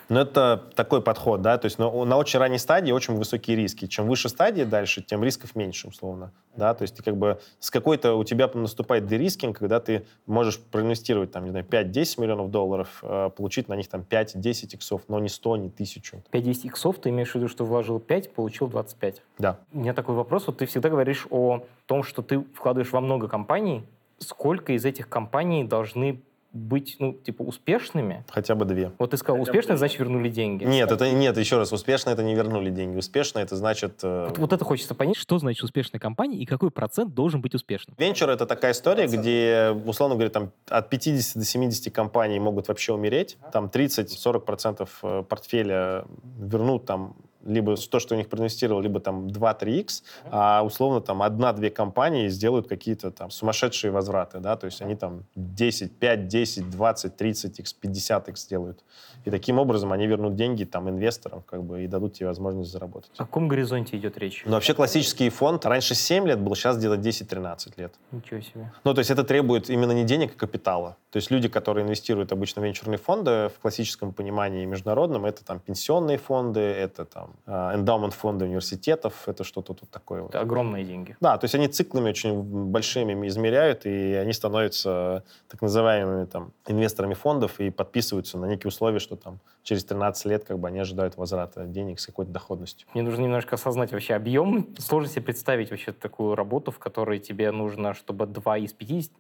Но 0.09 0.23
это 0.23 0.65
такой 0.75 1.03
подход, 1.03 1.43
да, 1.43 1.59
то 1.59 1.67
есть 1.67 1.79
на, 1.79 1.91
на 2.05 2.17
очень 2.17 2.39
ранней 2.39 2.59
стадии 2.59 2.93
очень 2.93 3.15
высокие 3.15 3.57
риски. 3.57 3.87
Чем 3.87 4.09
выше 4.09 4.29
стадии 4.29 4.65
дальше, 4.65 5.03
тем 5.03 5.23
рисков 5.23 5.55
меньше, 5.55 5.89
условно, 5.89 6.33
да, 6.57 6.75
то 6.75 6.83
есть 6.83 6.97
ты 6.97 7.03
как 7.03 7.17
бы 7.17 7.41
с 7.61 7.71
какой-то 7.71 8.15
у 8.15 8.25
тебя 8.25 8.51
наступает 8.53 9.07
derisking, 9.07 9.59
когда 9.59 9.81
ты 9.81 10.07
можешь 10.27 10.59
проинвестировать 10.59 11.31
там, 11.31 11.45
не 11.45 11.51
знаю, 11.51 11.65
5-10 11.65 12.21
миллионов 12.21 12.51
долларов, 12.51 13.01
э, 13.03 13.31
получить 13.37 13.69
на 13.69 13.75
них 13.75 13.89
там 13.89 14.05
5-10 14.09 14.75
иксов, 14.75 15.03
но 15.09 15.19
не 15.19 15.29
100, 15.29 15.57
не 15.57 15.69
1000. 15.69 16.23
5-10 16.33 16.67
иксов, 16.67 16.99
ты 16.99 17.11
имеешь 17.11 17.33
в 17.33 17.35
виду, 17.35 17.49
что 17.49 17.65
вложил 17.65 18.01
5, 18.01 18.33
получил 18.33 18.69
25? 18.69 19.23
Да. 19.39 19.59
У 19.73 19.79
меня 19.79 19.95
такой 19.95 20.15
вопрос, 20.15 20.47
вот 20.47 20.59
ты 20.59 20.67
всегда 20.67 20.89
говоришь 20.89 21.27
о 21.31 21.65
том, 21.87 22.03
что 22.03 22.23
ты 22.23 22.41
вкладываешь 22.41 22.93
во 22.93 23.01
много 23.01 23.29
компаний, 23.29 23.85
сколько 24.19 24.73
из 24.73 24.85
этих 24.85 25.09
компаний 25.09 25.65
должны 25.65 26.23
быть, 26.53 26.97
ну, 26.99 27.13
типа, 27.13 27.43
успешными? 27.43 28.25
Хотя 28.29 28.55
бы 28.55 28.65
две. 28.65 28.93
Вот 28.99 29.11
ты 29.11 29.17
сказал, 29.17 29.43
успешно, 29.43 29.77
значит, 29.77 29.99
вернули 29.99 30.29
деньги. 30.29 30.65
Нет, 30.65 30.91
это 30.91 31.11
нет, 31.11 31.37
еще 31.37 31.59
раз, 31.59 31.73
успешно 31.73 32.11
это 32.11 32.23
не 32.23 32.35
вернули 32.35 32.71
деньги. 32.71 32.97
Успешно 32.97 33.41
это 33.41 33.57
значит... 33.57 34.01
э, 34.03 34.27
Вот, 34.29 34.39
вот 34.39 34.53
это 34.53 34.65
хочется 34.65 34.95
понять, 34.95 35.17
что 35.17 35.39
значит 35.39 35.63
успешная 35.63 36.01
компания 36.01 36.39
и 36.39 36.47
какой 36.47 36.71
процент 36.71 37.15
должен 37.15 37.41
быть 37.41 37.55
успешным. 37.55 37.95
Венчур— 37.99 38.29
это 38.31 38.47
такая 38.47 38.73
история, 38.73 39.07
где, 39.07 39.77
условно 39.85 40.15
говоря, 40.15 40.31
там 40.31 40.53
от 40.69 40.89
50 40.89 41.37
до 41.39 41.45
70 41.45 41.93
компаний 41.93 42.39
могут 42.41 42.69
вообще 42.69 42.93
умереть. 42.93 43.37
Там 43.53 43.67
30-40% 43.67 44.89
э, 45.03 45.23
портфеля 45.29 46.05
вернут 46.39 46.87
там 46.87 47.17
либо 47.49 47.77
то, 47.77 47.99
что 47.99 48.15
у 48.15 48.19
них 48.19 48.29
проинвестировал, 48.29 48.81
либо 48.81 49.01
там 49.01 49.27
2-3x, 49.27 50.03
а 50.31 50.63
условно 50.63 51.01
там 51.01 51.23
одна-две 51.23 51.71
компании 51.71 52.29
сделают 52.29 52.69
какие-то 52.69 53.11
там 53.11 53.31
сумасшедшие 53.31 53.91
возвраты, 53.91 54.39
да, 54.39 54.57
то 54.57 54.67
есть 54.67 54.83
они 54.83 54.95
там 54.95 55.25
10, 55.35 55.99
5, 55.99 56.29
10, 56.29 56.71
20, 56.71 57.17
30 57.17 57.61
x 57.61 57.73
50 57.73 58.29
x 58.29 58.41
сделают. 58.43 58.85
И 59.25 59.31
таким 59.31 59.59
образом 59.59 59.93
они 59.93 60.07
вернут 60.07 60.37
деньги 60.37 60.65
там 60.65 60.89
инвесторам, 60.89 61.43
как 61.43 61.65
бы, 61.65 61.85
и 61.85 61.87
дадут 61.87 62.15
тебе 62.15 62.27
возможность 62.27 62.71
заработать. 62.71 63.11
О 63.17 63.25
каком 63.25 63.49
горизонте 63.49 63.97
идет 63.97 64.17
речь? 64.19 64.43
Но 64.47 64.53
вообще 64.53 64.75
классический 64.75 65.29
фонд 65.31 65.67
раньше 65.67 65.95
7 65.95 66.27
лет 66.27 66.41
был, 66.41 66.55
сейчас 66.55 66.79
где-то 66.79 66.95
10-13 66.97 67.73
лет. 67.77 67.95
Ничего 68.13 68.41
себе. 68.41 68.73
Ну, 68.85 68.95
то 68.95 69.01
есть 69.01 69.11
это 69.11 69.25
требует 69.25 69.71
именно 69.71 69.93
не 69.93 70.05
денег, 70.05 70.33
а 70.37 70.39
капитала. 70.39 70.97
То 71.11 71.17
есть 71.17 71.31
люди, 71.31 71.49
которые 71.49 71.85
инвестируют 71.85 72.33
обычно 72.33 72.63
в 72.63 72.65
венчурные 72.65 72.99
фонды, 72.99 73.49
в 73.49 73.61
классическом 73.61 74.13
понимании 74.13 74.65
международном, 74.67 75.25
это 75.25 75.45
там 75.45 75.61
пенсионные 75.61 76.19
фонды, 76.19 76.61
это 76.61 77.05
там 77.05 77.35
эндаумент 77.47 78.15
фонды 78.15 78.45
университетов, 78.45 79.29
это 79.29 79.45
что-то 79.45 79.75
тут 79.75 79.91
такое. 79.91 80.23
вот. 80.23 80.31
Это 80.31 80.41
огромные 80.41 80.85
деньги. 80.85 81.17
Да, 81.21 81.37
то 81.39 81.45
есть 81.45 81.55
они 81.55 81.69
циклами 81.69 82.11
очень 82.11 82.43
большими 82.43 83.27
измеряют, 83.29 83.87
и 83.87 84.15
они 84.15 84.33
становятся 84.33 85.25
так 85.49 85.63
называемыми 85.63 86.27
там 86.27 86.53
инвесторами 86.67 87.15
фондов 87.15 87.61
и 87.61 87.71
подписываются 87.71 88.39
на 88.39 88.47
некие 88.47 88.69
условия, 88.69 88.99
что 88.99 89.17
там 89.17 89.41
через 89.63 89.85
13 89.85 90.27
лет 90.27 90.45
как 90.45 90.59
бы 90.59 90.69
они 90.69 90.79
ожидают 90.79 91.17
возврата 91.17 91.65
денег 91.67 92.01
с 92.01 92.07
какой-то 92.07 92.33
доходностью. 92.33 92.89
Мне 92.95 93.03
нужно 93.03 93.23
немножко 93.23 93.55
осознать 93.55 93.93
вообще 93.93 94.15
объем. 94.15 94.69
Сложно 94.79 95.09
себе 95.09 95.23
представить 95.23 95.71
вообще 95.71 95.93
такую 95.93 96.35
работу, 96.35 96.71
в 96.71 96.79
которой 96.79 97.19
тебе 97.19 97.51
нужно, 97.51 97.95
чтобы 97.95 98.27
2 98.27 98.59
из 98.59 98.73
50... 98.73 99.13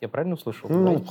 Я 0.00 0.08
правильно 0.08 0.34
услышал? 0.34 0.68
Ну, 0.70 1.04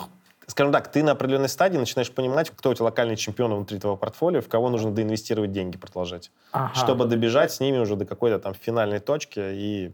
скажем 0.49 0.73
так, 0.73 0.91
ты 0.91 1.03
на 1.03 1.11
определенной 1.13 1.49
стадии 1.49 1.77
начинаешь 1.77 2.11
понимать, 2.11 2.49
кто 2.49 2.71
у 2.71 2.73
тебя 2.73 2.85
локальные 2.85 3.15
чемпионы 3.17 3.55
внутри 3.55 3.79
твоего 3.79 3.95
портфолио, 3.97 4.41
в 4.41 4.47
кого 4.49 4.69
нужно 4.69 4.91
доинвестировать 4.91 5.51
деньги, 5.51 5.77
продолжать, 5.77 6.31
Ага. 6.51 6.73
чтобы 6.75 7.05
добежать 7.05 7.51
с 7.51 7.59
ними 7.59 7.77
уже 7.77 7.95
до 7.95 8.05
какой-то 8.05 8.39
там 8.39 8.53
финальной 8.53 8.99
точки 8.99 9.39
и 9.39 9.91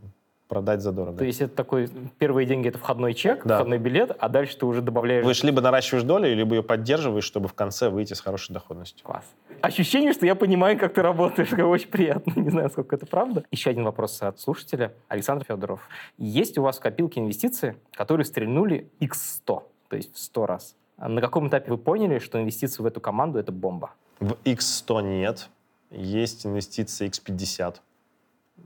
продать 0.47 0.81
задорого. 0.81 1.17
То 1.17 1.25
есть 1.25 1.41
это 1.41 1.55
такой... 1.55 1.89
Первые 2.19 2.45
деньги— 2.45 2.67
это 2.69 2.77
входной 2.77 3.15
чек, 3.15 3.43
Да. 3.45 3.55
входной 3.55 3.79
билет, 3.79 4.15
а 4.19 4.29
дальше 4.29 4.55
ты 4.57 4.65
уже 4.67 4.81
добавляешь... 4.81 5.25
Вы 5.25 5.33
либо 5.47 5.59
наращиваешь 5.59 6.03
долю, 6.05 6.33
либо 6.35 6.55
ее 6.55 6.61
поддерживаешь, 6.63 7.23
чтобы 7.23 7.47
в 7.47 7.53
конце 7.55 7.89
выйти 7.89 8.13
с 8.13 8.21
хорошей 8.21 8.53
доходностью. 8.53 9.03
Класс. 9.03 9.25
Ощущение, 9.61 10.13
что 10.13 10.25
я 10.27 10.35
понимаю, 10.35 10.77
как 10.77 10.93
ты 10.93 11.01
работаешь, 11.01 11.49
как 11.49 11.59
очень 11.65 11.87
приятно. 11.89 12.31
Не 12.39 12.49
знаю, 12.51 12.69
сколько 12.69 12.95
это 12.95 13.07
правда. 13.07 13.43
Еще 13.49 13.71
один 13.71 13.85
вопрос 13.85 14.21
от 14.21 14.39
слушателя. 14.39 14.93
Александр 15.07 15.45
Федоров. 15.47 15.81
Есть 16.19 16.59
у 16.59 16.61
вас 16.61 16.77
в 16.77 16.79
копилке 16.79 17.21
инвестиции, 17.21 17.75
которые 17.93 18.25
стрельнули 18.25 18.91
x100, 18.99 19.63
то 19.89 19.95
есть 19.95 20.13
в 20.13 20.19
100 20.19 20.45
раз? 20.45 20.75
А 20.97 21.09
На 21.09 21.21
каком 21.21 21.49
этапе 21.49 21.71
вы 21.71 21.77
поняли, 21.77 22.19
что 22.19 22.41
инвестиции 22.41 22.81
в 22.81 22.85
эту 22.85 23.01
команду— 23.01 23.39
это 23.39 23.51
бомба? 23.51 23.91
В 24.19 24.33
X100 24.45 25.01
нет, 25.01 25.49
есть 25.91 26.45
инвестиции 26.45 27.07
X50. 27.09 27.75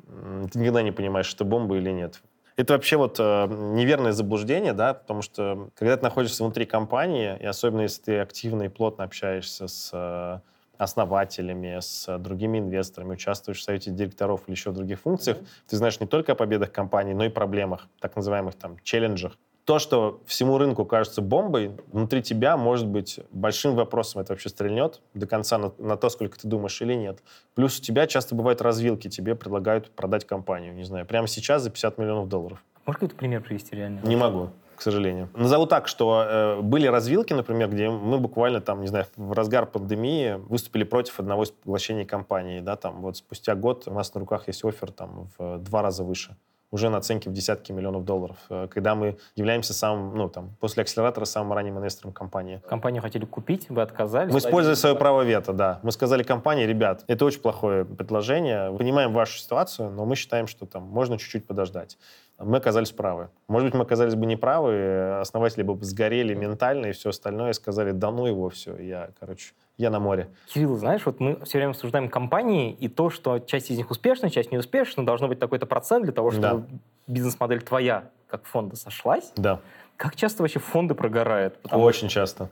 М, 0.08 0.48
Ты 0.50 0.60
никогда 0.60 0.82
не 0.84 0.92
понимаешь, 0.92 1.34
это 1.34 1.44
бомба 1.44 1.78
или 1.78 1.90
нет. 1.90 2.22
Это 2.56 2.74
вообще 2.74 2.98
вот 2.98 3.16
э, 3.20 3.48
неверное 3.48 4.12
заблуждение, 4.12 4.74
да, 4.74 4.94
потому 4.94 5.22
что 5.22 5.70
когда 5.76 5.96
ты 5.96 6.04
находишься 6.04 6.44
внутри 6.44 6.66
компании, 6.66 7.38
и 7.40 7.46
особенно 7.46 7.82
если 7.82 8.02
ты 8.02 8.20
активно 8.20 8.64
и 8.64 8.68
плотно 8.68 9.06
общаешься 9.06 9.68
с 9.70 9.90
э, 9.94 10.40
основателями, 10.78 11.80
с 11.80 12.18
другими 12.20 12.60
инвесторами, 12.60 13.14
участвуешь 13.14 13.60
в 13.60 13.64
совете 13.64 13.92
директоров 13.92 14.42
или 14.48 14.56
еще 14.56 14.72
в 14.72 14.74
других 14.74 15.00
функциях, 15.00 15.38
ты 15.68 15.78
знаешь 15.78 16.00
не 16.02 16.08
только 16.08 16.34
о 16.34 16.36
победах 16.36 16.72
компании, 16.72 17.14
но 17.14 17.24
и 17.26 17.30
проблемах, 17.30 17.88
так 18.02 18.16
называемых 18.18 18.56
там 18.56 18.78
челленджах. 18.84 19.38
То, 19.70 19.78
что 19.78 20.20
всему 20.26 20.58
рынку 20.58 20.84
кажется 20.84 21.22
бомбой, 21.22 21.78
внутри 21.92 22.24
тебя 22.24 22.58
может 22.58 22.88
быть 22.88 23.20
большим 23.30 23.76
вопросом, 23.76 24.20
это 24.20 24.34
вообще 24.34 24.50
стрельнет 24.50 25.00
до 25.14 25.28
конца 25.28 25.60
на, 25.60 25.72
на 25.78 25.96
то, 25.96 26.10
сколько 26.10 26.40
ты 26.40 26.48
думаешь 26.48 26.82
или 26.82 26.96
нет. 26.96 27.20
Плюс 27.54 27.78
у 27.78 27.82
тебя 27.84 28.08
часто 28.08 28.34
бывают 28.34 28.64
развилки, 28.64 29.10
тебе 29.10 29.36
предлагают 29.36 29.92
продать 29.92 30.26
компанию, 30.26 30.74
не 30.74 30.86
знаю, 30.86 31.06
прямо 31.06 31.28
сейчас 31.28 31.62
за 31.62 31.70
50 31.70 32.00
миллионов 32.00 32.28
долларов. 32.28 32.64
Можешь 32.88 32.98
какой-то 32.98 33.16
пример 33.16 33.44
привести 33.44 33.76
реально? 33.76 34.00
Не 34.00 34.16
могу, 34.16 34.50
к 34.76 34.82
сожалению. 34.82 35.30
Назову 35.36 35.68
так, 35.68 35.88
что 35.88 36.26
э, 36.28 36.62
были 36.62 36.88
развилки, 36.88 37.34
например, 37.34 37.70
где 37.70 37.92
мы 37.92 38.18
буквально 38.18 38.62
там, 38.62 38.82
не 38.82 38.88
знаю, 38.88 39.06
в 39.18 39.34
разгар 39.34 39.68
пандемии 39.68 40.42
выступили 40.50 40.84
против 40.84 41.20
одного 41.20 41.44
из 41.44 41.52
поглощений 41.52 42.06
компании, 42.06 42.60
да, 42.60 42.76
там 42.76 43.02
вот 43.02 43.18
спустя 43.18 43.54
год 43.54 43.84
у 43.86 43.94
нас 43.94 44.16
на 44.16 44.20
руках 44.20 44.48
есть 44.48 44.66
офер 44.66 44.92
там 44.92 45.30
в 45.38 45.60
два 45.60 45.84
раза 45.84 46.04
выше 46.04 46.36
уже 46.72 46.90
на 46.90 46.98
оценке 46.98 47.30
в 47.30 47.34
десятки 47.34 47.72
миллионов 47.72 48.06
долларов, 48.06 48.38
э, 48.50 48.68
когда 48.70 48.96
мы 48.96 49.18
являемся 49.36 49.74
самым, 49.74 50.16
ну, 50.16 50.30
там, 50.30 50.56
после 50.60 50.84
акселератора 50.84 51.26
самым 51.26 51.54
ранним 51.54 51.78
инвестором 51.78 52.14
компании. 52.14 52.62
Компанию 52.68 53.02
хотели 53.02 53.26
купить, 53.26 53.70
вы 53.70 53.82
отказались. 53.82 54.32
Мы 54.32 54.40
использовали 54.40 54.76
свое 54.76 54.96
право 54.96 55.24
вето, 55.24 55.54
да. 55.54 55.80
Мы 55.84 55.92
сказали 55.92 56.24
компании, 56.24 56.66
ребят, 56.66 57.04
это 57.08 57.26
очень 57.26 57.42
плохое 57.42 57.86
предложение, 57.86 58.76
понимаем 58.78 59.14
вашу 59.14 59.40
ситуацию, 59.40 59.90
но 59.90 60.06
мы 60.06 60.16
считаем, 60.16 60.48
что 60.48 60.66
там 60.66 60.84
можно 60.84 61.18
чуть-чуть 61.18 61.48
подождать. 61.48 61.98
Мы 62.38 62.58
оказались 62.58 62.92
правы. 62.92 63.30
Может 63.48 63.68
быть, 63.68 63.74
мы 63.74 63.82
оказались 63.82 64.16
бы 64.16 64.26
неправы, 64.26 64.72
э, 64.72 65.20
основатели 65.20 65.64
бы 65.64 65.84
сгорели 65.84 66.34
ментально 66.36 66.88
и 66.88 66.92
все 66.92 67.10
остальное, 67.10 67.52
и 67.52 67.54
сказали, 67.54 67.92
да 67.92 68.12
ну 68.12 68.28
его 68.28 68.50
все, 68.50 68.78
я, 68.78 69.10
короче, 69.20 69.54
я 69.80 69.90
на 69.90 70.00
море. 70.00 70.28
Кирилл, 70.48 70.76
знаешь, 70.76 71.06
вот 71.06 71.22
мы 71.22 71.40
все 71.46 71.58
время 71.58 71.72
обсуждаем 71.72 72.10
компании, 72.10 72.76
и 72.80 72.90
то, 72.90 73.10
что 73.10 73.40
часть 73.40 73.72
из 73.72 73.78
них 73.78 73.90
успешна, 73.90 74.30
часть 74.30 74.52
неуспешна, 74.52 75.06
должно 75.06 75.30
быть 75.30 75.40
такой-то 75.40 75.66
процент 75.66 76.04
для 76.04 76.12
того, 76.14 76.32
чтобы 76.32 76.66
бизнес-модель 77.08 77.62
твоя, 77.62 78.10
как 78.28 78.44
фонда, 78.46 78.76
сошлась. 78.76 79.32
Да, 79.38 79.62
Как 79.96 80.16
часто 80.18 80.44
вообще 80.44 80.60
фонды 80.60 80.96
прогорают? 80.96 81.58
Потому 81.62 81.84
очень 81.84 82.10
часто. 82.10 82.50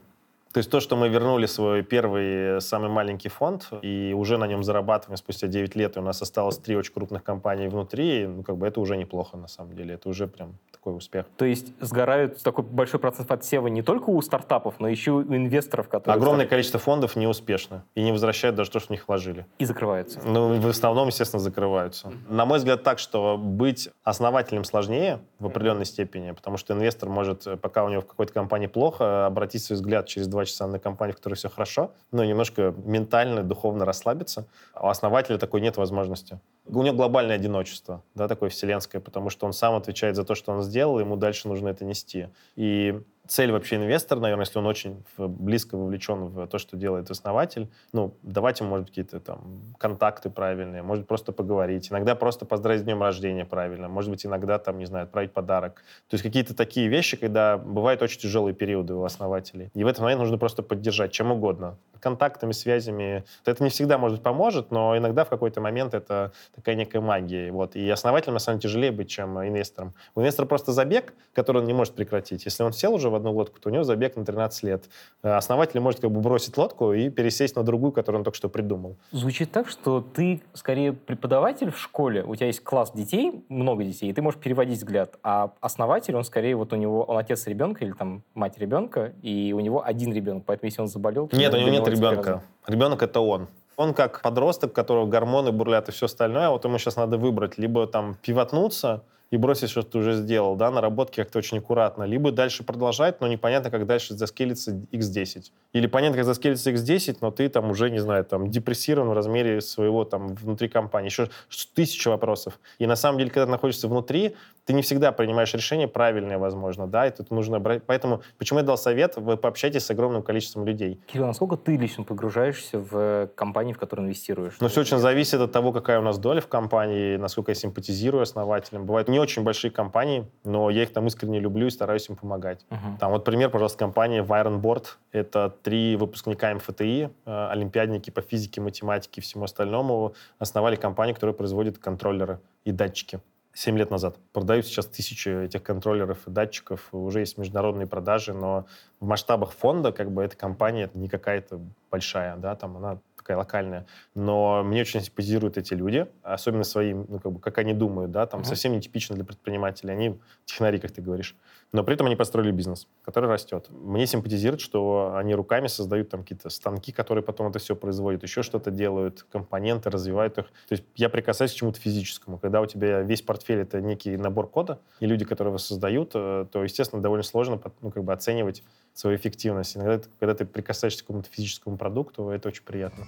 То 0.52 0.58
есть 0.58 0.70
то, 0.70 0.80
что 0.80 0.96
мы 0.96 1.10
вернули 1.10 1.44
свой 1.44 1.82
первый, 1.82 2.56
э, 2.56 2.60
самый 2.60 2.88
маленький 2.88 3.28
фонд, 3.28 3.68
и 3.82 4.14
уже 4.16 4.38
на 4.38 4.46
нем 4.46 4.64
зарабатываем 4.64 5.18
спустя 5.18 5.46
9 5.46 5.76
лет, 5.76 5.96
и 5.96 6.00
у 6.00 6.02
нас 6.02 6.22
осталось 6.22 6.56
три 6.56 6.74
очень 6.76 6.94
крупных 6.94 7.22
компании 7.22 7.68
внутри, 7.68 8.26
ну, 8.26 8.42
как 8.42 8.56
бы 8.56 8.66
это 8.66 8.80
уже 8.80 8.96
неплохо, 8.96 9.36
на 9.36 9.48
самом 9.48 9.76
деле. 9.76 9.94
Это 9.94 10.08
уже 10.08 10.26
прям 10.26 10.54
такой 10.88 10.96
успех. 10.96 11.26
То 11.36 11.44
есть 11.44 11.72
сгорают 11.80 12.42
такой 12.42 12.64
большой 12.64 13.00
процент 13.00 13.30
отсева 13.30 13.68
не 13.68 13.82
только 13.82 14.10
у 14.10 14.20
стартапов, 14.22 14.80
но 14.80 14.88
еще 14.88 15.10
и 15.10 15.14
у 15.14 15.34
инвесторов, 15.34 15.88
которые... 15.88 16.16
Огромное 16.16 16.40
старт- 16.40 16.50
количество 16.50 16.80
фондов 16.80 17.16
неуспешно 17.16 17.84
и 17.94 18.02
не 18.02 18.12
возвращают 18.12 18.56
даже 18.56 18.70
то, 18.70 18.78
что 18.78 18.88
в 18.88 18.90
них 18.90 19.08
вложили. 19.08 19.46
И 19.58 19.64
закрываются. 19.64 20.20
Ну, 20.24 20.60
в 20.60 20.66
основном, 20.66 21.08
естественно, 21.08 21.40
закрываются. 21.40 22.12
На 22.28 22.46
мой 22.46 22.58
взгляд, 22.58 22.82
так, 22.82 22.98
что 22.98 23.36
быть 23.38 23.90
основателем 24.04 24.64
сложнее 24.64 25.20
в 25.38 25.46
определенной 25.46 25.84
степени, 25.84 26.32
потому 26.32 26.56
что 26.56 26.74
инвестор 26.74 27.08
может, 27.08 27.46
э, 27.46 27.56
пока 27.56 27.84
у 27.84 27.88
него 27.88 28.02
в 28.02 28.06
какой-то 28.06 28.32
компании 28.32 28.66
плохо, 28.66 29.26
обратить 29.26 29.62
свой 29.62 29.76
взгляд 29.76 30.06
через 30.06 30.26
два 30.28 30.44
часа 30.44 30.66
на 30.66 30.78
компанию, 30.78 31.14
в 31.14 31.16
которой 31.16 31.34
все 31.34 31.48
хорошо, 31.48 31.92
ну, 32.12 32.22
и 32.22 32.28
немножко 32.28 32.74
ментально, 32.84 33.42
духовно 33.42 33.84
расслабиться. 33.84 34.46
А 34.74 34.86
у 34.86 34.90
основателя 34.90 35.38
такой 35.38 35.60
нет 35.60 35.76
возможности. 35.76 36.40
У 36.68 36.82
него 36.82 36.96
глобальное 36.96 37.36
одиночество, 37.36 38.02
да, 38.14 38.28
такое 38.28 38.50
вселенское, 38.50 39.00
потому 39.00 39.30
что 39.30 39.46
он 39.46 39.52
сам 39.52 39.74
отвечает 39.74 40.16
за 40.16 40.24
то, 40.24 40.34
что 40.34 40.52
он 40.52 40.62
сделал, 40.62 41.00
ему 41.00 41.16
дальше 41.16 41.48
нужно 41.48 41.68
это 41.68 41.84
нести. 41.84 42.28
И 42.56 43.00
цель 43.28 43.52
вообще 43.52 43.76
инвестора, 43.76 44.20
наверное, 44.20 44.46
если 44.46 44.58
он 44.58 44.66
очень 44.66 45.04
близко 45.16 45.76
вовлечен 45.76 46.26
в 46.26 46.46
то, 46.46 46.58
что 46.58 46.76
делает 46.76 47.10
основатель, 47.10 47.70
ну, 47.92 48.14
давать 48.22 48.60
ему, 48.60 48.70
может 48.70 48.86
быть, 48.86 48.90
какие-то 48.90 49.20
там 49.20 49.74
контакты 49.78 50.30
правильные, 50.30 50.82
может 50.82 51.06
просто 51.06 51.32
поговорить, 51.32 51.90
иногда 51.90 52.14
просто 52.14 52.46
поздравить 52.46 52.80
с 52.80 52.84
днем 52.84 53.02
рождения 53.02 53.44
правильно, 53.44 53.88
может 53.88 54.10
быть, 54.10 54.24
иногда 54.24 54.58
там, 54.58 54.78
не 54.78 54.86
знаю, 54.86 55.04
отправить 55.04 55.32
подарок. 55.32 55.84
То 56.08 56.14
есть 56.14 56.22
какие-то 56.22 56.54
такие 56.54 56.88
вещи, 56.88 57.16
когда 57.16 57.58
бывают 57.58 58.02
очень 58.02 58.20
тяжелые 58.20 58.54
периоды 58.54 58.94
у 58.94 59.04
основателей. 59.04 59.70
И 59.74 59.84
в 59.84 59.86
этот 59.86 60.00
момент 60.00 60.20
нужно 60.20 60.38
просто 60.38 60.62
поддержать 60.62 61.12
чем 61.12 61.30
угодно. 61.30 61.76
Контактами, 62.00 62.52
связями. 62.52 63.24
Это 63.44 63.62
не 63.62 63.70
всегда, 63.70 63.98
может 63.98 64.18
быть, 64.18 64.24
поможет, 64.24 64.70
но 64.70 64.96
иногда 64.96 65.24
в 65.24 65.28
какой-то 65.28 65.60
момент 65.60 65.94
это 65.94 66.32
такая 66.54 66.74
некая 66.74 67.00
магия. 67.00 67.50
Вот. 67.52 67.76
И 67.76 67.88
основателям, 67.90 68.34
на 68.34 68.40
самом 68.40 68.58
деле, 68.58 68.70
тяжелее 68.70 68.92
быть, 68.92 69.08
чем 69.08 69.38
инвестором. 69.38 69.94
У 70.14 70.20
инвестора 70.20 70.46
просто 70.46 70.72
забег, 70.72 71.14
который 71.32 71.58
он 71.58 71.64
не 71.64 71.72
может 71.72 71.94
прекратить. 71.94 72.44
Если 72.44 72.62
он 72.62 72.72
сел 72.72 72.94
уже 72.94 73.10
в 73.10 73.14
одну 73.14 73.32
лодку, 73.32 73.58
то 73.60 73.70
у 73.70 73.72
него 73.72 73.84
забег 73.84 74.16
на 74.16 74.24
13 74.24 74.62
лет. 74.62 74.84
Э, 75.22 75.36
Основатель 75.36 75.80
может 75.80 76.00
как 76.00 76.10
бы 76.10 76.20
бросить 76.20 76.56
лодку 76.56 76.92
и 76.92 77.08
пересесть 77.08 77.56
на 77.56 77.62
другую, 77.62 77.92
которую 77.92 78.20
он 78.20 78.24
только 78.24 78.36
что 78.36 78.48
придумал. 78.48 78.96
Звучит 79.12 79.50
так, 79.50 79.68
что 79.68 80.00
ты 80.00 80.42
скорее 80.54 80.92
преподаватель 80.92 81.70
в 81.70 81.78
школе, 81.78 82.22
у 82.24 82.34
тебя 82.36 82.46
есть 82.46 82.62
класс 82.62 82.92
детей, 82.92 83.44
много 83.48 83.84
детей, 83.84 84.10
и 84.10 84.12
ты 84.12 84.22
можешь 84.22 84.40
переводить 84.40 84.78
взгляд, 84.78 85.16
а 85.22 85.52
основатель, 85.60 86.14
он 86.14 86.24
скорее 86.24 86.54
вот 86.56 86.72
у 86.72 86.76
него, 86.76 87.02
он 87.02 87.16
отец 87.16 87.46
ребенка 87.46 87.84
или 87.84 87.92
там 87.92 88.22
мать 88.34 88.58
ребенка, 88.58 89.12
и 89.22 89.52
у 89.56 89.60
него 89.60 89.84
один 89.84 90.12
ребенок, 90.12 90.44
поэтому 90.46 90.66
если 90.66 90.82
он 90.82 90.88
заболел... 90.88 91.28
Нет, 91.32 91.54
у 91.54 91.56
него 91.56 91.70
нет 91.70 91.87
это 91.88 91.96
ребенка. 91.96 92.42
Ребенок— 92.66 93.02
это 93.02 93.20
он. 93.20 93.48
Он 93.76 93.94
как 93.94 94.22
подросток, 94.22 94.70
у 94.70 94.74
которого 94.74 95.06
гормоны 95.06 95.52
бурлят 95.52 95.88
и 95.88 95.92
все 95.92 96.06
остальное, 96.06 96.48
а 96.48 96.50
вот 96.50 96.64
ему 96.64 96.78
сейчас 96.78 96.96
надо 96.96 97.16
выбрать, 97.16 97.58
либо 97.58 97.86
там 97.86 98.16
пивотнуться 98.22 99.04
и 99.30 99.36
бросить, 99.36 99.70
что 99.70 99.82
ты 99.82 99.98
уже 99.98 100.14
сделал, 100.14 100.56
да, 100.56 100.70
наработки 100.70 101.16
как-то 101.16 101.38
очень 101.38 101.58
аккуратно, 101.58 102.04
либо 102.04 102.32
дальше 102.32 102.64
продолжать, 102.64 103.20
но 103.20 103.28
непонятно, 103.28 103.70
как 103.70 103.86
дальше 103.86 104.14
заскелится 104.14 104.72
x10. 104.92 105.50
Или 105.72 105.86
понятно, 105.86 106.16
как 106.16 106.24
заскелится 106.24 106.70
x10, 106.70 107.18
но 107.20 107.30
ты 107.30 107.48
там 107.48 107.70
уже, 107.70 107.90
не 107.90 107.98
знаю, 107.98 108.24
там 108.24 108.50
депрессирован 108.50 109.10
в 109.10 109.12
размере 109.12 109.60
своего 109.60 110.04
там 110.04 110.34
внутри 110.34 110.68
компании. 110.68 111.08
Еще 111.08 111.28
тысяча 111.74 112.08
вопросов. 112.08 112.58
И 112.78 112.86
на 112.86 112.96
самом 112.96 113.18
деле, 113.18 113.30
когда 113.30 113.46
ты 113.46 113.50
находишься 113.50 113.88
внутри, 113.88 114.34
ты 114.64 114.72
не 114.72 114.82
всегда 114.82 115.12
принимаешь 115.12 115.52
решение 115.54 115.88
правильное, 115.88 116.38
возможно, 116.38 116.86
да, 116.86 117.06
и 117.06 117.10
тут 117.10 117.30
нужно 117.30 117.58
брать. 117.58 117.82
Поэтому, 117.86 118.22
почему 118.38 118.58
я 118.60 118.64
дал 118.64 118.76
совет, 118.76 119.16
вы 119.16 119.36
пообщайтесь 119.36 119.84
с 119.84 119.90
огромным 119.90 120.22
количеством 120.22 120.66
людей. 120.66 121.00
Кирилл, 121.06 121.26
насколько 121.26 121.56
ты 121.56 121.76
лично 121.76 122.04
погружаешься 122.04 122.78
в 122.78 123.30
компании, 123.34 123.72
в 123.72 123.78
которые 123.78 124.04
инвестируешь? 124.04 124.56
Ну, 124.60 124.68
все 124.68 124.80
очень 124.80 124.98
зависит 124.98 125.40
от 125.40 125.52
того, 125.52 125.72
какая 125.72 126.00
у 126.00 126.02
нас 126.02 126.18
доля 126.18 126.40
в 126.40 126.48
компании, 126.48 127.16
насколько 127.16 127.50
я 127.50 127.54
симпатизирую 127.54 128.22
основателям. 128.22 128.84
Бывают 128.84 129.08
не 129.08 129.17
очень 129.20 129.42
большие 129.42 129.70
компании, 129.70 130.26
но 130.44 130.70
я 130.70 130.82
их 130.82 130.92
там 130.92 131.06
искренне 131.06 131.40
люблю 131.40 131.66
и 131.66 131.70
стараюсь 131.70 132.08
им 132.08 132.16
помогать. 132.16 132.64
Uh-huh. 132.70 132.98
Там 132.98 133.12
вот 133.12 133.24
пример, 133.24 133.50
пожалуйста, 133.50 133.78
компания 133.78 134.22
Viron 134.22 134.60
Board. 134.60 134.86
Это 135.12 135.54
три 135.62 135.96
выпускника 135.96 136.54
МФТИ, 136.54 137.10
э, 137.26 137.48
олимпиадники 137.50 138.10
по 138.10 138.20
физике, 138.20 138.60
математике 138.60 139.20
и 139.20 139.24
всему 139.24 139.44
остальному, 139.44 140.14
основали 140.38 140.76
компанию, 140.76 141.14
которая 141.14 141.34
производит 141.34 141.78
контроллеры 141.78 142.40
и 142.64 142.72
датчики. 142.72 143.20
7 143.58 143.76
лет 143.76 143.90
назад. 143.90 144.16
Продают 144.32 144.66
сейчас 144.66 144.86
тысячи 144.86 145.46
этих 145.46 145.64
контроллеров 145.64 146.28
и 146.28 146.30
датчиков. 146.30 146.88
Уже 146.92 147.20
есть 147.20 147.38
международные 147.38 147.88
продажи, 147.88 148.32
но 148.32 148.66
в 149.00 149.06
масштабах 149.06 149.50
фонда 149.50 149.90
как 149.90 150.12
бы 150.12 150.22
эта 150.22 150.36
компания 150.36 150.84
это 150.84 150.96
не 150.96 151.08
какая-то 151.08 151.60
большая, 151.90 152.36
да, 152.36 152.54
там 152.54 152.76
она 152.76 152.98
такая 153.28 153.36
локальная. 153.36 153.86
Но 154.14 154.62
мне 154.64 154.80
очень 154.80 155.02
симпатизируют 155.02 155.58
эти 155.58 155.74
люди, 155.74 156.06
особенно 156.22 156.64
своим, 156.64 157.04
ну, 157.08 157.18
как 157.18 157.32
бы, 157.32 157.40
как 157.40 157.58
они 157.58 157.74
думают, 157.74 158.10
да, 158.10 158.26
там 158.26 158.40
uh-huh. 158.40 158.44
совсем 158.44 158.72
нетипично 158.72 159.14
для 159.14 159.24
предпринимателей. 159.24 159.92
Они 159.92 160.18
технари, 160.46 160.78
как 160.78 160.92
ты 160.92 161.02
говоришь. 161.02 161.36
Но 161.72 161.84
при 161.84 161.94
этом 161.94 162.06
они 162.06 162.16
построили 162.16 162.50
бизнес, 162.50 162.88
который 163.02 163.28
растет. 163.28 163.66
Мне 163.68 164.06
симпатизирует, 164.06 164.62
что 164.62 165.12
они 165.14 165.34
руками 165.34 165.66
создают 165.66 166.08
там 166.08 166.22
какие-то 166.22 166.48
станки, 166.48 166.90
которые 166.90 167.22
потом 167.22 167.48
это 167.48 167.58
все 167.58 167.76
производят, 167.76 168.22
еще 168.22 168.42
что-то 168.42 168.70
делают, 168.70 169.26
компоненты, 169.30 169.90
развивают 169.90 170.38
их. 170.38 170.46
То 170.46 170.72
есть 170.72 170.84
я 170.96 171.10
прикасаюсь 171.10 171.52
к 171.52 171.56
чему-то 171.56 171.78
физическому. 171.78 172.38
Когда 172.38 172.62
у 172.62 172.66
тебя 172.66 173.02
весь 173.02 173.20
портфель— 173.20 173.58
это 173.60 173.82
некий 173.82 174.16
набор 174.16 174.48
кода, 174.48 174.80
и 175.00 175.06
люди, 175.06 175.26
которые 175.26 175.50
его 175.50 175.58
создают, 175.58 176.12
э, 176.14 176.46
то, 176.50 176.64
естественно, 176.64 177.02
довольно 177.02 177.24
сложно 177.24 177.60
ну, 177.82 177.90
как 177.90 178.02
бы 178.02 178.14
оценивать 178.14 178.62
свою 178.98 179.16
эффективность. 179.16 179.76
Иногда, 179.76 180.00
когда 180.18 180.34
ты 180.34 180.44
прикасаешься 180.44 181.04
к 181.04 181.06
какому-то 181.06 181.30
физическому 181.30 181.76
продукту, 181.76 182.30
это 182.30 182.48
очень 182.48 182.64
приятно. 182.64 183.04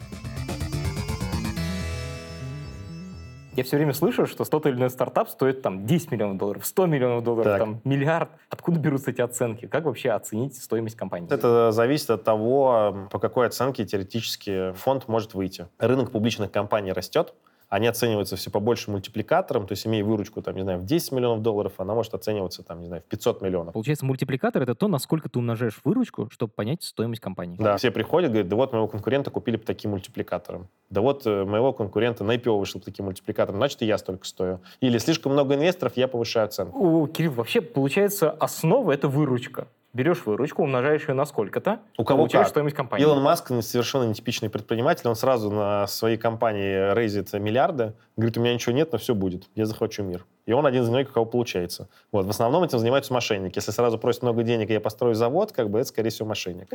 Я 3.57 3.65
все 3.65 3.77
время 3.77 3.93
слышу, 3.93 4.27
что 4.27 4.45
тот 4.45 4.67
или 4.67 4.75
иной 4.75 4.91
стартап 4.91 5.29
стоит 5.29 5.63
там 5.63 5.87
10 5.87 6.13
миллионов 6.13 6.39
долларов, 6.39 6.65
100 6.65 6.87
миллионов 6.87 7.25
долларов, 7.25 7.45
так. 7.45 7.59
там 7.59 7.81
миллиард. 7.83 8.31
Откуда 8.49 8.79
берутся 8.79 9.11
эти 9.11 9.21
оценки? 9.21 9.67
Как 9.67 9.85
вообще 9.85 10.11
оценить 10.11 10.55
стоимость 10.55 10.97
компании? 10.97 11.29
Это 11.29 11.73
зависит 11.73 12.11
от 12.11 12.23
того, 12.23 13.09
по 13.11 13.19
какой 13.19 13.49
оценке 13.49 13.85
теоретически 13.85 14.71
фонд 14.75 15.09
может 15.09 15.35
выйти. 15.35 15.67
Рынок 15.81 16.13
публичных 16.13 16.53
компаний 16.53 16.93
растет, 16.93 17.35
они 17.71 17.87
оцениваются 17.87 18.37
все 18.37 18.51
по 18.51 18.59
большим 18.59 18.93
мультипликаторам, 18.93 19.67
то 19.67 19.73
есть 19.73 19.87
имея 19.87 20.05
выручку, 20.05 20.43
там, 20.43 20.57
не 20.57 20.63
знаю, 20.63 20.81
в 20.81 20.85
10 20.85 21.13
миллионов 21.13 21.41
долларов, 21.41 21.75
она 21.79 21.95
может 21.95 22.13
оцениваться, 22.13 22.65
там, 22.65 22.81
не 22.81 22.89
знаю, 22.89 23.03
в 23.03 23.05
500 23.07 23.43
миллионов. 23.43 23.73
Получается, 23.73 24.05
мультипликатор— 24.05 24.63
это 24.65 24.75
то, 24.75 24.89
насколько 24.89 25.29
ты 25.29 25.39
умножаешь 25.39 25.81
выручку, 25.85 26.29
чтобы 26.31 26.53
понять 26.53 26.83
стоимость 26.83 27.23
компании. 27.23 27.57
Да, 27.59 27.77
все 27.77 27.93
приходят, 27.93 28.31
говорят, 28.31 28.49
да 28.49 28.57
вот 28.57 28.73
моего 28.73 28.89
конкурента 28.89 29.31
купили 29.31 29.57
по 29.57 29.65
таким 29.65 29.93
мультипликаторам. 29.93 30.69
Да 30.91 31.01
вот 31.01 31.25
э, 31.27 31.45
моего 31.45 31.73
конкурента 31.73 32.25
на 32.25 32.35
IPO 32.35 32.59
вышел 32.59 32.81
по 32.81 32.87
таким 32.87 33.05
мультипликаторам, 33.05 33.61
значит, 33.61 33.81
и 33.83 33.87
я 33.87 33.99
столько 33.99 34.27
стою. 34.27 34.61
Или 34.81 34.99
слишком 34.99 35.33
много 35.33 35.55
инвесторов, 35.55 35.97
я 35.97 36.09
повышаю 36.09 36.47
оценку. 36.47 37.03
О, 37.03 37.07
Кирилл, 37.07 37.33
вообще, 37.33 37.61
получается, 37.61 38.33
основа— 38.33 38.91
это 38.93 39.07
выручка 39.07 39.69
берешь 39.93 40.25
выручку, 40.25 40.63
умножаешь 40.63 41.09
ее 41.09 41.15
на 41.15 41.25
сколько-то, 41.25 41.81
У 41.99 42.05
кого 42.05 42.19
получаешь 42.19 42.47
как? 42.47 42.51
стоимость 42.51 42.77
компании. 42.77 43.05
Илон 43.05 43.23
Маск 43.23 43.49
совершенно 43.63 44.05
нетипичный 44.05 44.49
предприниматель, 44.49 45.09
он 45.09 45.17
сразу 45.17 45.51
на 45.51 45.87
своей 45.87 46.17
компании 46.17 46.95
рейзит 46.95 47.33
миллиарды, 47.33 47.95
говорит, 48.17 48.37
у 48.39 48.41
меня 48.41 48.55
ничего 48.55 48.75
нет, 48.75 48.93
но 48.93 48.99
все 48.99 49.15
будет, 49.15 49.49
я 49.55 49.67
захвачу 49.67 50.03
мир. 50.03 50.25
И 50.47 50.53
он 50.53 50.67
один 50.67 50.83
из 50.83 50.89
многих, 50.89 51.11
у 51.11 51.13
кого 51.13 51.27
получается. 51.27 51.89
Вот. 52.13 52.27
В 52.27 52.31
основном 52.31 52.65
этим 52.65 52.79
занимаются 52.79 53.13
мошенники. 53.13 53.59
Если 53.59 53.71
сразу 53.73 53.99
просят 53.99 54.23
много 54.23 54.43
денег, 54.43 54.71
и 54.71 54.73
я 54.73 54.81
построю 54.81 55.15
завод, 55.15 55.53
как 55.53 55.71
бы 55.71 55.79
это, 55.79 55.89
скорее 55.89 56.11
всего, 56.11 56.27
мошенник. 56.29 56.69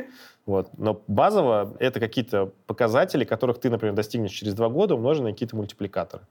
Вот. 0.46 0.70
Но 0.78 1.02
базово 1.08 1.74
это 1.78 2.00
какие-то 2.00 2.52
показатели, 2.66 3.24
которых 3.24 3.58
ты, 3.60 3.68
например, 3.68 3.94
достигнешь 3.94 4.30
через 4.32 4.54
два 4.54 4.68
года, 4.68 4.94
умноженные 4.94 5.30
на 5.30 5.32
какие-то 5.34 5.56
мультипликаторы. 5.56 6.22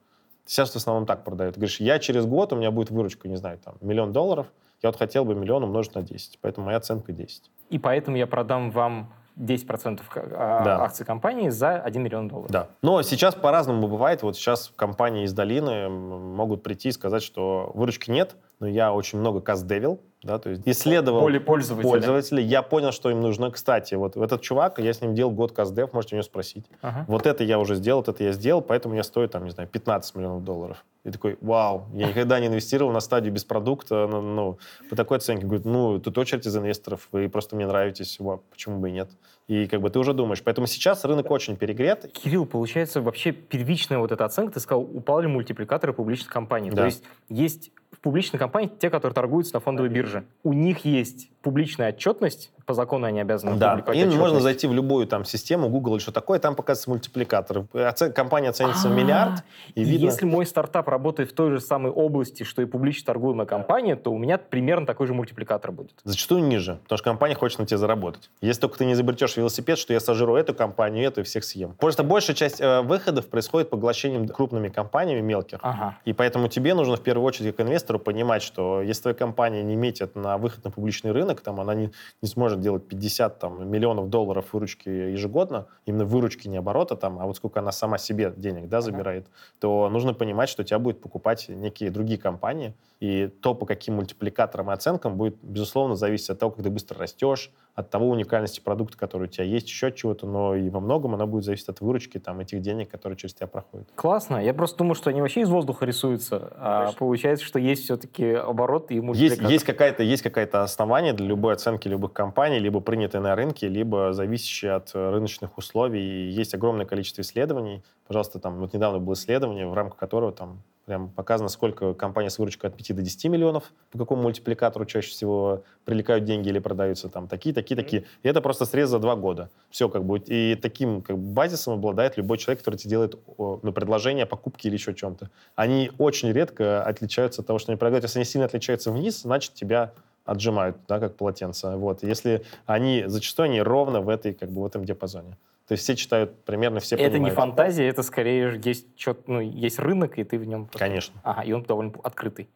Сейчас 0.48 0.72
в 0.72 0.76
основном 0.76 1.06
так 1.06 1.24
продают. 1.24 1.56
говоришь, 1.56 1.80
я 1.80 2.00
через 2.00 2.26
год, 2.26 2.54
у 2.54 2.56
меня 2.56 2.72
будет 2.72 2.92
выручка, 2.92 3.28
не 3.28 3.36
знаю, 3.36 3.60
там, 3.64 3.76
миллион 3.82 4.12
долларов, 4.12 4.48
я 4.86 4.92
вот 4.92 5.00
хотел 5.00 5.26
бы 5.26 5.34
миллион 5.34 5.64
умножить 5.64 5.96
на 5.96 6.04
10, 6.04 6.38
поэтому 6.42 6.68
моя 6.68 6.78
оценка 6.78 7.12
10. 7.12 7.50
И 7.72 7.80
поэтому 7.80 8.18
я 8.18 8.28
продам 8.28 8.70
вам 8.70 9.12
10% 9.36 10.02
а, 10.16 10.64
да. 10.64 10.84
акций 10.84 11.06
компании 11.06 11.50
за 11.50 11.78
1 11.78 12.04
миллион 12.04 12.28
долларов. 12.28 12.52
Да. 12.52 12.68
Но 12.84 13.02
сейчас 13.02 13.34
по-разному 13.34 13.88
бывает. 13.88 14.22
Вот 14.22 14.38
сейчас 14.38 14.72
компании 14.76 15.26
из 15.26 15.34
долины 15.34 15.90
могут 15.90 16.62
прийти 16.62 16.90
и 16.90 16.92
сказать, 16.92 17.24
что 17.24 17.72
выручки 17.74 18.12
нет, 18.12 18.36
но 18.60 18.68
я 18.68 18.94
очень 18.94 19.20
много 19.20 19.42
каздевил, 19.42 20.00
да, 20.24 20.40
то 20.40 20.50
есть 20.50 20.64
исследовал 20.66 21.20
Поле 21.22 21.40
пользователя. 21.40 21.90
пользователей, 21.90 22.44
я 22.44 22.62
понял, 22.62 22.92
что 22.92 23.12
им 23.12 23.22
нужно. 23.22 23.52
Кстати, 23.52 23.96
вот 23.96 24.18
этот 24.18 24.42
чувак, 24.42 24.80
я 24.80 24.92
с 24.92 25.02
ним 25.02 25.14
делал 25.14 25.32
год 25.32 25.52
каздев, 25.52 25.94
можете 25.94 26.16
у 26.16 26.18
него 26.18 26.24
спросить. 26.24 26.66
Ага. 26.82 27.06
Вот 27.08 27.28
это 27.28 27.44
я 27.44 27.60
уже 27.60 27.76
сделал, 27.76 28.00
вот 28.00 28.10
это 28.10 28.24
я 28.24 28.32
сделал, 28.32 28.62
поэтому 28.62 28.96
я 28.96 29.04
стою 29.04 29.28
там, 29.28 29.44
не 29.44 29.52
знаю, 29.52 29.70
15 29.70 30.16
миллионов 30.16 30.44
долларов. 30.44 30.84
И 31.04 31.12
такой, 31.12 31.38
вау, 31.42 31.86
я 31.94 32.08
никогда 32.08 32.40
не 32.40 32.48
инвестировал 32.48 32.92
на 32.92 33.02
стадию 33.02 33.32
без 33.32 33.46
продукта, 33.46 34.08
ну, 34.10 34.22
ну 34.22 34.58
по 34.90 34.96
такой 34.96 35.18
оценке. 35.18 35.46
Говорит, 35.46 35.66
ну, 35.66 36.00
тут 36.00 36.18
очередь 36.18 36.48
из 36.48 36.58
инвесторов, 36.58 37.08
вы 37.12 37.30
просто 37.30 37.56
мне 37.56 37.68
нравитесь, 37.68 38.20
вау, 38.20 38.44
почему 38.50 38.80
бы 38.80 38.90
и 38.90 38.94
нет. 38.94 39.12
И 39.48 39.68
как 39.68 39.82
бы 39.82 39.90
ты 39.90 40.00
уже 40.00 40.14
думаешь. 40.14 40.42
Поэтому 40.44 40.66
сейчас 40.66 41.06
рынок 41.06 41.30
очень 41.30 41.56
перегрет. 41.56 42.12
Кирилл, 42.12 42.46
получается, 42.46 43.02
вообще 43.02 43.32
первичная 43.32 44.00
вот 44.00 44.12
эта 44.12 44.26
оценка, 44.26 44.54
ты 44.54 44.60
сказал, 44.60 44.82
упали 44.82 45.28
мультипликаторы 45.28 45.94
публичных 45.94 46.32
компаний. 46.32 46.72
Да. 46.72 46.78
То 46.78 46.86
есть 46.86 47.04
есть 47.30 47.72
в 47.92 48.00
публичной 48.00 48.40
компании 48.40 48.72
те, 48.80 48.90
которые 48.90 49.14
торгуются 49.14 49.54
на 49.54 49.60
фондовой 49.60 49.90
бирже. 49.90 50.26
У 50.44 50.54
них 50.54 50.84
есть 50.86 51.30
публичная 51.46 51.90
отчетность, 51.90 52.52
по 52.66 52.74
закону 52.74 53.06
они 53.06 53.22
обязаны 53.22 53.56
да. 53.58 53.76
Им 53.94 54.18
можно 54.18 54.40
зайти 54.40 54.66
в 54.66 54.74
любую 54.74 55.06
там 55.06 55.24
систему, 55.26 55.70
Google 55.70 55.94
или 55.94 56.02
что 56.02 56.12
такое, 56.12 56.40
там 56.40 56.56
показывается 56.56 56.90
мультипликатор. 56.90 57.66
Оцен... 57.72 58.12
Компания 58.14 58.50
оценится 58.50 58.90
в 58.90 58.92
а, 58.92 58.96
миллиард. 58.96 59.44
И 59.76 59.84
видно... 59.84 60.06
Если 60.06 60.26
мой 60.26 60.48
стартап 60.48 60.88
работает 60.88 61.30
в 61.30 61.36
той 61.36 61.52
же 61.52 61.60
самой 61.60 61.92
области, 61.92 62.42
что 62.42 62.64
и 62.64 62.66
публично 62.66 63.06
торгуемая 63.06 63.46
компания, 63.46 63.96
то 63.96 64.12
у 64.12 64.18
меня 64.18 64.40
примерно 64.40 64.88
такой 64.88 65.06
же 65.06 65.14
мультипликатор 65.14 65.72
будет. 65.72 65.94
Зачастую 66.04 66.44
ниже, 66.44 66.80
потому 66.84 66.98
что 66.98 67.04
компания 67.04 67.36
хочет 67.36 67.60
на 67.60 67.68
тебе 67.68 67.78
заработать. 67.78 68.32
Если 68.42 68.62
только 68.62 68.80
ты 68.80 68.86
не 68.86 68.94
изобретешь 68.94 69.38
велосипед, 69.38 69.78
что 69.78 69.94
я 69.94 70.00
сожру 70.00 70.36
эту 70.36 70.56
компанию, 70.56 71.06
эту 71.06 71.22
и 71.22 71.24
всех 71.24 71.44
съем. 71.44 71.74
Просто 71.74 72.04
большая 72.04 72.36
часть 72.36 72.60
э, 72.60 72.82
выходов 72.82 73.28
происходит 73.28 73.70
поглощением 73.70 74.28
крупными 74.28 74.70
компаниями 74.70 75.22
мелких. 75.22 75.60
Ага. 75.62 76.00
И 76.06 76.14
поэтому 76.14 76.48
тебе 76.48 76.74
нужно 76.74 76.96
в 76.96 77.02
первую 77.02 77.28
очередь 77.28 77.56
как 77.56 77.68
инвестору 77.68 78.00
понимать, 78.00 78.42
что 78.42 78.82
если 78.82 79.04
твоя 79.04 79.16
компания 79.16 79.62
не 79.62 79.76
метит 79.76 80.16
на 80.16 80.40
выход 80.40 80.64
на 80.64 80.72
публичный 80.72 81.12
рынок, 81.12 81.35
там 81.42 81.60
она 81.60 81.74
не, 81.74 81.92
не 82.22 82.28
сможет 82.28 82.60
делать 82.60 82.88
50 82.88 83.40
там, 83.40 83.70
миллионов 83.70 84.10
долларов 84.10 84.54
выручки 84.54 84.90
ежегодно, 84.90 85.68
именно 85.86 86.06
выручки, 86.06 86.48
не 86.48 86.58
оборота, 86.58 86.96
там, 86.96 87.20
а 87.20 87.26
вот 87.26 87.38
сколько 87.38 87.60
она 87.60 87.72
сама 87.72 87.98
себе 87.98 88.34
денег 88.36 88.68
да, 88.68 88.82
забирает, 88.82 89.26
ага. 89.26 89.34
то 89.60 89.90
нужно 89.90 90.14
понимать, 90.14 90.50
что 90.50 90.64
тебя 90.64 90.80
будет 90.80 91.02
покупать 91.02 91.50
некие 91.50 91.92
другие 91.92 92.20
компании, 92.20 92.74
и 93.00 93.28
то, 93.28 93.54
по 93.54 93.66
каким 93.66 93.96
мультипликаторам 93.96 94.72
и 94.72 94.74
оценкам, 94.74 95.18
будет, 95.18 95.38
безусловно, 95.42 95.96
зависеть 95.96 96.30
от 96.30 96.40
того, 96.40 96.52
как 96.52 96.64
ты 96.64 96.70
быстро 96.70 96.98
растешь, 97.00 97.52
от 97.76 97.90
того 97.90 98.10
уникальности 98.10 98.62
продукта, 98.62 98.98
который 98.98 99.24
у 99.24 99.28
тебя 99.28 99.44
есть, 99.44 99.68
еще 99.68 99.88
от 99.88 99.96
чего-то, 99.96 100.26
но 100.26 100.56
и 100.56 100.70
во 100.70 100.80
многом 100.80 101.14
она 101.14 101.26
будет 101.26 101.44
зависеть 101.44 101.68
от 101.68 101.82
выручки, 101.82 102.20
там, 102.20 102.40
этих 102.40 102.62
денег, 102.62 102.90
которые 102.90 103.18
через 103.18 103.34
тебя 103.34 103.48
проходят. 103.48 103.90
Классно. 103.96 104.38
Я 104.38 104.54
просто 104.54 104.78
думаю, 104.78 104.96
что 104.96 105.10
они 105.10 105.20
вообще 105.20 105.42
из 105.42 105.50
воздуха 105.50 105.86
рисуются, 105.86 106.54
а 106.56 106.80
Конечно. 106.80 107.00
получается, 107.00 107.46
что 107.46 107.60
есть 107.60 107.84
все-таки 107.84 108.32
оборот 108.32 108.92
и 108.92 109.02
мультипликатор. 109.02 109.44
Есть, 109.44 109.52
есть, 109.52 109.66
какая-то, 109.66 110.04
есть 110.04 110.24
какое-то 110.24 110.64
основание 110.64 111.12
для 111.12 111.28
любой 111.28 111.54
оценки 111.54 111.90
любых 111.90 112.14
компаний, 112.14 112.60
либо 112.60 112.80
принятое 112.80 113.22
на 113.22 113.36
рынке, 113.36 113.68
либо 113.68 114.14
зависящее 114.14 114.72
от 114.72 114.92
рыночных 114.94 115.58
условий. 115.58 116.02
И 116.02 116.30
есть 116.30 116.54
огромное 116.54 116.86
количество 116.86 117.22
исследований. 117.22 117.84
Пожалуйста, 118.08 118.40
там, 118.40 118.60
вот 118.60 118.74
недавно 118.74 119.00
было 119.00 119.16
исследование, 119.16 119.68
в 119.68 119.74
рамках 119.74 119.98
которого 119.98 120.32
там 120.32 120.62
Прям 120.86 121.10
показано, 121.10 121.50
сколько 121.50 121.96
компания 121.96 122.30
с 122.30 122.38
выручкой 122.38 122.70
от 122.70 122.78
5 122.78 122.96
до 122.96 123.02
10 123.02 123.26
миллионов, 123.26 123.74
по 123.92 123.98
какому 123.98 124.22
мультипликатору 124.22 124.86
чаще 124.86 125.10
всего 125.10 125.64
привлекают 125.84 126.26
деньги 126.26 126.50
или 126.50 126.60
продаются 126.60 127.10
там 127.10 127.28
такие, 127.28 127.56
такие, 127.56 127.76
такие. 127.76 128.06
И 128.22 128.28
это 128.30 128.40
просто 128.40 128.66
срез 128.66 128.90
за 128.90 129.00
два 129.00 129.16
года. 129.16 129.50
Все 129.72 129.90
как 129.90 130.04
бы. 130.04 130.20
И 130.20 130.54
таким 130.56 131.02
как 131.02 131.18
бы, 131.18 131.34
базисом 131.34 131.74
обладает 131.74 132.18
любой 132.18 132.38
человек, 132.38 132.60
который 132.60 132.76
тебе 132.76 132.92
делает 132.92 133.18
ну, 133.38 133.74
предложение 133.74 134.28
покупки 134.28 134.68
или 134.68 134.76
еще 134.76 134.94
чем-то. 134.94 135.32
Они 135.56 135.92
очень 135.98 136.32
редко 136.32 136.84
отличаются 136.84 137.42
от 137.42 137.48
того, 137.48 137.58
что 137.58 137.72
они 137.72 137.78
предлагают. 137.78 138.04
Если 138.04 138.20
они 138.20 138.26
сильно 138.26 138.46
отличаются 138.46 138.92
вниз, 138.92 139.22
значит, 139.22 139.56
тебя 139.56 139.92
отжимают, 140.24 140.78
да, 140.88 141.00
как 141.00 141.16
полотенце. 141.16 141.76
Вот. 141.78 142.04
Если 142.04 142.44
они, 142.68 143.06
зачастую 143.08 143.46
они 143.46 143.60
ровно 143.60 144.02
в, 144.02 144.10
этой, 144.10 144.34
как 144.34 144.52
бы, 144.52 144.62
в 144.62 144.66
этом 144.66 144.86
диапазоне. 144.86 145.36
То 145.68 145.72
есть 145.72 145.84
все 145.84 145.96
читают 145.96 146.44
примерно, 146.46 146.80
все 146.80 146.96
Это 146.96 147.06
понимают. 147.14 147.24
не 147.24 147.36
фантазия, 147.36 147.88
это 147.88 148.04
скорее 148.04 148.62
есть, 148.64 148.96
чё- 148.96 149.18
ну, 149.26 149.40
есть 149.40 149.80
рынок, 149.80 150.20
и 150.20 150.24
ты 150.24 150.38
в 150.38 150.46
нем... 150.46 150.66
просто- 150.68 150.78
Конечно. 150.80 151.20
Ага, 151.24 151.42
и 151.42 151.52
он 151.54 151.64
довольно 151.64 151.92
открытый. 152.04 152.48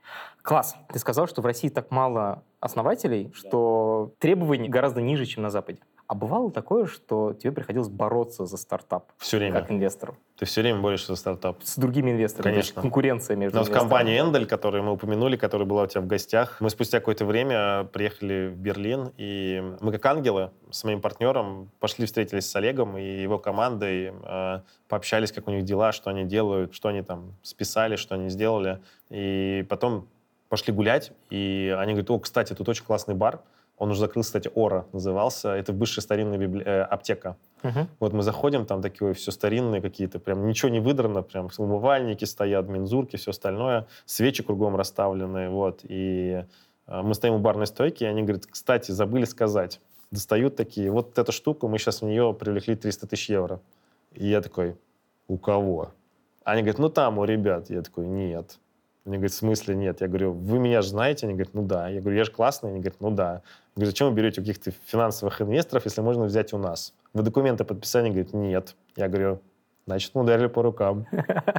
Класс. 0.43 0.76
Ты 0.93 0.99
сказал, 0.99 1.28
что 1.28 1.41
в 1.41 1.45
России 1.45 1.70
так 1.70 1.89
мало 1.89 2.43
основателей, 2.60 3.32
что 3.34 4.14
требования 4.20 4.70
гораздо 4.70 5.01
ниже, 5.01 5.26
чем 5.26 5.41
на 5.43 5.49
Западе. 5.49 5.80
А 6.10 6.16
бывало 6.16 6.49
такое, 6.49 6.88
что 6.88 7.34
тебе 7.34 7.51
приходилось 7.51 7.88
бороться 7.88 8.47
за 8.47 8.57
стартап 8.57 9.12
Все 9.20 9.38
время. 9.38 9.62
как 9.62 9.70
инвестору 9.70 10.18
Ты 10.39 10.45
все 10.45 10.62
время 10.62 10.80
борешься 10.80 11.14
за 11.14 11.16
стартап. 11.16 11.57
с 11.64 11.78
другими 11.78 12.10
инвесторами? 12.10 12.53
Конечно. 12.53 12.82
конкуренция 12.82 13.36
между 13.36 13.55
У 13.55 13.60
нас 13.60 13.68
в 13.68 13.70
инвесторами. 13.70 13.89
компании 13.89 14.20
Эндель, 14.20 14.47
которую 14.47 14.82
мы 14.84 14.93
упомянули, 14.93 15.38
которая 15.38 15.68
была 15.68 15.84
у 15.84 15.86
тебя 15.86 16.01
в 16.01 16.07
гостях, 16.07 16.57
мы 16.62 16.72
спустя 16.72 16.99
какое-то 16.99 17.26
время 17.26 17.84
приехали 17.93 18.47
в 18.47 18.57
Берлин, 18.57 19.12
и 19.18 19.62
мы 19.82 19.91
как 19.91 20.03
ангелы 20.07 20.49
с 20.72 20.84
моим 20.84 20.99
партнером 20.99 21.70
пошли 21.80 22.07
встретились 22.07 22.49
с 22.49 22.55
Олегом 22.55 22.97
и 22.97 23.22
его 23.22 23.38
командой, 23.38 24.12
э, 24.24 24.62
пообщались, 24.88 25.32
как 25.32 25.47
у 25.47 25.51
них 25.51 25.64
дела, 25.64 25.91
что 25.91 26.10
они 26.10 26.24
делают, 26.24 26.74
что 26.74 26.89
они 26.89 27.03
там 27.03 27.36
списали, 27.43 27.97
что 27.97 28.16
они 28.16 28.30
сделали. 28.30 28.82
И 29.12 29.64
потом 29.70 30.07
пошли 30.49 30.74
гулять, 30.74 31.12
и 31.30 31.72
они 31.78 31.93
говорят, 31.93 32.10
о, 32.10 32.18
кстати, 32.18 32.55
тут 32.55 32.68
очень 32.68 32.84
классный 32.84 33.14
бар, 33.14 33.41
он 33.80 33.91
уже 33.91 34.01
закрылся, 34.01 34.27
кстати, 34.27 34.51
Ора 34.53 34.86
назывался, 34.91 35.49
это 35.55 35.71
бывшая 35.73 36.01
старинная 36.01 36.38
библи- 36.38 36.63
э, 36.65 36.82
аптека. 36.82 37.38
Мгм. 37.63 37.88
Вот 37.99 38.13
мы 38.13 38.23
заходим, 38.23 38.65
там 38.65 38.82
такие 38.82 39.13
все 39.13 39.32
старинные 39.32 39.82
какие-то, 39.82 40.19
прям 40.19 40.45
ничего 40.47 40.69
не 40.69 40.82
выдрано, 40.82 41.23
прям 41.23 41.49
умывальники 41.57 42.25
стоят, 42.25 42.67
мензурки, 42.67 43.15
все 43.15 43.32
остальное, 43.32 43.88
свечи 44.05 44.43
кругом 44.43 44.75
расставлены, 44.75 45.49
вот. 45.49 45.80
И 45.84 46.43
э, 46.88 47.01
мы 47.01 47.13
стоим 47.13 47.34
у 47.36 47.39
барной 47.39 47.67
стойки, 47.67 48.03
и 48.03 48.07
они 48.07 48.23
говорят, 48.23 48.45
кстати, 48.45 48.91
забыли 48.91 49.25
сказать. 49.25 49.80
Достают 50.11 50.55
такие, 50.55 50.91
вот 50.91 51.17
эта 51.17 51.32
штука, 51.32 51.67
мы 51.67 51.77
сейчас 51.80 52.01
в 52.01 52.05
нее 52.05 52.34
привлекли 52.34 52.75
300 52.75 53.07
тысяч 53.07 53.30
евро. 53.30 53.61
И 54.13 54.27
я 54.27 54.41
такой, 54.41 54.75
у 55.27 55.38
кого? 55.38 55.91
Они 56.43 56.61
говорят, 56.61 56.80
ну 56.80 56.89
там, 56.89 57.17
у 57.19 57.25
ребят. 57.25 57.69
Я 57.69 57.82
такой, 57.82 58.07
нет. 58.07 58.57
Они 59.06 59.18
говорят, 59.18 59.32
в 59.32 59.36
смысле 59.36 59.76
нет? 59.76 60.02
Я 60.02 60.08
говорю, 60.08 60.34
вы 60.34 60.60
меня 60.60 60.82
же 60.82 60.89
знаете? 60.89 61.26
Они 61.26 61.34
говорят, 61.34 61.54
ну 61.54 61.64
да. 61.64 61.88
Я 61.88 62.02
говорю, 62.02 62.18
я 62.18 62.24
же 62.26 62.32
классный? 62.32 62.70
Они 62.70 62.80
говорят, 62.80 63.00
ну 63.00 63.12
да. 63.12 63.32
Я 63.34 63.41
говорю, 63.76 63.91
зачем 63.91 64.10
вы 64.10 64.14
берете 64.14 64.41
у 64.41 64.43
каких-то 64.43 64.72
финансовых 64.86 65.41
инвесторов, 65.41 65.86
если 65.86 66.02
можно 66.02 66.26
взять 66.26 66.54
у 66.54 66.58
нас? 66.58 66.93
Вы 67.14 67.24
документы 67.24 67.64
подписали? 67.64 68.06
Они 68.06 68.12
говорят, 68.12 68.34
нет. 68.34 68.76
Я 68.95 69.08
говорю, 69.08 69.41
значит, 69.86 70.12
мы 70.14 70.22
ударили 70.22 70.47
по 70.47 70.62
рукам. 70.62 71.08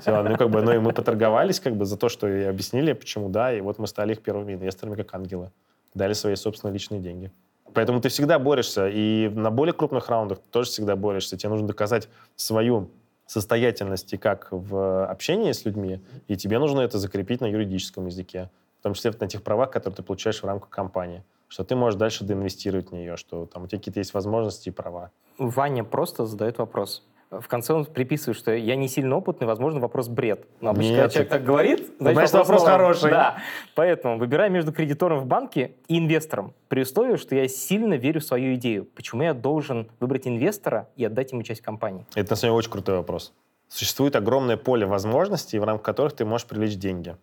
Все, 0.00 0.22
ну 0.22 0.36
как 0.36 0.50
бы, 0.50 0.62
ну 0.62 0.72
и 0.72 0.78
мы 0.78 0.92
поторговались 0.92 1.60
как 1.60 1.76
бы 1.76 1.84
за 1.86 1.96
то, 1.96 2.08
что 2.08 2.28
и 2.28 2.44
объяснили, 2.44 2.92
почему 2.92 3.28
да, 3.28 3.52
и 3.52 3.60
вот 3.60 3.78
мы 3.78 3.86
стали 3.86 4.12
их 4.12 4.22
первыми 4.22 4.54
инвесторами, 4.54 4.94
как 4.96 5.14
ангелы. 5.14 5.50
Дали 5.94 6.12
свои 6.12 6.36
собственные 6.36 6.74
личные 6.74 7.00
деньги. 7.00 7.32
Поэтому 7.72 8.00
ты 8.00 8.08
всегда 8.08 8.38
борешься, 8.38 8.88
и 8.88 9.28
на 9.28 9.50
более 9.50 9.72
крупных 9.72 10.08
раундах 10.08 10.38
ты 10.38 10.44
тоже 10.50 10.70
всегда 10.70 10.96
борешься. 10.96 11.36
Тебе 11.36 11.50
нужно 11.50 11.66
доказать 11.68 12.08
свою 12.36 12.90
состоятельность 13.30 14.12
и 14.12 14.16
как 14.16 14.48
в 14.50 15.04
общении 15.06 15.52
с 15.52 15.64
людьми, 15.64 16.00
и 16.26 16.36
тебе 16.36 16.58
нужно 16.58 16.80
это 16.80 16.98
закрепить 16.98 17.40
на 17.40 17.46
юридическом 17.46 18.06
языке, 18.06 18.50
в 18.80 18.82
том 18.82 18.94
числе 18.94 19.12
на 19.20 19.28
тех 19.28 19.44
правах, 19.44 19.70
которые 19.70 19.96
ты 19.96 20.02
получаешь 20.02 20.42
в 20.42 20.46
рамках 20.46 20.68
компании, 20.68 21.22
что 21.46 21.62
ты 21.62 21.76
можешь 21.76 21.96
дальше 21.96 22.24
доинвестировать 22.24 22.90
в 22.90 22.92
нее, 22.92 23.16
что 23.16 23.46
там 23.46 23.62
у 23.62 23.66
тебя 23.68 23.78
какие-то 23.78 24.00
есть 24.00 24.14
возможности 24.14 24.70
и 24.70 24.72
права. 24.72 25.12
Ваня 25.38 25.84
просто 25.84 26.26
задает 26.26 26.58
вопрос. 26.58 27.04
В 27.30 27.46
конце 27.46 27.72
он 27.72 27.84
приписывает, 27.84 28.36
что 28.36 28.52
я 28.52 28.74
не 28.74 28.88
сильно 28.88 29.16
опытный, 29.16 29.46
возможно, 29.46 29.78
вопрос 29.78 30.08
бред. 30.08 30.46
Но 30.60 30.70
обычно, 30.70 30.90
Нет, 30.90 30.96
когда 30.96 31.10
человек 31.10 31.30
так 31.30 31.44
говорит, 31.44 31.90
Значит, 32.00 32.32
вопрос 32.32 32.62
норм. 32.62 32.72
хороший. 32.72 33.10
Да. 33.10 33.38
Поэтому 33.76 34.18
выбираю 34.18 34.50
между 34.50 34.72
кредитором 34.72 35.20
в 35.20 35.26
банке 35.26 35.76
и 35.86 35.96
инвестором, 35.96 36.54
при 36.66 36.82
условии, 36.82 37.14
что 37.14 37.36
я 37.36 37.46
сильно 37.46 37.94
верю 37.94 38.20
в 38.20 38.24
свою 38.24 38.54
идею. 38.56 38.84
Почему 38.96 39.22
я 39.22 39.32
должен 39.32 39.88
выбрать 40.00 40.26
инвестора 40.26 40.88
и 40.96 41.04
отдать 41.04 41.30
ему 41.30 41.44
часть 41.44 41.60
компании? 41.60 42.04
Это 42.16 42.30
на 42.30 42.36
самом 42.36 42.54
деле 42.54 42.58
очень 42.58 42.70
крутой 42.72 42.96
вопрос. 42.96 43.32
Существует 43.68 44.16
огромное 44.16 44.56
поле 44.56 44.84
возможностей, 44.84 45.60
в 45.60 45.64
рамках 45.64 45.84
которых 45.86 46.14
ты 46.14 46.24
можешь 46.24 46.48
привлечь 46.48 46.74
деньги. 46.74 47.14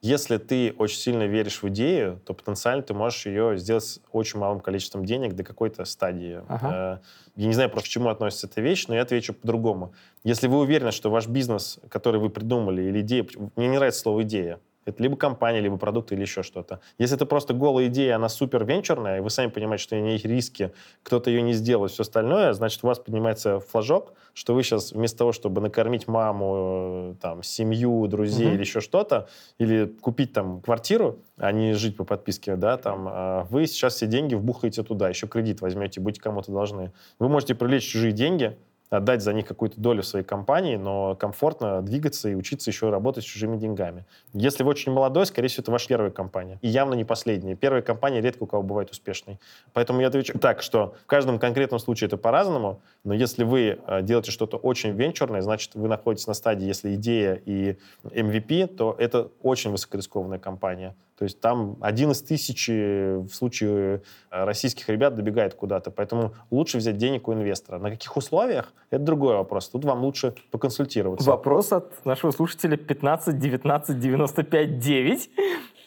Если 0.00 0.36
ты 0.38 0.74
очень 0.78 0.98
сильно 0.98 1.24
веришь 1.24 1.60
в 1.62 1.68
идею, 1.68 2.20
то 2.24 2.32
потенциально 2.32 2.82
ты 2.82 2.94
можешь 2.94 3.26
ее 3.26 3.58
сделать 3.58 3.84
с 3.84 4.00
очень 4.12 4.38
малым 4.38 4.60
количеством 4.60 5.04
денег 5.04 5.34
до 5.34 5.42
какой-то 5.42 5.84
стадии. 5.84 6.40
Ага. 6.48 7.02
Э, 7.02 7.06
Я 7.34 7.46
не 7.48 7.52
знаю 7.52 7.68
просто, 7.68 7.88
к 7.88 7.90
чему 7.90 8.08
относится 8.08 8.46
эта 8.46 8.60
вещь, 8.60 8.86
но 8.86 8.94
я 8.94 9.02
отвечу 9.02 9.34
по-другому. 9.34 9.92
Если 10.22 10.46
вы 10.46 10.58
уверены, 10.60 10.92
что 10.92 11.10
ваш 11.10 11.26
бизнес, 11.26 11.80
который 11.88 12.20
вы 12.20 12.30
придумали, 12.30 12.82
или 12.82 13.00
идея... 13.00 13.26
Мне 13.56 13.68
не 13.68 13.76
нравится 13.76 14.00
слово 14.00 14.22
«идея». 14.22 14.60
Это 14.88 15.02
либо 15.02 15.16
компания, 15.16 15.60
либо 15.60 15.76
продукт, 15.76 16.12
или 16.12 16.22
еще 16.22 16.42
что-то. 16.42 16.80
Если 16.98 17.16
это 17.16 17.26
просто 17.26 17.54
голая 17.54 17.86
идея, 17.86 18.16
она 18.16 18.28
супер 18.28 18.64
венчурная, 18.64 19.18
и 19.18 19.20
вы 19.20 19.30
сами 19.30 19.50
понимаете, 19.50 19.84
что 19.84 19.96
у 19.96 20.00
нее 20.00 20.12
есть 20.12 20.24
риски, 20.24 20.72
кто-то 21.02 21.30
ее 21.30 21.42
не 21.42 21.52
сделает, 21.52 21.92
все 21.92 22.02
остальное, 22.02 22.52
значит, 22.52 22.82
у 22.82 22.86
вас 22.86 22.98
поднимается 22.98 23.60
флажок, 23.60 24.14
что 24.34 24.54
вы 24.54 24.62
сейчас 24.62 24.92
вместо 24.92 25.18
того, 25.18 25.32
чтобы 25.32 25.60
накормить 25.60 26.08
маму, 26.08 27.12
э, 27.12 27.14
там, 27.20 27.42
семью, 27.42 28.06
друзей 28.06 28.46
Мгм. 28.46 28.54
или 28.54 28.60
еще 28.60 28.80
что-то, 28.80 29.28
или 29.58 29.86
купить 30.00 30.32
там 30.32 30.60
квартиру, 30.60 31.18
а 31.36 31.52
не 31.52 31.74
жить 31.74 31.96
по 31.96 32.04
подписке, 32.04 32.56
да, 32.56 32.76
там, 32.76 33.08
а, 33.10 33.46
вы 33.50 33.66
сейчас 33.66 33.94
все 33.96 34.06
деньги 34.06 34.34
вбухаете 34.34 34.82
туда, 34.82 35.08
еще 35.08 35.26
кредит 35.26 35.60
возьмете, 35.60 36.00
будете 36.00 36.20
кому-то 36.20 36.52
должны. 36.52 36.92
Вы 37.18 37.28
можете 37.28 37.54
привлечь 37.54 37.84
чужие 37.86 38.12
деньги, 38.12 38.56
отдать 38.90 39.22
за 39.22 39.32
них 39.32 39.46
какую-то 39.46 39.80
долю 39.80 40.02
своей 40.02 40.24
компании, 40.24 40.76
но 40.76 41.14
комфортно 41.16 41.82
двигаться 41.82 42.28
и 42.28 42.34
учиться 42.34 42.70
еще 42.70 42.90
работать 42.90 43.24
с 43.24 43.26
чужими 43.26 43.56
деньгами. 43.56 44.04
Если 44.32 44.62
вы 44.62 44.70
очень 44.70 44.92
молодой, 44.92 45.26
скорее 45.26 45.48
всего, 45.48 45.62
это 45.62 45.70
ваша 45.70 45.88
первая 45.88 46.10
компания. 46.10 46.58
И 46.62 46.68
явно 46.68 46.94
не 46.94 47.04
последняя. 47.04 47.54
Первая 47.54 47.82
компания 47.82 48.20
редко 48.20 48.44
у 48.44 48.46
кого 48.46 48.62
бывает 48.62 48.90
успешной. 48.90 49.38
Поэтому 49.72 50.00
я 50.00 50.08
отвечу 50.08 50.38
так, 50.38 50.62
что 50.62 50.94
в 51.02 51.06
каждом 51.06 51.38
конкретном 51.38 51.80
случае 51.80 52.06
это 52.06 52.16
по-разному, 52.16 52.80
но 53.04 53.14
если 53.14 53.44
вы 53.44 53.78
э, 53.86 54.02
делаете 54.02 54.30
что-то 54.30 54.56
очень 54.56 54.90
венчурное, 54.90 55.42
значит, 55.42 55.74
вы 55.74 55.88
находитесь 55.88 56.26
на 56.26 56.34
стадии, 56.34 56.66
если 56.66 56.94
идея 56.94 57.40
и 57.44 57.76
MVP, 58.04 58.66
то 58.68 58.94
это 58.98 59.30
очень 59.42 59.70
высокорискованная 59.70 60.38
компания. 60.38 60.94
То 61.18 61.24
есть 61.24 61.40
там 61.40 61.76
один 61.80 62.12
из 62.12 62.22
тысячи 62.22 63.16
в 63.16 63.30
случае 63.30 64.02
э, 64.30 64.44
российских 64.44 64.88
ребят 64.88 65.16
добегает 65.16 65.54
куда-то. 65.54 65.90
Поэтому 65.90 66.34
лучше 66.50 66.78
взять 66.78 66.96
денег 66.96 67.26
у 67.26 67.32
инвестора. 67.32 67.78
На 67.78 67.90
каких 67.90 68.16
условиях? 68.16 68.72
Это 68.90 69.02
другой 69.02 69.34
вопрос. 69.34 69.68
Тут 69.68 69.84
вам 69.84 70.02
лучше 70.02 70.34
поконсультироваться. 70.50 71.28
Вопрос 71.28 71.72
от 71.72 72.04
нашего 72.06 72.30
слушателя 72.30 72.76
15 72.76 73.38
19 73.38 73.98
95 73.98 74.78
9. 74.78 75.30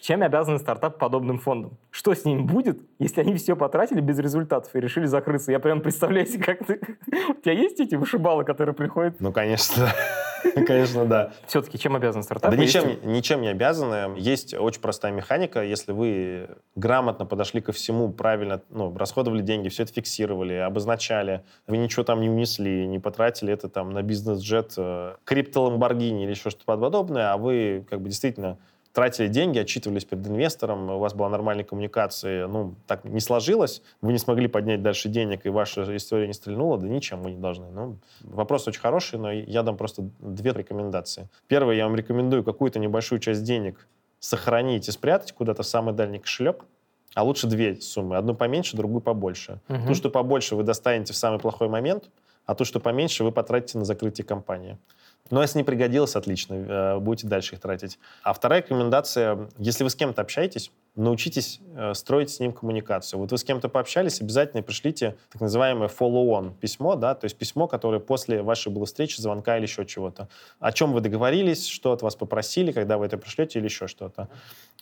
Чем 0.01 0.23
обязаны 0.23 0.57
стартап 0.57 0.97
подобным 0.97 1.37
фондам? 1.37 1.77
Что 1.91 2.15
с 2.15 2.25
ними 2.25 2.41
будет, 2.41 2.79
если 2.97 3.21
они 3.21 3.35
все 3.35 3.55
потратили 3.55 4.01
без 4.01 4.17
результатов 4.17 4.75
и 4.75 4.79
решили 4.79 5.05
закрыться? 5.05 5.51
Я 5.51 5.59
прям 5.59 5.81
представляю 5.81 6.25
себе, 6.25 6.43
как 6.43 6.65
ты... 6.65 6.79
У 7.29 7.33
тебя 7.41 7.53
есть 7.53 7.79
эти 7.79 7.93
вышибалы, 7.93 8.43
которые 8.43 8.73
приходят? 8.73 9.19
Ну, 9.19 9.31
конечно, 9.31 9.93
конечно, 10.67 11.05
да. 11.05 11.31
Все-таки 11.47 11.77
чем 11.77 11.95
обязан 11.95 12.23
стартап? 12.23 12.51
Да 12.51 12.57
ничем, 12.57 12.99
ничем 13.03 13.41
не 13.41 13.49
обязаны. 13.49 14.17
Есть 14.17 14.53
очень 14.53 14.81
простая 14.81 15.11
механика. 15.11 15.63
Если 15.63 15.91
вы 15.91 16.49
грамотно 16.75 17.25
подошли 17.25 17.61
ко 17.61 17.71
всему, 17.71 18.11
правильно 18.11 18.61
ну, 18.69 18.95
расходовали 18.97 19.41
деньги, 19.41 19.69
все 19.69 19.83
это 19.83 19.93
фиксировали, 19.93 20.53
обозначали, 20.53 21.43
вы 21.67 21.77
ничего 21.77 22.03
там 22.03 22.21
не 22.21 22.29
унесли, 22.29 22.87
не 22.87 22.99
потратили 22.99 23.53
это 23.53 23.69
там 23.69 23.91
на 23.91 24.01
бизнес-джет, 24.01 24.73
э, 24.77 25.15
крипто-ламборгини 25.25 26.23
или 26.23 26.31
еще 26.31 26.49
что-то 26.49 26.65
подобное, 26.65 27.31
а 27.33 27.37
вы 27.37 27.85
как 27.89 28.01
бы 28.01 28.09
действительно 28.09 28.57
тратили 28.93 29.27
деньги, 29.27 29.59
отчитывались 29.59 30.05
перед 30.05 30.25
инвестором, 30.27 30.89
у 30.89 30.99
вас 30.99 31.13
была 31.13 31.29
нормальная 31.29 31.63
коммуникация, 31.63 32.47
ну, 32.47 32.75
так 32.87 33.05
не 33.05 33.19
сложилось, 33.19 33.81
вы 34.01 34.11
не 34.11 34.19
смогли 34.19 34.47
поднять 34.47 34.81
дальше 34.81 35.09
денег, 35.09 35.45
и 35.45 35.49
ваша 35.49 35.95
история 35.95 36.27
не 36.27 36.33
стрельнула, 36.33 36.77
да 36.77 36.87
ничем 36.87 37.21
вы 37.21 37.31
не 37.31 37.37
должны. 37.37 37.69
Ну, 37.71 37.97
вопрос 38.21 38.67
очень 38.67 38.81
хороший, 38.81 39.19
но 39.19 39.31
я 39.31 39.63
дам 39.63 39.77
просто 39.77 40.03
две 40.19 40.51
рекомендации. 40.51 41.29
Первое, 41.47 41.75
я 41.75 41.85
вам 41.85 41.95
рекомендую 41.95 42.43
какую-то 42.43 42.79
небольшую 42.79 43.19
часть 43.19 43.43
денег 43.43 43.87
сохранить 44.19 44.87
и 44.87 44.91
спрятать 44.91 45.31
куда-то 45.31 45.63
в 45.63 45.67
самый 45.67 45.93
дальний 45.93 46.19
кошелек, 46.19 46.65
а 47.15 47.23
лучше 47.23 47.47
две 47.47 47.75
суммы. 47.75 48.17
Одну 48.17 48.35
поменьше, 48.35 48.77
другую 48.77 49.01
побольше. 49.01 49.59
Мгм. 49.67 49.87
Ту, 49.87 49.95
что 49.95 50.09
побольше, 50.09 50.55
вы 50.55 50.63
достанете 50.63 51.13
в 51.13 51.17
самый 51.17 51.39
плохой 51.39 51.67
момент, 51.69 52.09
а 52.45 52.55
ту, 52.55 52.65
что 52.65 52.79
поменьше, 52.79 53.23
вы 53.23 53.31
потратите 53.31 53.77
на 53.77 53.85
закрытие 53.85 54.25
компании. 54.25 54.77
Но 55.31 55.41
если 55.41 55.57
не 55.57 55.63
пригодилось, 55.63 56.15
отлично, 56.15 56.53
э, 56.53 56.99
будете 56.99 57.27
дальше 57.27 57.55
их 57.55 57.61
тратить. 57.61 57.97
А 58.21 58.33
вторая 58.33 58.61
рекомендация, 58.61 59.49
если 59.57 59.83
вы 59.83 59.89
с 59.89 59.95
кем-то 59.95 60.21
общаетесь, 60.21 60.71
научитесь 60.95 61.61
э, 61.75 61.93
строить 61.93 62.29
с 62.29 62.39
ним 62.39 62.51
коммуникацию. 62.51 63.19
Вот 63.19 63.31
вы 63.31 63.37
с 63.37 63.43
кем-то 63.43 63.69
пообщались, 63.69 64.19
обязательно 64.19 64.61
пришлите 64.61 65.15
так 65.31 65.41
называемое 65.41 65.87
follow-on 65.87 66.53
письмо, 66.59 66.95
да, 66.95 67.15
то 67.15 67.25
есть 67.25 67.37
письмо, 67.37 67.67
которое 67.67 67.99
после 67.99 68.41
вашей 68.43 68.71
было 68.71 68.85
встречи, 68.85 69.19
звонка 69.21 69.57
или 69.57 69.63
еще 69.63 69.85
чего-то. 69.85 70.27
О 70.59 70.71
чем 70.73 70.91
вы 70.91 70.99
договорились, 70.99 71.67
что 71.67 71.93
от 71.93 72.01
вас 72.01 72.15
попросили, 72.15 72.73
когда 72.73 72.97
вы 72.97 73.05
это 73.05 73.17
пришлете 73.17 73.59
или 73.59 73.65
еще 73.65 73.87
что-то. 73.87 74.27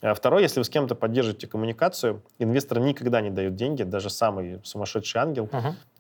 А 0.01 0.13
Второе, 0.13 0.43
если 0.43 0.59
вы 0.59 0.63
с 0.63 0.69
кем-то 0.69 0.95
поддерживаете 0.95 1.47
коммуникацию, 1.47 2.21
инвестор 2.37 2.79
никогда 2.79 3.19
не 3.21 3.29
дает 3.29 3.55
деньги, 3.55 3.83
даже 3.83 4.09
самый 4.09 4.59
сумасшедший 4.63 5.21
ангел. 5.21 5.49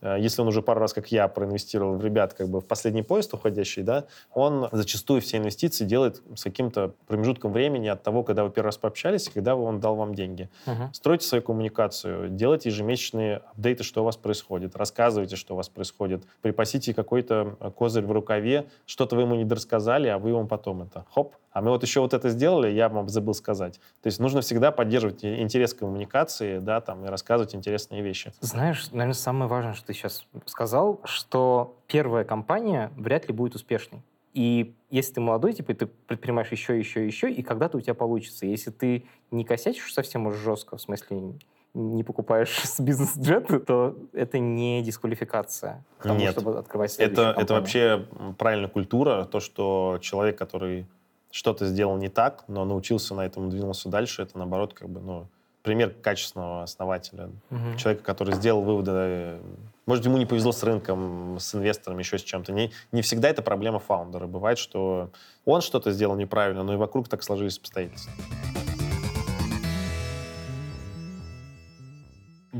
Э, 0.01 0.17
если 0.19 0.41
он 0.41 0.47
уже 0.47 0.61
пару 0.61 0.79
раз, 0.79 0.93
как 0.93 1.11
я, 1.11 1.27
проинвестировал 1.27 1.97
в 1.97 2.03
ребят 2.03 2.33
как 2.33 2.47
бы 2.47 2.61
в 2.61 2.65
последний 2.65 3.03
поезд 3.03 3.33
уходящий, 3.33 3.83
да, 3.83 4.05
он 4.33 4.69
зачастую 4.71 5.21
все 5.21 5.37
инвестиции 5.37 5.85
делает 5.85 6.21
с 6.35 6.43
каким-то 6.43 6.93
промежутком 7.07 7.51
времени 7.51 7.87
от 7.87 8.01
того, 8.01 8.23
когда 8.23 8.43
вы 8.43 8.51
первый 8.51 8.67
раз 8.67 8.77
пообщались, 8.77 9.27
и 9.27 9.31
когда 9.31 9.55
он 9.55 9.79
дал 9.79 9.95
вам 9.95 10.15
деньги. 10.15 10.49
Угу. 10.65 10.93
Стройте 10.93 11.27
свою 11.27 11.41
коммуникацию, 11.41 12.29
делайте 12.29 12.69
ежемесячные 12.69 13.41
апдейты, 13.51 13.83
что 13.83 14.01
у 14.01 14.05
вас 14.05 14.15
происходит, 14.15 14.75
рассказывайте, 14.75 15.35
что 15.35 15.53
у 15.55 15.57
вас 15.57 15.67
происходит, 15.69 16.23
припасите 16.41 16.93
какой-то 16.93 17.57
козырь 17.75 18.05
в 18.05 18.11
рукаве, 18.11 18.67
что-то 18.85 19.15
вы 19.15 19.23
ему 19.23 19.35
не 19.35 19.43
дорассказали, 19.43 20.07
а 20.07 20.17
вы 20.17 20.29
ему 20.29 20.47
потом 20.47 20.83
это, 20.83 21.05
хоп, 21.13 21.35
а 21.51 21.61
мы 21.61 21.71
вот 21.71 21.83
еще 21.83 21.99
вот 21.99 22.13
это 22.13 22.29
сделали, 22.29 22.69
я 22.69 22.89
вам 22.89 23.09
забыл 23.09 23.33
сказать. 23.33 23.79
То 24.01 24.07
есть 24.07 24.19
нужно 24.19 24.41
всегда 24.41 24.71
поддерживать 24.71 25.25
интерес 25.25 25.73
к 25.73 25.79
коммуникации, 25.79 26.59
да, 26.59 26.79
там, 26.79 27.05
и 27.05 27.09
рассказывать 27.09 27.53
интересные 27.53 28.01
вещи. 28.01 28.31
Знаешь, 28.39 28.91
наверное, 28.91 29.13
самое 29.13 29.49
важное, 29.49 29.73
что 29.73 29.87
ты 29.87 29.93
сейчас 29.93 30.25
сказал, 30.45 31.01
что 31.03 31.77
первая 31.87 32.23
компания 32.23 32.91
вряд 32.95 33.27
ли 33.27 33.33
будет 33.33 33.55
успешной. 33.55 34.01
И 34.33 34.73
если 34.89 35.15
ты 35.15 35.21
молодой, 35.21 35.53
типа, 35.53 35.73
ты 35.73 35.87
предпринимаешь 35.87 36.51
еще, 36.51 36.77
еще, 36.77 37.05
еще, 37.05 37.31
и 37.31 37.41
когда-то 37.41 37.77
у 37.77 37.81
тебя 37.81 37.95
получится. 37.95 38.45
Если 38.45 38.71
ты 38.71 39.05
не 39.31 39.43
косячишь 39.43 39.93
совсем 39.93 40.27
уж 40.27 40.35
жестко, 40.35 40.77
в 40.77 40.81
смысле 40.81 41.33
не 41.73 42.03
покупаешь 42.03 42.57
с 42.63 42.79
бизнес-джета, 42.79 43.59
то 43.59 43.97
это 44.13 44.39
не 44.39 44.81
дисквалификация 44.83 45.83
к 45.97 46.03
тому, 46.03 46.19
Нет. 46.19 46.31
чтобы 46.31 46.57
открывать 46.57 46.95
это, 46.97 47.35
это 47.37 47.53
вообще 47.53 48.07
правильная 48.37 48.69
культура, 48.69 49.25
то, 49.25 49.39
что 49.39 49.97
человек, 50.01 50.37
который 50.37 50.85
что-то 51.31 51.65
сделал 51.65 51.97
не 51.97 52.09
так, 52.09 52.43
но 52.47 52.65
научился 52.65 53.15
на 53.15 53.25
этом, 53.25 53.49
двинулся 53.49 53.89
дальше, 53.89 54.23
это, 54.23 54.37
наоборот, 54.37 54.73
как 54.73 54.89
бы, 54.89 54.99
ну, 54.99 55.27
пример 55.61 55.93
качественного 56.01 56.63
основателя. 56.63 57.29
Угу. 57.51 57.77
Человека, 57.77 58.03
который 58.03 58.33
сделал 58.33 58.61
выводы. 58.61 59.39
Может, 59.85 60.05
ему 60.05 60.17
не 60.17 60.25
повезло 60.25 60.51
с 60.51 60.63
рынком, 60.63 61.37
с 61.39 61.53
инвестором, 61.53 61.99
еще 61.99 62.17
с 62.17 62.23
чем-то. 62.23 62.51
Не, 62.53 62.71
не 62.91 63.01
всегда 63.01 63.29
это 63.29 63.41
проблема 63.41 63.79
фаундера. 63.79 64.27
Бывает, 64.27 64.57
что 64.57 65.09
он 65.45 65.61
что-то 65.61 65.91
сделал 65.91 66.15
неправильно, 66.15 66.63
но 66.63 66.73
и 66.73 66.77
вокруг 66.77 67.09
так 67.09 67.23
сложились 67.23 67.57
обстоятельства. 67.57 68.11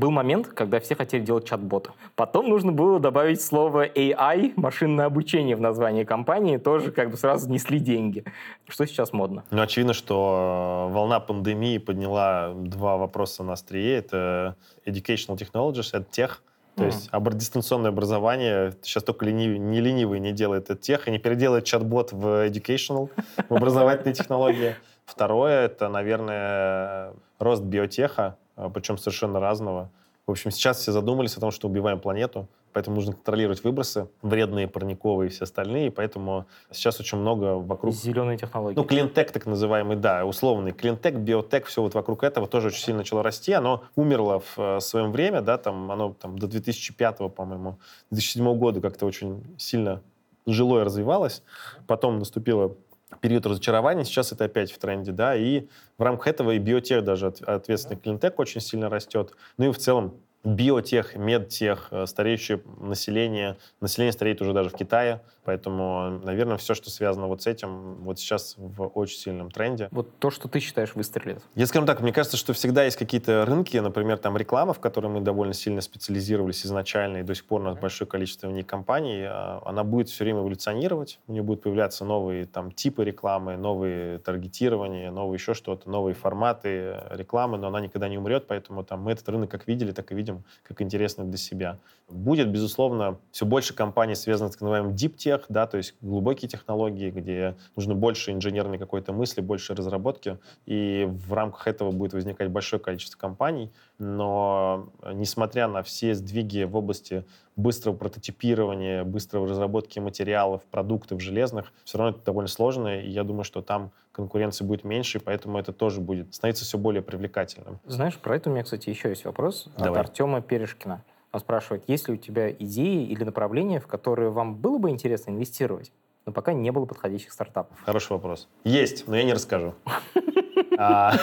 Был 0.00 0.10
момент, 0.10 0.46
когда 0.46 0.80
все 0.80 0.94
хотели 0.94 1.22
делать 1.22 1.46
чат-бота. 1.46 1.90
Потом 2.14 2.48
нужно 2.48 2.72
было 2.72 2.98
добавить 2.98 3.42
слово 3.42 3.86
AI, 3.86 4.54
машинное 4.56 5.04
обучение 5.04 5.56
в 5.56 5.60
название 5.60 6.06
компании, 6.06 6.56
тоже 6.56 6.90
как 6.90 7.10
бы 7.10 7.18
сразу 7.18 7.50
несли 7.50 7.78
деньги. 7.78 8.24
Что 8.66 8.86
сейчас 8.86 9.12
модно? 9.12 9.44
Ну, 9.50 9.60
очевидно, 9.60 9.92
что 9.92 10.88
э, 10.88 10.94
волна 10.94 11.20
пандемии 11.20 11.76
подняла 11.76 12.54
два 12.54 12.96
вопроса 12.96 13.44
на 13.44 13.52
острие. 13.52 13.98
Это 13.98 14.56
educational 14.86 15.36
technologies, 15.36 15.90
это 15.92 16.10
тех, 16.10 16.42
то 16.76 16.84
mm. 16.84 16.86
есть 16.86 17.10
дистанционное 17.36 17.90
образование, 17.90 18.72
сейчас 18.80 19.02
только 19.02 19.26
ленив, 19.26 19.58
не 19.58 19.80
ленивый 19.82 20.18
не 20.18 20.32
делает 20.32 20.70
это 20.70 20.80
тех, 20.80 21.08
и 21.08 21.10
не 21.10 21.18
переделает 21.18 21.64
чат-бот 21.64 22.12
в 22.12 22.48
educational, 22.48 23.10
в 23.50 23.54
образовательные 23.54 24.14
технологии. 24.20 24.76
Второе, 25.04 25.66
это, 25.66 25.90
наверное, 25.90 27.12
рост 27.38 27.62
биотеха, 27.62 28.38
причем 28.68 28.98
совершенно 28.98 29.40
разного. 29.40 29.90
В 30.26 30.30
общем, 30.30 30.50
сейчас 30.50 30.78
все 30.78 30.92
задумались 30.92 31.36
о 31.36 31.40
том, 31.40 31.50
что 31.50 31.66
убиваем 31.66 31.98
планету, 31.98 32.48
поэтому 32.72 32.96
нужно 32.96 33.14
контролировать 33.14 33.64
выбросы, 33.64 34.08
вредные, 34.22 34.68
парниковые 34.68 35.28
и 35.28 35.32
все 35.32 35.42
остальные, 35.42 35.88
и 35.88 35.90
поэтому 35.90 36.46
сейчас 36.70 37.00
очень 37.00 37.18
много 37.18 37.54
вокруг... 37.56 37.94
Зеленые 37.94 38.38
технологии. 38.38 38.76
Ну, 38.76 38.84
клинтек 38.84 39.32
так 39.32 39.46
называемый, 39.46 39.96
да, 39.96 40.24
условный 40.24 40.72
клинтек, 40.72 41.16
биотек, 41.16 41.66
все 41.66 41.82
вот 41.82 41.94
вокруг 41.94 42.22
этого 42.22 42.46
тоже 42.46 42.68
очень 42.68 42.82
сильно 42.82 42.98
начало 42.98 43.22
расти. 43.22 43.52
Оно 43.52 43.82
умерло 43.96 44.40
в 44.40 44.58
э, 44.58 44.80
своем 44.80 45.10
время, 45.10 45.40
да, 45.40 45.58
там 45.58 45.90
оно 45.90 46.12
там 46.12 46.38
до 46.38 46.46
2005, 46.46 47.34
по-моему, 47.34 47.78
2007 48.10 48.56
года 48.56 48.80
как-то 48.80 49.06
очень 49.06 49.42
сильно 49.58 50.00
жило 50.46 50.80
и 50.80 50.84
развивалось. 50.84 51.42
Потом 51.86 52.18
наступила 52.18 52.76
период 53.20 53.46
разочарования, 53.46 54.04
сейчас 54.04 54.32
это 54.32 54.44
опять 54.44 54.70
в 54.72 54.78
тренде, 54.78 55.12
да, 55.12 55.34
и 55.36 55.66
в 55.98 56.02
рамках 56.02 56.28
этого 56.28 56.52
и 56.52 56.58
биотех 56.58 57.04
даже 57.04 57.26
ответственный 57.26 57.96
клинтек 57.96 58.38
очень 58.38 58.60
сильно 58.60 58.88
растет. 58.88 59.32
Ну 59.56 59.68
и 59.68 59.72
в 59.72 59.78
целом 59.78 60.20
биотех, 60.44 61.16
медтех, 61.16 61.88
э, 61.90 62.06
стареющее 62.06 62.60
население. 62.78 63.56
Население 63.80 64.12
стареет 64.12 64.40
уже 64.40 64.52
даже 64.52 64.70
в 64.70 64.74
Китае, 64.74 65.20
поэтому, 65.44 66.20
наверное, 66.24 66.56
все, 66.56 66.74
что 66.74 66.90
связано 66.90 67.26
вот 67.26 67.42
с 67.42 67.46
этим, 67.46 67.96
вот 67.96 68.18
сейчас 68.18 68.54
в 68.56 68.86
очень 68.94 69.18
сильном 69.18 69.50
тренде. 69.50 69.88
Вот 69.90 70.18
то, 70.18 70.30
что 70.30 70.48
ты 70.48 70.60
считаешь 70.60 70.94
выстрелит? 70.94 71.42
Я 71.54 71.66
скажу 71.66 71.84
так, 71.86 72.00
мне 72.00 72.12
кажется, 72.12 72.36
что 72.36 72.52
всегда 72.54 72.84
есть 72.84 72.96
какие-то 72.96 73.44
рынки, 73.44 73.76
например, 73.76 74.18
там 74.18 74.36
реклама, 74.36 74.72
в 74.72 74.80
которой 74.80 75.08
мы 75.08 75.20
довольно 75.20 75.52
сильно 75.52 75.82
специализировались 75.82 76.64
изначально, 76.64 77.18
и 77.18 77.22
до 77.22 77.34
сих 77.34 77.44
пор 77.44 77.60
у 77.60 77.64
нас 77.64 77.78
большое 77.78 78.08
количество 78.08 78.48
в 78.48 78.52
ней 78.52 78.62
компаний, 78.62 79.24
а 79.26 79.62
она 79.66 79.84
будет 79.84 80.08
все 80.08 80.24
время 80.24 80.40
эволюционировать, 80.40 81.20
у 81.26 81.32
нее 81.32 81.42
будут 81.42 81.62
появляться 81.62 82.04
новые 82.04 82.46
там 82.46 82.72
типы 82.72 83.04
рекламы, 83.04 83.56
новые 83.56 84.18
таргетирования, 84.18 85.10
новые 85.10 85.34
еще 85.36 85.52
что-то, 85.52 85.90
новые 85.90 86.14
форматы 86.14 86.96
рекламы, 87.10 87.58
но 87.58 87.68
она 87.68 87.80
никогда 87.80 88.08
не 88.08 88.16
умрет, 88.16 88.46
поэтому 88.46 88.84
там 88.84 89.02
мы 89.02 89.12
этот 89.12 89.28
рынок 89.28 89.50
как 89.50 89.66
видели, 89.66 89.92
так 89.92 90.10
и 90.12 90.14
видим 90.14 90.29
видим 90.30 90.44
как 90.62 90.82
интересно 90.82 91.24
для 91.24 91.36
себя. 91.36 91.78
Будет, 92.08 92.50
безусловно, 92.50 93.18
все 93.30 93.46
больше 93.46 93.74
компаний, 93.74 94.14
связанных 94.14 94.52
с 94.52 94.56
так 94.56 94.62
называемым 94.62 94.94
deep 94.94 95.16
tech, 95.16 95.44
да, 95.48 95.66
то 95.66 95.76
есть 95.76 95.94
глубокие 96.00 96.48
технологии, 96.48 97.10
где 97.10 97.56
нужно 97.76 97.94
больше 97.94 98.32
инженерной 98.32 98.78
какой-то 98.78 99.12
мысли, 99.12 99.40
больше 99.40 99.74
разработки, 99.74 100.38
и 100.66 101.06
в 101.08 101.32
рамках 101.32 101.68
этого 101.68 101.92
будет 101.92 102.12
возникать 102.12 102.50
большое 102.50 102.82
количество 102.82 103.18
компаний, 103.18 103.70
но 104.00 104.88
несмотря 105.12 105.68
на 105.68 105.82
все 105.82 106.14
сдвиги 106.14 106.64
в 106.64 106.74
области 106.74 107.24
быстрого 107.54 107.94
прототипирования, 107.94 109.04
быстрой 109.04 109.46
разработки 109.46 109.98
материалов, 109.98 110.62
продуктов 110.70 111.20
железных, 111.20 111.72
все 111.84 111.98
равно 111.98 112.16
это 112.16 112.24
довольно 112.24 112.48
сложно, 112.48 113.00
и 113.00 113.10
я 113.10 113.22
думаю, 113.24 113.44
что 113.44 113.60
там 113.60 113.92
конкуренции 114.12 114.64
будет 114.64 114.84
меньше, 114.84 115.18
и 115.18 115.20
поэтому 115.20 115.58
это 115.58 115.72
тоже 115.72 116.00
будет 116.00 116.34
становиться 116.34 116.64
все 116.64 116.78
более 116.78 117.02
привлекательным. 117.02 117.78
Знаешь, 117.84 118.16
про 118.18 118.36
это 118.36 118.48
у 118.48 118.52
меня, 118.52 118.64
кстати, 118.64 118.88
еще 118.88 119.10
есть 119.10 119.26
вопрос 119.26 119.68
Давай. 119.76 119.90
от 119.90 120.08
Артема 120.08 120.40
Перешкина. 120.40 121.04
Он 121.32 121.40
спрашивает, 121.40 121.84
есть 121.86 122.08
ли 122.08 122.14
у 122.14 122.16
тебя 122.16 122.50
идеи 122.50 123.04
или 123.04 123.22
направления, 123.22 123.80
в 123.80 123.86
которые 123.86 124.30
вам 124.30 124.56
было 124.56 124.78
бы 124.78 124.90
интересно 124.90 125.30
инвестировать, 125.30 125.92
но 126.24 126.32
пока 126.32 126.54
не 126.54 126.72
было 126.72 126.86
подходящих 126.86 127.32
стартапов? 127.32 127.78
Хороший 127.84 128.12
вопрос. 128.12 128.48
Есть, 128.64 129.06
но 129.06 129.16
я 129.16 129.24
не 129.24 129.34
расскажу. 129.34 129.74
А, 130.78 131.14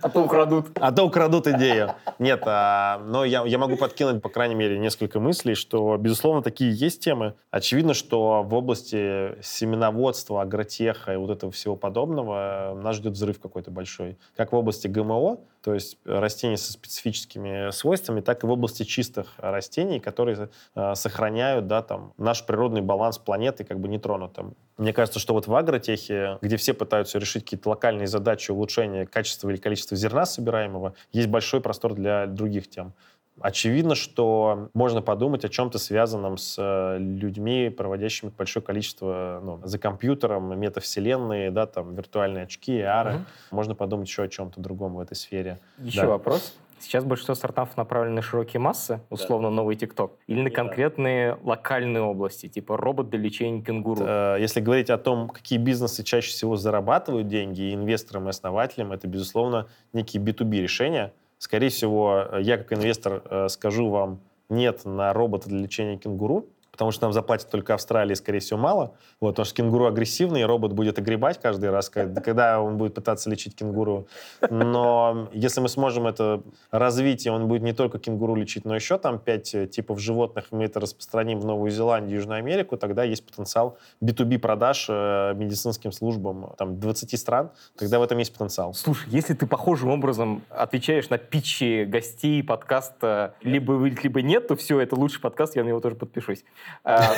а 0.00 0.08
то 0.08 0.24
украдут. 0.24 0.66
А 0.80 0.92
то 0.92 1.04
украдут 1.04 1.46
идею. 1.46 1.94
Нет, 2.18 2.42
а, 2.46 3.02
но 3.06 3.24
я, 3.24 3.44
я 3.44 3.58
могу 3.58 3.76
подкинуть, 3.76 4.22
по 4.22 4.28
крайней 4.28 4.54
мере, 4.54 4.78
несколько 4.78 5.20
мыслей, 5.20 5.54
что, 5.54 5.96
безусловно, 5.96 6.42
такие 6.42 6.72
есть 6.72 7.00
темы. 7.00 7.34
Очевидно, 7.50 7.94
что 7.94 8.42
в 8.42 8.54
области 8.54 9.42
семеноводства, 9.42 10.42
агротеха 10.42 11.12
и 11.12 11.16
вот 11.16 11.30
этого 11.30 11.52
всего 11.52 11.76
подобного 11.76 12.78
нас 12.82 12.96
ждет 12.96 13.12
взрыв 13.12 13.40
какой-то 13.40 13.70
большой. 13.70 14.16
Как 14.36 14.52
в 14.52 14.56
области 14.56 14.88
ГМО, 14.88 15.38
то 15.64 15.72
есть 15.72 15.96
растений 16.04 16.58
со 16.58 16.72
специфическими 16.72 17.70
свойствами, 17.70 18.20
так 18.20 18.44
и 18.44 18.46
в 18.46 18.50
области 18.50 18.82
чистых 18.82 19.32
растений, 19.38 19.98
которые 19.98 20.50
э, 20.74 20.94
сохраняют 20.94 21.66
да, 21.66 21.80
там, 21.80 22.12
наш 22.18 22.44
природный 22.44 22.82
баланс 22.82 23.16
планеты 23.16 23.64
как 23.64 23.80
бы 23.80 23.88
нетронутым. 23.88 24.54
Мне 24.76 24.92
кажется, 24.92 25.18
что 25.20 25.32
вот 25.32 25.46
в 25.46 25.54
агротехе, 25.54 26.38
где 26.42 26.58
все 26.58 26.74
пытаются 26.74 27.18
решить 27.18 27.44
какие-то 27.44 27.70
локальные 27.70 28.08
задачи 28.08 28.50
улучшения 28.50 29.06
качества 29.06 29.48
или 29.48 29.56
количества 29.56 29.96
зерна 29.96 30.26
собираемого, 30.26 30.94
есть 31.12 31.28
большой 31.28 31.62
простор 31.62 31.94
для 31.94 32.26
других 32.26 32.68
тем. 32.68 32.92
Очевидно, 33.40 33.94
что 33.94 34.70
можно 34.74 35.02
подумать 35.02 35.44
о 35.44 35.48
чем-то 35.48 35.78
связанном 35.78 36.36
с 36.36 36.56
э, 36.56 36.98
людьми, 36.98 37.68
проводящими 37.68 38.30
большое 38.30 38.64
количество 38.64 39.40
ну, 39.42 39.60
за 39.64 39.78
компьютером, 39.78 40.58
метавселенные, 40.58 41.50
да, 41.50 41.66
там, 41.66 41.94
виртуальные 41.94 42.44
очки, 42.44 42.78
AR. 42.78 43.16
Угу. 43.16 43.24
Можно 43.50 43.74
подумать 43.74 44.08
еще 44.08 44.22
о 44.22 44.28
чем-то 44.28 44.60
другом 44.60 44.94
в 44.94 45.00
этой 45.00 45.14
сфере. 45.14 45.58
Еще 45.78 46.02
да. 46.02 46.08
вопрос. 46.08 46.54
Сейчас 46.84 47.02
большинство 47.02 47.34
стартапов 47.34 47.76
направлены 47.76 48.16
на 48.16 48.22
широкие 48.22 48.60
массы, 48.60 49.00
условно 49.08 49.48
да. 49.48 49.54
новый 49.54 49.74
ТикТок, 49.74 50.12
или 50.26 50.42
на 50.42 50.50
конкретные 50.50 51.32
да. 51.32 51.38
локальные 51.42 52.02
области, 52.02 52.46
типа 52.46 52.76
робот 52.76 53.08
для 53.08 53.18
лечения 53.18 53.62
кенгуру. 53.62 54.04
Э, 54.04 54.36
если 54.38 54.60
говорить 54.60 54.90
о 54.90 54.98
том, 54.98 55.28
какие 55.28 55.58
бизнесы 55.58 56.04
чаще 56.04 56.28
всего 56.28 56.56
зарабатывают 56.56 57.26
деньги 57.26 57.62
и 57.62 57.74
инвесторам, 57.74 58.26
и 58.26 58.30
основателям, 58.30 58.92
это, 58.92 59.08
безусловно, 59.08 59.66
некие 59.92 60.22
B2B 60.22 60.60
решения. 60.60 61.12
Скорее 61.38 61.68
всего, 61.68 62.28
я 62.38 62.56
как 62.56 62.72
инвестор 62.72 63.22
э, 63.24 63.48
скажу 63.48 63.90
вам 63.90 64.20
нет 64.48 64.84
на 64.84 65.12
робота 65.12 65.48
для 65.48 65.60
лечения 65.60 65.96
кенгуру, 65.96 66.46
потому 66.74 66.90
что 66.90 67.04
нам 67.04 67.12
заплатят 67.12 67.50
только 67.50 67.72
Австралии, 67.74 68.14
скорее 68.14 68.40
всего, 68.40 68.58
мало. 68.58 68.96
Вот, 69.20 69.30
потому 69.30 69.46
что 69.46 69.54
кенгуру 69.54 69.86
агрессивный, 69.86 70.40
и 70.40 70.44
робот 70.44 70.72
будет 70.72 70.98
огребать 70.98 71.40
каждый 71.40 71.70
раз, 71.70 71.88
когда 72.24 72.60
он 72.60 72.78
будет 72.78 72.94
пытаться 72.94 73.30
лечить 73.30 73.54
кенгуру. 73.54 74.08
Но 74.50 75.28
если 75.32 75.60
мы 75.60 75.68
сможем 75.68 76.08
это 76.08 76.42
развить, 76.72 77.26
и 77.26 77.30
он 77.30 77.46
будет 77.46 77.62
не 77.62 77.72
только 77.72 78.00
кенгуру 78.00 78.34
лечить, 78.34 78.64
но 78.64 78.74
еще 78.74 78.98
там 78.98 79.20
пять 79.20 79.54
э, 79.54 79.68
типов 79.68 80.00
животных, 80.00 80.46
мы 80.50 80.64
это 80.64 80.80
распространим 80.80 81.38
в 81.38 81.44
Новую 81.44 81.70
Зеландию, 81.70 82.16
Южную 82.16 82.38
Америку, 82.38 82.76
тогда 82.76 83.04
есть 83.04 83.24
потенциал 83.24 83.78
B2B 84.02 84.40
продаж 84.40 84.86
э, 84.88 85.34
медицинским 85.36 85.92
службам 85.92 86.54
там 86.58 86.80
20 86.80 87.20
стран, 87.20 87.52
тогда 87.78 88.00
в 88.00 88.02
этом 88.02 88.18
есть 88.18 88.32
потенциал. 88.32 88.74
Слушай, 88.74 89.10
если 89.10 89.34
ты 89.34 89.46
похожим 89.46 89.90
образом 89.90 90.42
отвечаешь 90.48 91.08
на 91.08 91.18
питчи 91.18 91.84
гостей 91.84 92.42
подкаста 92.42 93.34
либо 93.42 93.84
либо 93.86 94.22
нет, 94.22 94.48
то 94.48 94.56
все, 94.56 94.80
это 94.80 94.96
лучший 94.96 95.20
подкаст, 95.20 95.54
я 95.54 95.62
на 95.62 95.68
него 95.68 95.78
тоже 95.78 95.94
подпишусь. 95.94 96.44
А, 96.84 97.12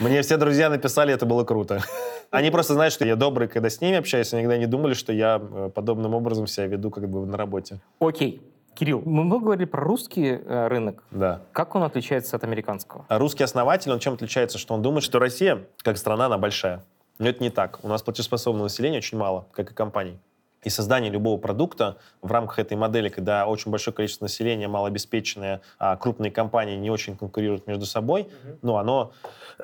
Мне 0.00 0.22
все 0.22 0.38
друзья 0.38 0.70
написали, 0.70 1.12
это 1.12 1.26
было 1.26 1.44
круто. 1.44 1.82
Они 2.30 2.50
просто 2.50 2.74
знают, 2.74 2.94
что 2.94 3.04
я 3.04 3.16
добрый, 3.16 3.48
когда 3.48 3.68
с 3.68 3.80
ними 3.80 3.98
общаюсь, 3.98 4.32
они 4.32 4.42
никогда 4.42 4.56
не 4.56 4.66
думали, 4.66 4.94
что 4.94 5.12
я 5.12 5.40
э, 5.42 5.70
подобным 5.74 6.14
образом 6.14 6.46
себя 6.46 6.66
веду 6.66 6.90
как 6.90 7.08
бы 7.08 7.26
на 7.26 7.36
работе. 7.36 7.80
Окей. 7.98 8.40
Кирилл, 8.74 9.02
мы 9.04 9.24
много 9.24 9.44
говорили 9.44 9.66
про 9.66 9.82
русский 9.82 10.26
э, 10.26 10.68
рынок. 10.68 11.02
Да. 11.10 11.42
Как 11.52 11.74
он 11.74 11.82
отличается 11.82 12.36
от 12.36 12.44
американского? 12.44 13.04
А 13.08 13.18
русский 13.18 13.42
основатель, 13.42 13.90
он 13.90 13.98
чем 13.98 14.14
отличается? 14.14 14.58
Что 14.58 14.74
он 14.74 14.80
думает, 14.80 15.02
что 15.02 15.18
Россия, 15.18 15.66
как 15.82 15.98
страна, 15.98 16.26
она 16.26 16.38
большая. 16.38 16.82
Но 17.18 17.28
это 17.28 17.42
не 17.42 17.50
так. 17.50 17.80
У 17.82 17.88
нас 17.88 18.02
платежеспособного 18.02 18.64
населения 18.64 18.98
очень 18.98 19.18
мало, 19.18 19.46
как 19.52 19.72
и 19.72 19.74
компаний. 19.74 20.18
И 20.62 20.68
создание 20.68 21.10
любого 21.10 21.38
продукта 21.38 21.96
в 22.20 22.30
рамках 22.30 22.58
этой 22.58 22.76
модели, 22.76 23.08
когда 23.08 23.46
очень 23.46 23.70
большое 23.70 23.94
количество 23.94 24.26
населения, 24.26 24.68
малообеспеченное, 24.68 25.62
а 25.78 25.96
крупные 25.96 26.30
компании 26.30 26.76
не 26.76 26.90
очень 26.90 27.16
конкурируют 27.16 27.66
между 27.66 27.86
собой, 27.86 28.22
mm-hmm. 28.22 28.58
ну, 28.62 28.76
оно 28.76 29.12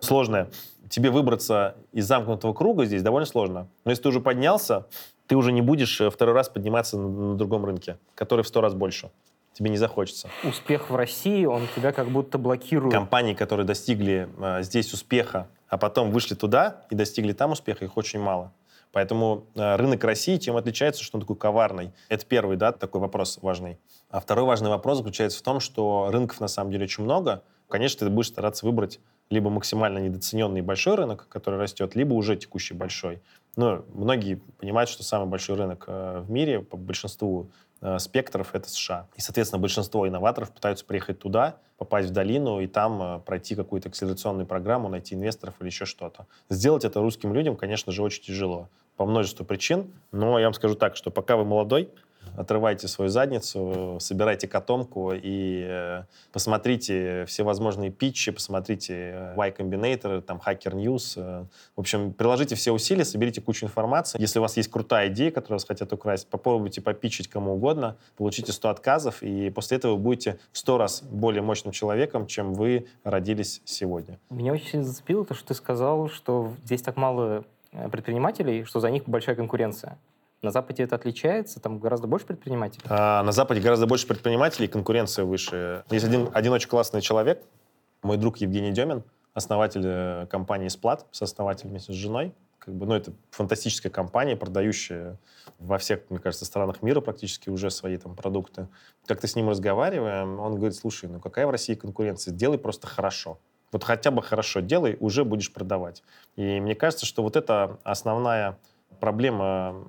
сложное. 0.00 0.48
Тебе 0.88 1.10
выбраться 1.10 1.76
из 1.92 2.06
замкнутого 2.06 2.54
круга 2.54 2.86
здесь 2.86 3.02
довольно 3.02 3.26
сложно. 3.26 3.68
Но 3.84 3.90
если 3.90 4.04
ты 4.04 4.08
уже 4.08 4.20
поднялся, 4.20 4.86
ты 5.26 5.36
уже 5.36 5.52
не 5.52 5.60
будешь 5.60 6.00
э, 6.00 6.10
второй 6.10 6.34
раз 6.34 6.48
подниматься 6.48 6.96
на, 6.96 7.08
на 7.08 7.34
другом 7.34 7.64
рынке, 7.64 7.98
который 8.14 8.42
в 8.42 8.48
сто 8.48 8.60
раз 8.60 8.74
больше. 8.74 9.10
Тебе 9.52 9.70
не 9.70 9.78
захочется. 9.78 10.28
Успех 10.44 10.90
в 10.90 10.96
России, 10.96 11.44
он 11.46 11.62
тебя 11.74 11.92
как 11.92 12.08
будто 12.08 12.38
блокирует. 12.38 12.92
Компании, 12.92 13.34
которые 13.34 13.66
достигли 13.66 14.28
э, 14.38 14.62
здесь 14.62 14.92
успеха, 14.92 15.48
а 15.68 15.78
потом 15.78 16.10
вышли 16.10 16.34
туда 16.34 16.84
и 16.90 16.94
достигли 16.94 17.32
там 17.32 17.52
успеха, 17.52 17.84
их 17.84 17.96
очень 17.96 18.20
мало. 18.20 18.52
Поэтому 18.96 19.46
э, 19.54 19.76
рынок 19.76 20.02
России 20.04 20.38
чем 20.38 20.56
отличается, 20.56 21.04
что 21.04 21.18
он 21.18 21.20
такой 21.20 21.36
коварный? 21.36 21.92
Это 22.08 22.24
первый, 22.24 22.56
да, 22.56 22.72
такой 22.72 22.98
вопрос 22.98 23.38
важный. 23.42 23.78
А 24.08 24.20
второй 24.20 24.46
важный 24.46 24.70
вопрос 24.70 24.96
заключается 24.96 25.38
в 25.38 25.42
том, 25.42 25.60
что 25.60 26.08
рынков 26.10 26.40
на 26.40 26.48
самом 26.48 26.70
деле 26.70 26.84
очень 26.84 27.04
много. 27.04 27.42
Конечно, 27.68 28.06
ты 28.06 28.10
будешь 28.10 28.28
стараться 28.28 28.64
выбрать 28.64 28.98
либо 29.28 29.50
максимально 29.50 29.98
недооцененный 29.98 30.62
большой 30.62 30.94
рынок, 30.94 31.28
который 31.28 31.60
растет, 31.60 31.94
либо 31.94 32.14
уже 32.14 32.36
текущий 32.36 32.72
большой. 32.72 33.20
Но 33.54 33.84
многие 33.92 34.36
понимают, 34.56 34.88
что 34.88 35.02
самый 35.02 35.28
большой 35.28 35.56
рынок 35.56 35.84
э, 35.88 36.20
в 36.26 36.30
мире 36.30 36.60
по 36.60 36.78
большинству 36.78 37.50
спектров— 37.98 38.50
это 38.54 38.68
США. 38.68 39.06
И, 39.16 39.20
соответственно, 39.20 39.60
большинство 39.60 40.08
инноваторов 40.08 40.50
пытаются 40.52 40.84
приехать 40.84 41.18
туда, 41.18 41.56
попасть 41.78 42.08
в 42.08 42.12
долину 42.12 42.60
и 42.60 42.66
там 42.66 43.22
пройти 43.22 43.54
какую-то 43.54 43.88
акселерационную 43.88 44.46
программу, 44.46 44.88
найти 44.88 45.14
инвесторов 45.14 45.54
или 45.60 45.68
еще 45.68 45.84
что-то. 45.84 46.26
Сделать 46.48 46.84
это 46.84 47.00
русским 47.00 47.34
людям, 47.34 47.56
конечно 47.56 47.92
же, 47.92 48.02
очень 48.02 48.22
тяжело 48.22 48.68
по 48.96 49.04
множеству 49.04 49.44
причин. 49.44 49.92
Но 50.10 50.38
я 50.38 50.46
вам 50.46 50.54
скажу 50.54 50.74
так, 50.74 50.96
что 50.96 51.10
пока 51.10 51.36
вы 51.36 51.44
молодой, 51.44 51.90
отрывайте 52.36 52.88
свою 52.88 53.08
задницу, 53.08 53.98
собирайте 54.00 54.48
котомку 54.48 55.12
и 55.14 55.64
э, 55.68 56.02
посмотрите 56.32 57.24
все 57.26 57.42
возможные 57.42 57.90
питчи, 57.90 58.32
посмотрите 58.32 58.94
э, 58.94 59.34
Y 59.36 59.50
Combinator, 59.52 60.20
там 60.20 60.40
Hacker 60.44 60.72
News. 60.72 61.14
Э. 61.16 61.44
В 61.76 61.80
общем, 61.80 62.12
приложите 62.12 62.54
все 62.54 62.72
усилия, 62.72 63.04
соберите 63.04 63.40
кучу 63.40 63.66
информации. 63.66 64.20
Если 64.20 64.38
у 64.38 64.42
вас 64.42 64.56
есть 64.56 64.70
крутая 64.70 65.08
идея, 65.08 65.30
которую 65.30 65.56
вас 65.56 65.64
хотят 65.64 65.92
украсть, 65.92 66.28
попробуйте 66.28 66.80
попичить 66.80 67.28
кому 67.28 67.54
угодно, 67.54 67.96
получите 68.16 68.52
100 68.52 68.68
отказов, 68.68 69.22
и 69.22 69.50
после 69.50 69.78
этого 69.78 69.92
вы 69.92 69.98
будете 69.98 70.38
в 70.52 70.58
100 70.58 70.78
раз 70.78 71.02
более 71.02 71.42
мощным 71.42 71.72
человеком, 71.72 72.26
чем 72.26 72.54
вы 72.54 72.86
родились 73.04 73.62
сегодня. 73.64 74.18
Меня 74.30 74.52
очень 74.52 74.82
зацепило 74.82 75.24
то, 75.24 75.34
что 75.34 75.48
ты 75.48 75.54
сказал, 75.54 76.08
что 76.08 76.52
здесь 76.64 76.82
так 76.82 76.96
мало 76.96 77.44
предпринимателей, 77.90 78.64
что 78.64 78.80
за 78.80 78.90
них 78.90 79.04
большая 79.06 79.36
конкуренция. 79.36 79.98
На 80.46 80.52
Западе 80.52 80.84
это 80.84 80.94
отличается? 80.94 81.58
Там 81.58 81.80
гораздо 81.80 82.06
больше 82.06 82.24
предпринимателей? 82.24 82.84
А, 82.88 83.24
на 83.24 83.32
Западе 83.32 83.60
гораздо 83.60 83.88
больше 83.88 84.06
предпринимателей, 84.06 84.68
конкуренция 84.68 85.24
выше. 85.24 85.82
Есть 85.90 86.04
один, 86.04 86.30
один 86.32 86.52
очень 86.52 86.68
классный 86.68 87.00
человек, 87.00 87.42
мой 88.04 88.16
друг 88.16 88.36
Евгений 88.36 88.70
Демин, 88.70 89.02
основатель 89.34 89.82
э, 89.84 90.26
компании 90.30 90.68
«Сплат», 90.68 91.04
сооснователь 91.10 91.68
вместе 91.68 91.92
с 91.92 91.96
женой. 91.96 92.32
Как 92.60 92.72
бы, 92.76 92.86
ну, 92.86 92.94
это 92.94 93.12
фантастическая 93.32 93.90
компания, 93.90 94.36
продающая 94.36 95.18
во 95.58 95.78
всех, 95.78 96.02
мне 96.10 96.20
кажется, 96.20 96.44
странах 96.44 96.80
мира 96.80 97.00
практически 97.00 97.50
уже 97.50 97.72
свои 97.72 97.96
там 97.96 98.14
продукты. 98.14 98.68
Как-то 99.06 99.26
с 99.26 99.34
ним 99.34 99.48
разговариваем, 99.48 100.38
он 100.38 100.54
говорит, 100.54 100.76
слушай, 100.76 101.08
ну 101.08 101.18
какая 101.18 101.48
в 101.48 101.50
России 101.50 101.74
конкуренция? 101.74 102.32
Делай 102.32 102.58
просто 102.58 102.86
хорошо. 102.86 103.40
Вот 103.72 103.82
хотя 103.82 104.12
бы 104.12 104.22
хорошо 104.22 104.60
делай, 104.60 104.96
уже 105.00 105.24
будешь 105.24 105.52
продавать. 105.52 106.04
И 106.36 106.60
мне 106.60 106.76
кажется, 106.76 107.04
что 107.04 107.24
вот 107.24 107.34
это 107.34 107.80
основная 107.82 108.58
проблема 109.00 109.88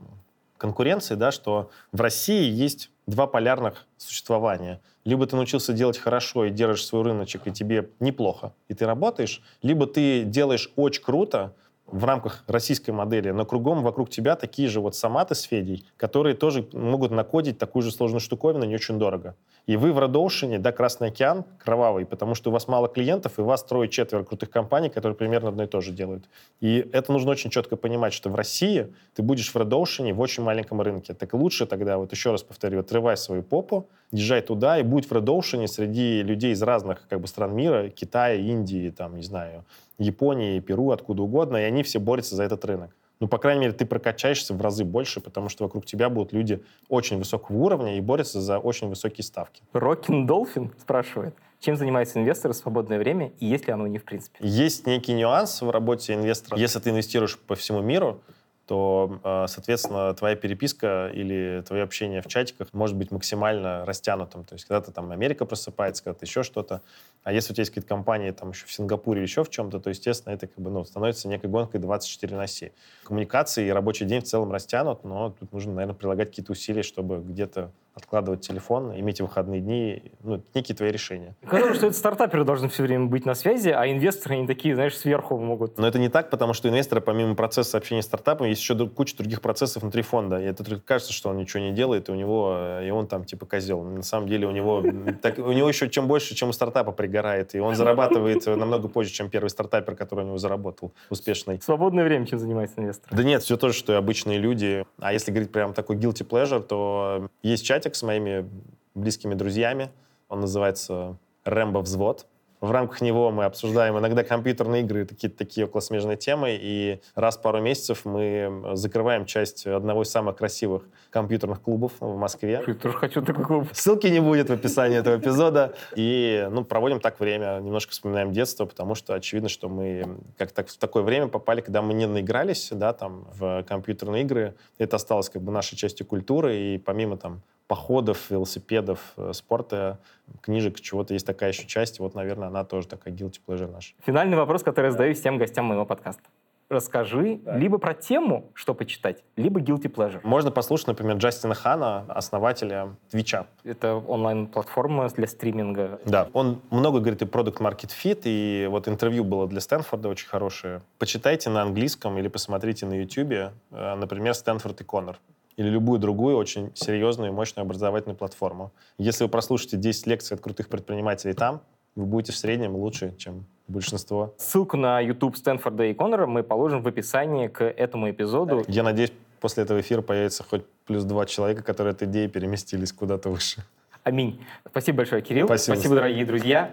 конкуренции, 0.57 1.15
да, 1.15 1.31
что 1.31 1.69
в 1.91 2.01
России 2.01 2.49
есть 2.49 2.91
два 3.05 3.27
полярных 3.27 3.85
существования. 3.97 4.81
Либо 5.05 5.25
ты 5.25 5.35
научился 5.35 5.73
делать 5.73 5.97
хорошо 5.97 6.45
и 6.45 6.51
держишь 6.51 6.85
свой 6.85 7.03
рыночек, 7.03 7.47
и 7.47 7.51
тебе 7.51 7.89
неплохо, 7.99 8.53
и 8.67 8.73
ты 8.73 8.85
работаешь, 8.85 9.41
либо 9.61 9.87
ты 9.87 10.23
делаешь 10.23 10.71
очень 10.75 11.03
круто, 11.03 11.53
в 11.87 12.03
рамках 12.03 12.43
российской 12.47 12.91
модели, 12.91 13.31
но 13.31 13.45
кругом 13.45 13.81
вокруг 13.81 14.09
тебя 14.09 14.35
такие 14.35 14.67
же 14.67 14.81
вот 14.81 14.95
саматы 14.95 15.35
с 15.35 15.41
Федей, 15.41 15.85
которые 15.95 16.35
тоже 16.35 16.67
могут 16.73 17.11
накодить 17.11 17.57
такую 17.57 17.83
же 17.83 17.91
сложную 17.91 18.19
штуковину 18.19 18.65
не 18.65 18.75
очень 18.75 18.99
дорого. 18.99 19.35
И 19.67 19.75
вы 19.75 19.91
в 19.91 19.99
Red 19.99 20.57
да, 20.59 20.71
Красный 20.71 21.09
океан 21.09 21.45
кровавый, 21.59 22.05
потому 22.05 22.35
что 22.35 22.49
у 22.49 22.53
вас 22.53 22.67
мало 22.67 22.87
клиентов, 22.87 23.37
и 23.37 23.41
у 23.41 23.45
вас 23.45 23.63
трое-четверо 23.63 24.23
крутых 24.23 24.49
компаний, 24.49 24.89
которые 24.89 25.15
примерно 25.15 25.49
одно 25.49 25.63
и 25.63 25.67
то 25.67 25.81
же 25.81 25.91
делают. 25.91 26.25
И 26.61 26.89
это 26.93 27.11
нужно 27.11 27.31
очень 27.31 27.49
четко 27.49 27.75
понимать, 27.75 28.13
что 28.13 28.29
в 28.29 28.35
России 28.35 28.93
ты 29.13 29.23
будешь 29.23 29.53
в 29.53 29.55
Red 29.55 30.13
в 30.13 30.19
очень 30.19 30.43
маленьком 30.43 30.81
рынке. 30.81 31.13
Так 31.13 31.33
лучше 31.33 31.65
тогда, 31.65 31.97
вот 31.97 32.11
еще 32.11 32.31
раз 32.31 32.43
повторю, 32.43 32.79
отрывай 32.79 33.17
свою 33.17 33.43
попу, 33.43 33.89
езжай 34.11 34.41
туда 34.41 34.79
и 34.79 34.83
будь 34.83 35.05
в 35.05 35.11
Red 35.11 35.67
среди 35.67 36.21
людей 36.21 36.53
из 36.53 36.61
разных 36.61 37.07
как 37.09 37.19
бы, 37.19 37.27
стран 37.27 37.55
мира, 37.55 37.89
Китая, 37.89 38.35
Индии, 38.35 38.89
там, 38.89 39.15
не 39.15 39.23
знаю, 39.23 39.65
Японии, 39.97 40.59
Перу, 40.59 40.91
откуда 40.91 41.23
угодно, 41.23 41.57
и 41.57 41.63
они 41.63 41.83
все 41.83 41.99
борются 41.99 42.35
за 42.35 42.43
этот 42.43 42.63
рынок. 42.65 42.95
Ну, 43.19 43.27
по 43.27 43.39
крайней 43.39 43.61
мере, 43.61 43.73
ты 43.73 43.85
прокачаешься 43.85 44.53
в 44.53 44.61
разы 44.61 44.83
больше, 44.83 45.21
потому 45.21 45.49
что 45.49 45.63
вокруг 45.63 45.85
тебя 45.85 46.09
будут 46.09 46.33
люди 46.33 46.63
очень 46.87 47.17
высокого 47.17 47.57
уровня 47.57 47.97
и 47.97 48.01
борются 48.01 48.41
за 48.41 48.59
очень 48.59 48.89
высокие 48.89 49.23
ставки. 49.23 49.63
Рокин 49.73 50.27
Долфин 50.27 50.71
спрашивает, 50.79 51.35
чем 51.59 51.75
занимается 51.75 52.19
инвестор 52.19 52.53
в 52.53 52.55
свободное 52.55 52.99
время 52.99 53.31
и 53.39 53.47
есть 53.47 53.65
ли 53.65 53.73
оно 53.73 53.87
не 53.87 53.97
в 53.97 54.03
принципе? 54.03 54.37
Есть 54.41 54.85
некий 54.85 55.13
нюанс 55.13 55.61
в 55.61 55.69
работе 55.71 56.13
инвестора. 56.13 56.59
Если 56.59 56.79
ты 56.79 56.91
инвестируешь 56.91 57.39
по 57.39 57.55
всему 57.55 57.81
миру, 57.81 58.21
то, 58.67 59.19
а, 59.23 59.47
соответственно, 59.47 60.13
твоя 60.13 60.35
переписка 60.35 61.09
или 61.13 61.63
твое 61.65 61.83
общение 61.83 62.21
в 62.21 62.27
чатиках 62.27 62.73
может 62.73 62.97
быть 62.97 63.11
максимально 63.11 63.85
растянутым. 63.85 64.43
То 64.43 64.55
есть 64.55 64.65
когда-то 64.65 64.91
там 64.91 65.09
Америка 65.11 65.45
просыпается, 65.45 66.03
когда-то 66.03 66.25
еще 66.25 66.43
что-то. 66.43 66.81
А 67.23 67.31
если 67.31 67.53
у 67.53 67.55
тебя 67.55 67.61
есть 67.61 67.71
какие-то 67.71 67.87
компании 67.87 68.31
там 68.31 68.49
еще 68.49 68.65
в 68.65 68.71
Сингапуре 68.71 69.21
или 69.21 69.25
еще 69.25 69.45
в 69.45 69.49
чем-то, 69.49 69.79
то, 69.79 69.89
естественно, 69.89 70.33
это 70.33 70.47
как 70.47 70.59
бы, 70.59 70.69
ну, 70.69 70.83
становится 70.83 71.29
некой 71.29 71.49
гонкой 71.49 71.79
24 71.79 72.35
на 72.35 72.45
7. 72.45 72.69
Коммуникации 73.05 73.67
и 73.67 73.69
рабочий 73.69 74.05
день 74.05 74.19
в 74.19 74.25
целом 74.25 74.51
растянут, 74.51 75.05
но 75.05 75.29
тут 75.29 75.53
нужно, 75.53 75.73
наверное, 75.73 75.95
прилагать 75.95 76.29
какие-то 76.29 76.51
усилия, 76.51 76.83
чтобы 76.83 77.19
где-то 77.19 77.71
откладывать 77.97 78.41
телефон, 78.41 78.97
иметь 78.97 79.19
выходные 79.21 79.59
дни, 79.59 80.11
ну, 80.21 80.41
некие 80.53 80.75
твои 80.75 80.91
решения. 80.91 81.35
Казалось, 81.47 81.77
что 81.77 81.87
это 81.87 81.95
стартаперы 81.95 82.43
должны 82.43 82.69
все 82.69 82.83
время 82.83 83.05
быть 83.05 83.25
на 83.25 83.33
связи, 83.33 83.69
а 83.69 83.87
инвесторы, 83.87 84.35
они 84.35 84.47
такие, 84.47 84.75
знаешь, 84.75 84.95
сверху 84.95 85.37
могут. 85.37 85.77
Но 85.77 85.87
это 85.87 85.99
не 85.99 86.09
так, 86.09 86.29
потому 86.29 86.53
что 86.53 86.69
инвесторы, 86.69 87.01
помимо 87.01 87.35
процесса 87.35 87.77
общения 87.77 88.01
с 88.01 88.05
стартапом, 88.05 88.47
есть 88.47 88.61
еще 88.61 88.87
куча 88.87 89.17
других 89.17 89.41
процессов 89.41 89.81
внутри 89.81 90.03
фонда. 90.03 90.39
И 90.39 90.45
это 90.45 90.63
только 90.63 90.81
кажется, 90.81 91.13
что 91.13 91.29
он 91.29 91.37
ничего 91.37 91.61
не 91.61 91.71
делает, 91.71 92.09
и 92.09 92.11
у 92.11 92.15
него, 92.15 92.79
и 92.83 92.89
он 92.89 93.07
там 93.07 93.25
типа 93.25 93.45
козел. 93.45 93.83
На 93.83 94.03
самом 94.03 94.27
деле 94.27 94.47
у 94.47 94.51
него, 94.51 94.83
так, 95.21 95.37
у 95.39 95.51
него 95.51 95.67
еще 95.67 95.89
чем 95.89 96.07
больше, 96.07 96.35
чем 96.35 96.49
у 96.49 96.53
стартапа 96.53 96.91
пригорает, 96.91 97.55
и 97.55 97.59
он 97.59 97.75
зарабатывает 97.75 98.45
намного 98.45 98.87
позже, 98.87 99.11
чем 99.11 99.29
первый 99.29 99.49
стартапер, 99.49 99.95
который 99.95 100.23
у 100.23 100.27
него 100.27 100.37
заработал 100.37 100.93
успешный. 101.09 101.59
Свободное 101.61 102.03
время 102.03 102.25
чем 102.25 102.39
занимается 102.39 102.79
инвестор? 102.79 103.09
Да 103.11 103.23
нет, 103.23 103.43
все 103.43 103.57
то 103.57 103.69
же, 103.69 103.73
что 103.73 103.93
и 103.93 103.95
обычные 103.95 104.37
люди. 104.37 104.85
А 104.99 105.13
если 105.13 105.31
говорить 105.31 105.51
прям 105.51 105.73
такой 105.73 105.95
guilty 105.95 106.27
pleasure, 106.27 106.61
то 106.61 107.29
есть 107.43 107.65
чатик, 107.65 107.86
чатик 107.87 107.95
с 107.95 108.03
моими 108.03 108.49
близкими 108.95 109.33
друзьями. 109.33 109.89
Он 110.29 110.41
называется 110.41 111.17
«Рэмбо 111.45 111.79
взвод». 111.79 112.25
В 112.59 112.71
рамках 112.71 113.01
него 113.01 113.29
мы 113.29 113.45
обсуждаем 113.45 113.99
иногда 113.99 114.23
компьютерные 114.23 114.81
игры, 114.81 115.05
такие, 115.05 115.29
такие 115.29 115.67
околосмежные 115.67 116.17
темы, 116.17 116.57
и 116.59 116.99
раз 117.13 117.37
в 117.37 117.41
пару 117.43 117.61
месяцев 117.61 118.03
мы 118.03 118.71
закрываем 118.73 119.25
часть 119.25 119.67
одного 119.67 120.01
из 120.01 120.09
самых 120.09 120.37
красивых 120.37 120.81
компьютерных 121.11 121.61
клубов 121.61 121.91
в 121.99 122.17
Москве. 122.17 122.63
Я 122.65 122.73
тоже 122.73 122.97
хочу 122.97 123.21
такой 123.21 123.45
клуб. 123.45 123.67
Ссылки 123.73 124.07
не 124.07 124.19
будет 124.19 124.49
в 124.49 124.53
описании 124.53 124.97
этого 124.97 125.17
эпизода. 125.17 125.75
И 125.95 126.47
ну, 126.49 126.65
проводим 126.65 126.99
так 126.99 127.19
время, 127.19 127.59
немножко 127.61 127.91
вспоминаем 127.91 128.31
детство, 128.31 128.65
потому 128.65 128.95
что 128.95 129.13
очевидно, 129.13 129.49
что 129.49 129.69
мы 129.69 130.17
как-то 130.39 130.63
в 130.63 130.77
такое 130.77 131.03
время 131.03 131.27
попали, 131.27 131.61
когда 131.61 131.83
мы 131.83 131.93
не 131.93 132.07
наигрались 132.07 132.69
да, 132.71 132.91
там, 132.91 133.27
в 133.37 133.63
компьютерные 133.67 134.23
игры. 134.23 134.55
Это 134.79 134.95
осталось 134.95 135.29
как 135.29 135.43
бы 135.43 135.51
нашей 135.51 135.75
частью 135.75 136.07
культуры, 136.07 136.57
и 136.57 136.79
помимо 136.79 137.17
там 137.17 137.43
походов, 137.67 138.29
велосипедов, 138.29 139.13
э, 139.17 139.31
спорта, 139.33 139.99
книжек, 140.41 140.79
чего-то 140.79 141.13
есть 141.13 141.25
такая 141.25 141.51
еще 141.51 141.65
часть. 141.67 141.99
Вот, 141.99 142.15
наверное, 142.15 142.47
она 142.47 142.63
тоже 142.63 142.87
такая 142.87 143.13
guilty 143.13 143.39
pleasure 143.45 143.71
наша. 143.71 143.93
Финальный 144.05 144.37
вопрос, 144.37 144.63
который 144.63 144.87
я 144.87 144.91
задаю 144.91 145.13
всем 145.13 145.37
гостям 145.37 145.65
моего 145.65 145.85
подкаста. 145.85 146.23
расскажи 146.69 147.39
либо 147.45 147.77
про 147.77 147.93
тему, 147.93 148.51
что 148.53 148.73
почитать, 148.73 149.23
либо 149.37 149.61
guilty 149.61 149.89
pleasure. 149.89 150.19
Можно 150.23 150.51
послушать, 150.51 150.87
например, 150.87 151.15
Джастина 151.15 151.55
Хана, 151.55 152.03
основателя 152.09 152.95
Твича. 153.09 153.47
Это 153.63 153.95
онлайн-платформа 153.95 155.07
для 155.09 155.27
стриминга. 155.27 156.01
Да, 156.05 156.27
он 156.33 156.61
много 156.69 156.99
говорит 156.99 157.21
и 157.21 157.25
продукт 157.25 157.61
Market 157.61 157.91
Fit, 158.03 158.21
и 158.25 158.67
вот 158.69 158.89
интервью 158.89 159.23
было 159.23 159.47
для 159.47 159.61
Стэнфорда 159.61 160.09
очень 160.09 160.27
хорошее. 160.27 160.81
Почитайте 160.99 161.49
на 161.49 161.61
английском 161.61 162.17
или 162.17 162.27
посмотрите 162.27 162.85
на 162.85 162.99
YouTube, 162.99 163.31
э, 163.71 163.95
например, 163.95 164.33
Стэнфорд 164.33 164.81
и 164.81 164.83
Коннор 164.83 165.17
или 165.57 165.67
любую 165.69 165.99
другую 165.99 166.37
очень 166.37 166.71
серьезную 166.75 167.31
и 167.31 167.33
мощную 167.33 167.65
образовательную 167.65 168.15
платформу. 168.15 168.71
Если 168.97 169.23
вы 169.23 169.29
прослушаете 169.29 169.77
10 169.77 170.07
лекций 170.07 170.35
от 170.35 170.41
крутых 170.41 170.69
предпринимателей 170.69 171.33
там, 171.33 171.61
вы 171.95 172.05
будете 172.05 172.31
в 172.31 172.37
среднем 172.37 172.75
лучше, 172.75 173.15
чем 173.17 173.45
большинство. 173.67 174.35
Ссылку 174.37 174.77
на 174.77 174.99
YouTube 174.99 175.35
Стэнфорда 175.35 175.85
и 175.85 175.93
Коннора 175.93 176.27
мы 176.27 176.43
положим 176.43 176.83
в 176.83 176.87
описании 176.87 177.47
к 177.47 177.63
этому 177.63 178.09
эпизоду. 178.09 178.63
Я 178.67 178.83
надеюсь, 178.83 179.11
после 179.41 179.63
этого 179.63 179.81
эфира 179.81 180.01
появится 180.01 180.43
хоть 180.43 180.63
плюс 180.85 181.03
два 181.03 181.25
человека, 181.25 181.63
которые 181.63 181.91
от 181.91 182.03
идеи 182.03 182.27
переместились 182.27 182.93
куда-то 182.93 183.29
выше. 183.29 183.63
Аминь. 184.03 184.45
Спасибо 184.69 184.97
большое, 184.97 185.21
Кирилл. 185.21 185.47
Спасибо. 185.47 185.75
Спасибо, 185.75 185.95
дорогие 185.95 186.25
друзья. 186.25 186.71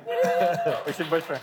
Спасибо 0.84 1.10
большое. 1.10 1.40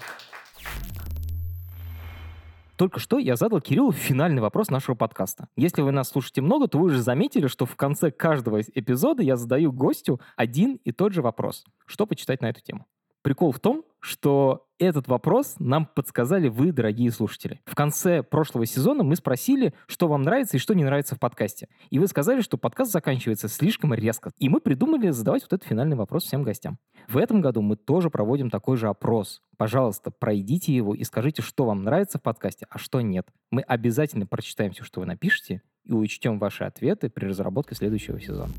Только 2.82 2.99
что 2.99 3.19
я 3.19 3.36
задал 3.36 3.61
Кириллу 3.61 3.91
финальный 3.91 4.41
вопрос 4.41 4.71
нашего 4.71 4.95
подкаста. 4.95 5.47
Если 5.55 5.84
вы 5.84 5.91
нас 5.91 6.09
слушаете 6.09 6.41
много, 6.41 6.67
то 6.67 6.79
вы 6.79 6.88
уже 6.88 7.03
заметили, 7.03 7.45
что 7.45 7.67
в 7.67 7.75
конце 7.75 8.09
каждого 8.09 8.59
эпизода 8.59 9.21
я 9.21 9.38
задаю 9.38 9.71
гостю 9.71 10.19
один 10.36 10.79
и 10.84 10.91
тот 10.91 11.13
же 11.13 11.21
вопрос. 11.21 11.63
Что 11.86 12.07
почитать 12.07 12.41
на 12.41 12.49
эту 12.49 12.61
тему? 12.61 12.88
Прикол 13.21 13.51
в 13.51 13.59
том, 13.59 13.84
что 14.02 14.68
этот 14.80 15.08
вопрос 15.08 15.56
нам 15.60 15.86
подсказали 15.86 16.49
вы, 16.49 16.72
дорогие 16.72 17.12
слушатели. 17.12 17.62
В 17.66 17.76
конце 17.76 18.24
прошлого 18.24 18.66
сезона 18.66 19.04
мы 19.04 19.16
спросили, 19.16 19.74
что 19.86 20.08
вам 20.08 20.24
нравится 20.24 20.58
и 20.58 20.60
что 20.60 20.74
не 20.74 20.84
нравится 20.84 21.16
в 21.16 21.20
подкасте. 21.20 21.68
И 21.91 21.99
вы 21.99 22.08
сказали, 22.08 22.41
что 22.41 22.58
подкаст 22.58 22.91
заканчивается 22.91 23.47
слишком 23.47 23.93
резко. 23.93 24.32
И 24.39 24.49
мы 24.49 24.60
придумали 24.60 25.12
задавать 25.12 25.43
вот 25.43 25.54
этот 25.54 25.68
финальный 25.68 25.95
вопрос 25.95 26.24
всем 26.24 26.41
гостям. 26.41 26.80
В 27.08 27.18
этом 27.18 27.41
году 27.41 27.62
мы 27.62 27.76
тоже 27.76 28.10
проводим 28.10 28.49
такой 28.49 28.76
же 28.76 28.88
опрос. 28.88 29.41
Пожалуйста, 29.56 30.10
пройдите 30.10 30.76
его 30.76 30.95
и 30.95 31.04
скажите, 31.04 31.43
что 31.43 31.66
вам 31.66 31.84
нравится 31.84 32.18
в 32.18 32.24
подкасте, 32.24 32.66
а 32.70 32.80
что 32.80 33.02
нет. 33.02 33.28
Мы 33.52 33.62
обязательно 33.62 34.26
прочитаем 34.26 34.72
все, 34.72 34.84
что 34.84 35.02
вы 35.02 35.06
напишете, 35.06 35.62
и 35.86 35.93
учтем 35.93 36.39
ваши 36.39 36.64
ответы 36.64 37.10
при 37.10 37.26
разработке 37.26 37.76
следующего 37.76 38.20
сезона. 38.20 38.52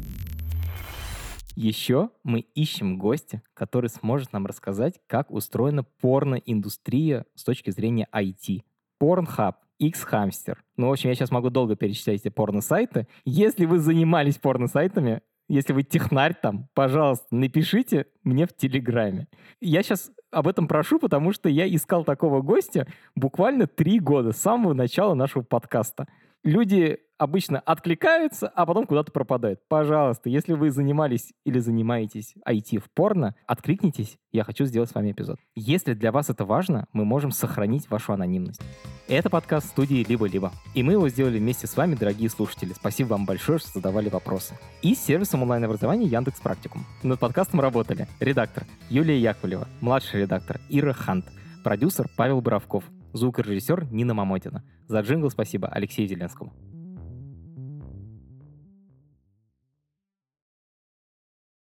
Еще 1.55 2.09
мы 2.25 2.41
ищем 2.41 2.99
гостя, 2.99 3.43
который 3.53 3.91
сможет 3.91 4.33
нам 4.33 4.47
рассказать, 4.47 5.01
как 5.07 5.31
устроена 5.31 5.83
порноиндустрия 5.83 7.27
с 7.35 7.45
точки 7.45 7.71
зрения 7.71 8.09
IT. 8.13 8.63
Pornhub, 9.01 9.55
X-Hamster. 9.79 10.57
Ну, 10.77 10.89
в 10.89 10.93
общем, 10.93 11.11
я 11.11 11.15
сейчас 11.15 11.31
могу 11.31 11.51
долго 11.51 11.77
перечислять 11.77 12.21
эти 12.21 12.31
порно-сайты. 12.31 13.07
Если 13.25 13.67
вы 13.67 13.81
занимались 13.81 14.39
порно-сайтами, 14.39 15.21
если 15.49 15.75
вы 15.75 15.83
технарь 15.83 16.35
там, 16.41 16.69
пожалуйста, 16.73 17.27
напишите 17.31 18.07
мне 18.23 18.47
в 18.47 18.57
Телеграме. 18.57 19.29
Я 19.61 19.83
сейчас 19.83 20.11
об 20.31 20.49
этом 20.49 20.67
прошу, 20.67 20.99
потому 20.99 21.33
что 21.33 21.51
я 21.51 21.67
искал 21.69 22.05
такого 22.05 22.41
гостя 22.41 22.87
буквально 23.15 23.67
три 23.67 24.01
года, 24.01 24.33
с 24.33 24.39
самого 24.39 24.73
начала 24.73 25.13
нашего 25.13 25.43
подкаста. 25.43 26.09
Люди 26.45 26.99
обычно 27.19 27.61
откликаются, 27.61 28.49
а 28.49 28.67
потом 28.67 28.85
куда-то 28.85 29.13
пропадают. 29.13 29.61
Пожалуйста, 29.69 30.29
если 30.29 30.55
вы 30.55 30.73
занимались 30.73 31.33
или 31.45 31.61
занимаетесь 31.61 32.35
IT 32.45 32.81
в 32.81 32.91
порно, 32.91 33.37
откликнитесь, 33.47 34.19
я 34.33 34.43
хочу 34.43 34.65
сделать 34.65 34.91
с 34.91 34.95
вами 34.97 35.13
эпизод. 35.13 35.39
Если 35.55 35.95
для 35.95 36.11
вас 36.11 36.31
это 36.31 36.45
важно, 36.45 36.89
мы 36.93 37.05
можем 37.05 37.31
сохранить 37.31 37.89
вашу 37.89 38.13
анонимность. 38.13 38.61
Это 39.07 39.31
подкаст 39.31 39.69
студии 39.69 40.05
«Либо-либо». 40.09 40.51
И 40.75 40.83
мы 40.83 40.95
его 40.95 41.09
сделали 41.09 41.39
вместе 41.39 41.69
с 41.69 41.77
вами, 41.77 41.95
дорогие 41.95 42.29
слушатели. 42.29 42.73
Спасибо 42.73 43.11
вам 43.11 43.25
большое, 43.25 43.61
что 43.61 43.69
задавали 43.75 44.09
вопросы. 44.09 44.59
И 44.83 44.97
с 44.97 45.01
сервисом 45.01 45.43
онлайн-образования 45.43 46.07
Яндекс 46.07 46.41
Практикум. 46.41 46.85
Над 47.05 47.21
подкастом 47.21 47.61
работали 47.61 48.09
редактор 48.19 48.65
Юлия 48.91 49.21
Яковлева, 49.21 49.69
младший 49.81 50.23
редактор 50.23 50.59
Ира 50.69 50.93
Хант, 50.93 51.27
продюсер 51.63 52.09
Павел 52.17 52.41
Боровков, 52.41 52.83
звукорежиссер 53.13 53.87
Нина 53.91 54.15
Мамотина. 54.15 54.63
За 54.89 55.01
джингл 55.01 55.31
спасибо 55.31 55.69
Алексею 55.69 56.09
Зеленскому. 56.09 56.53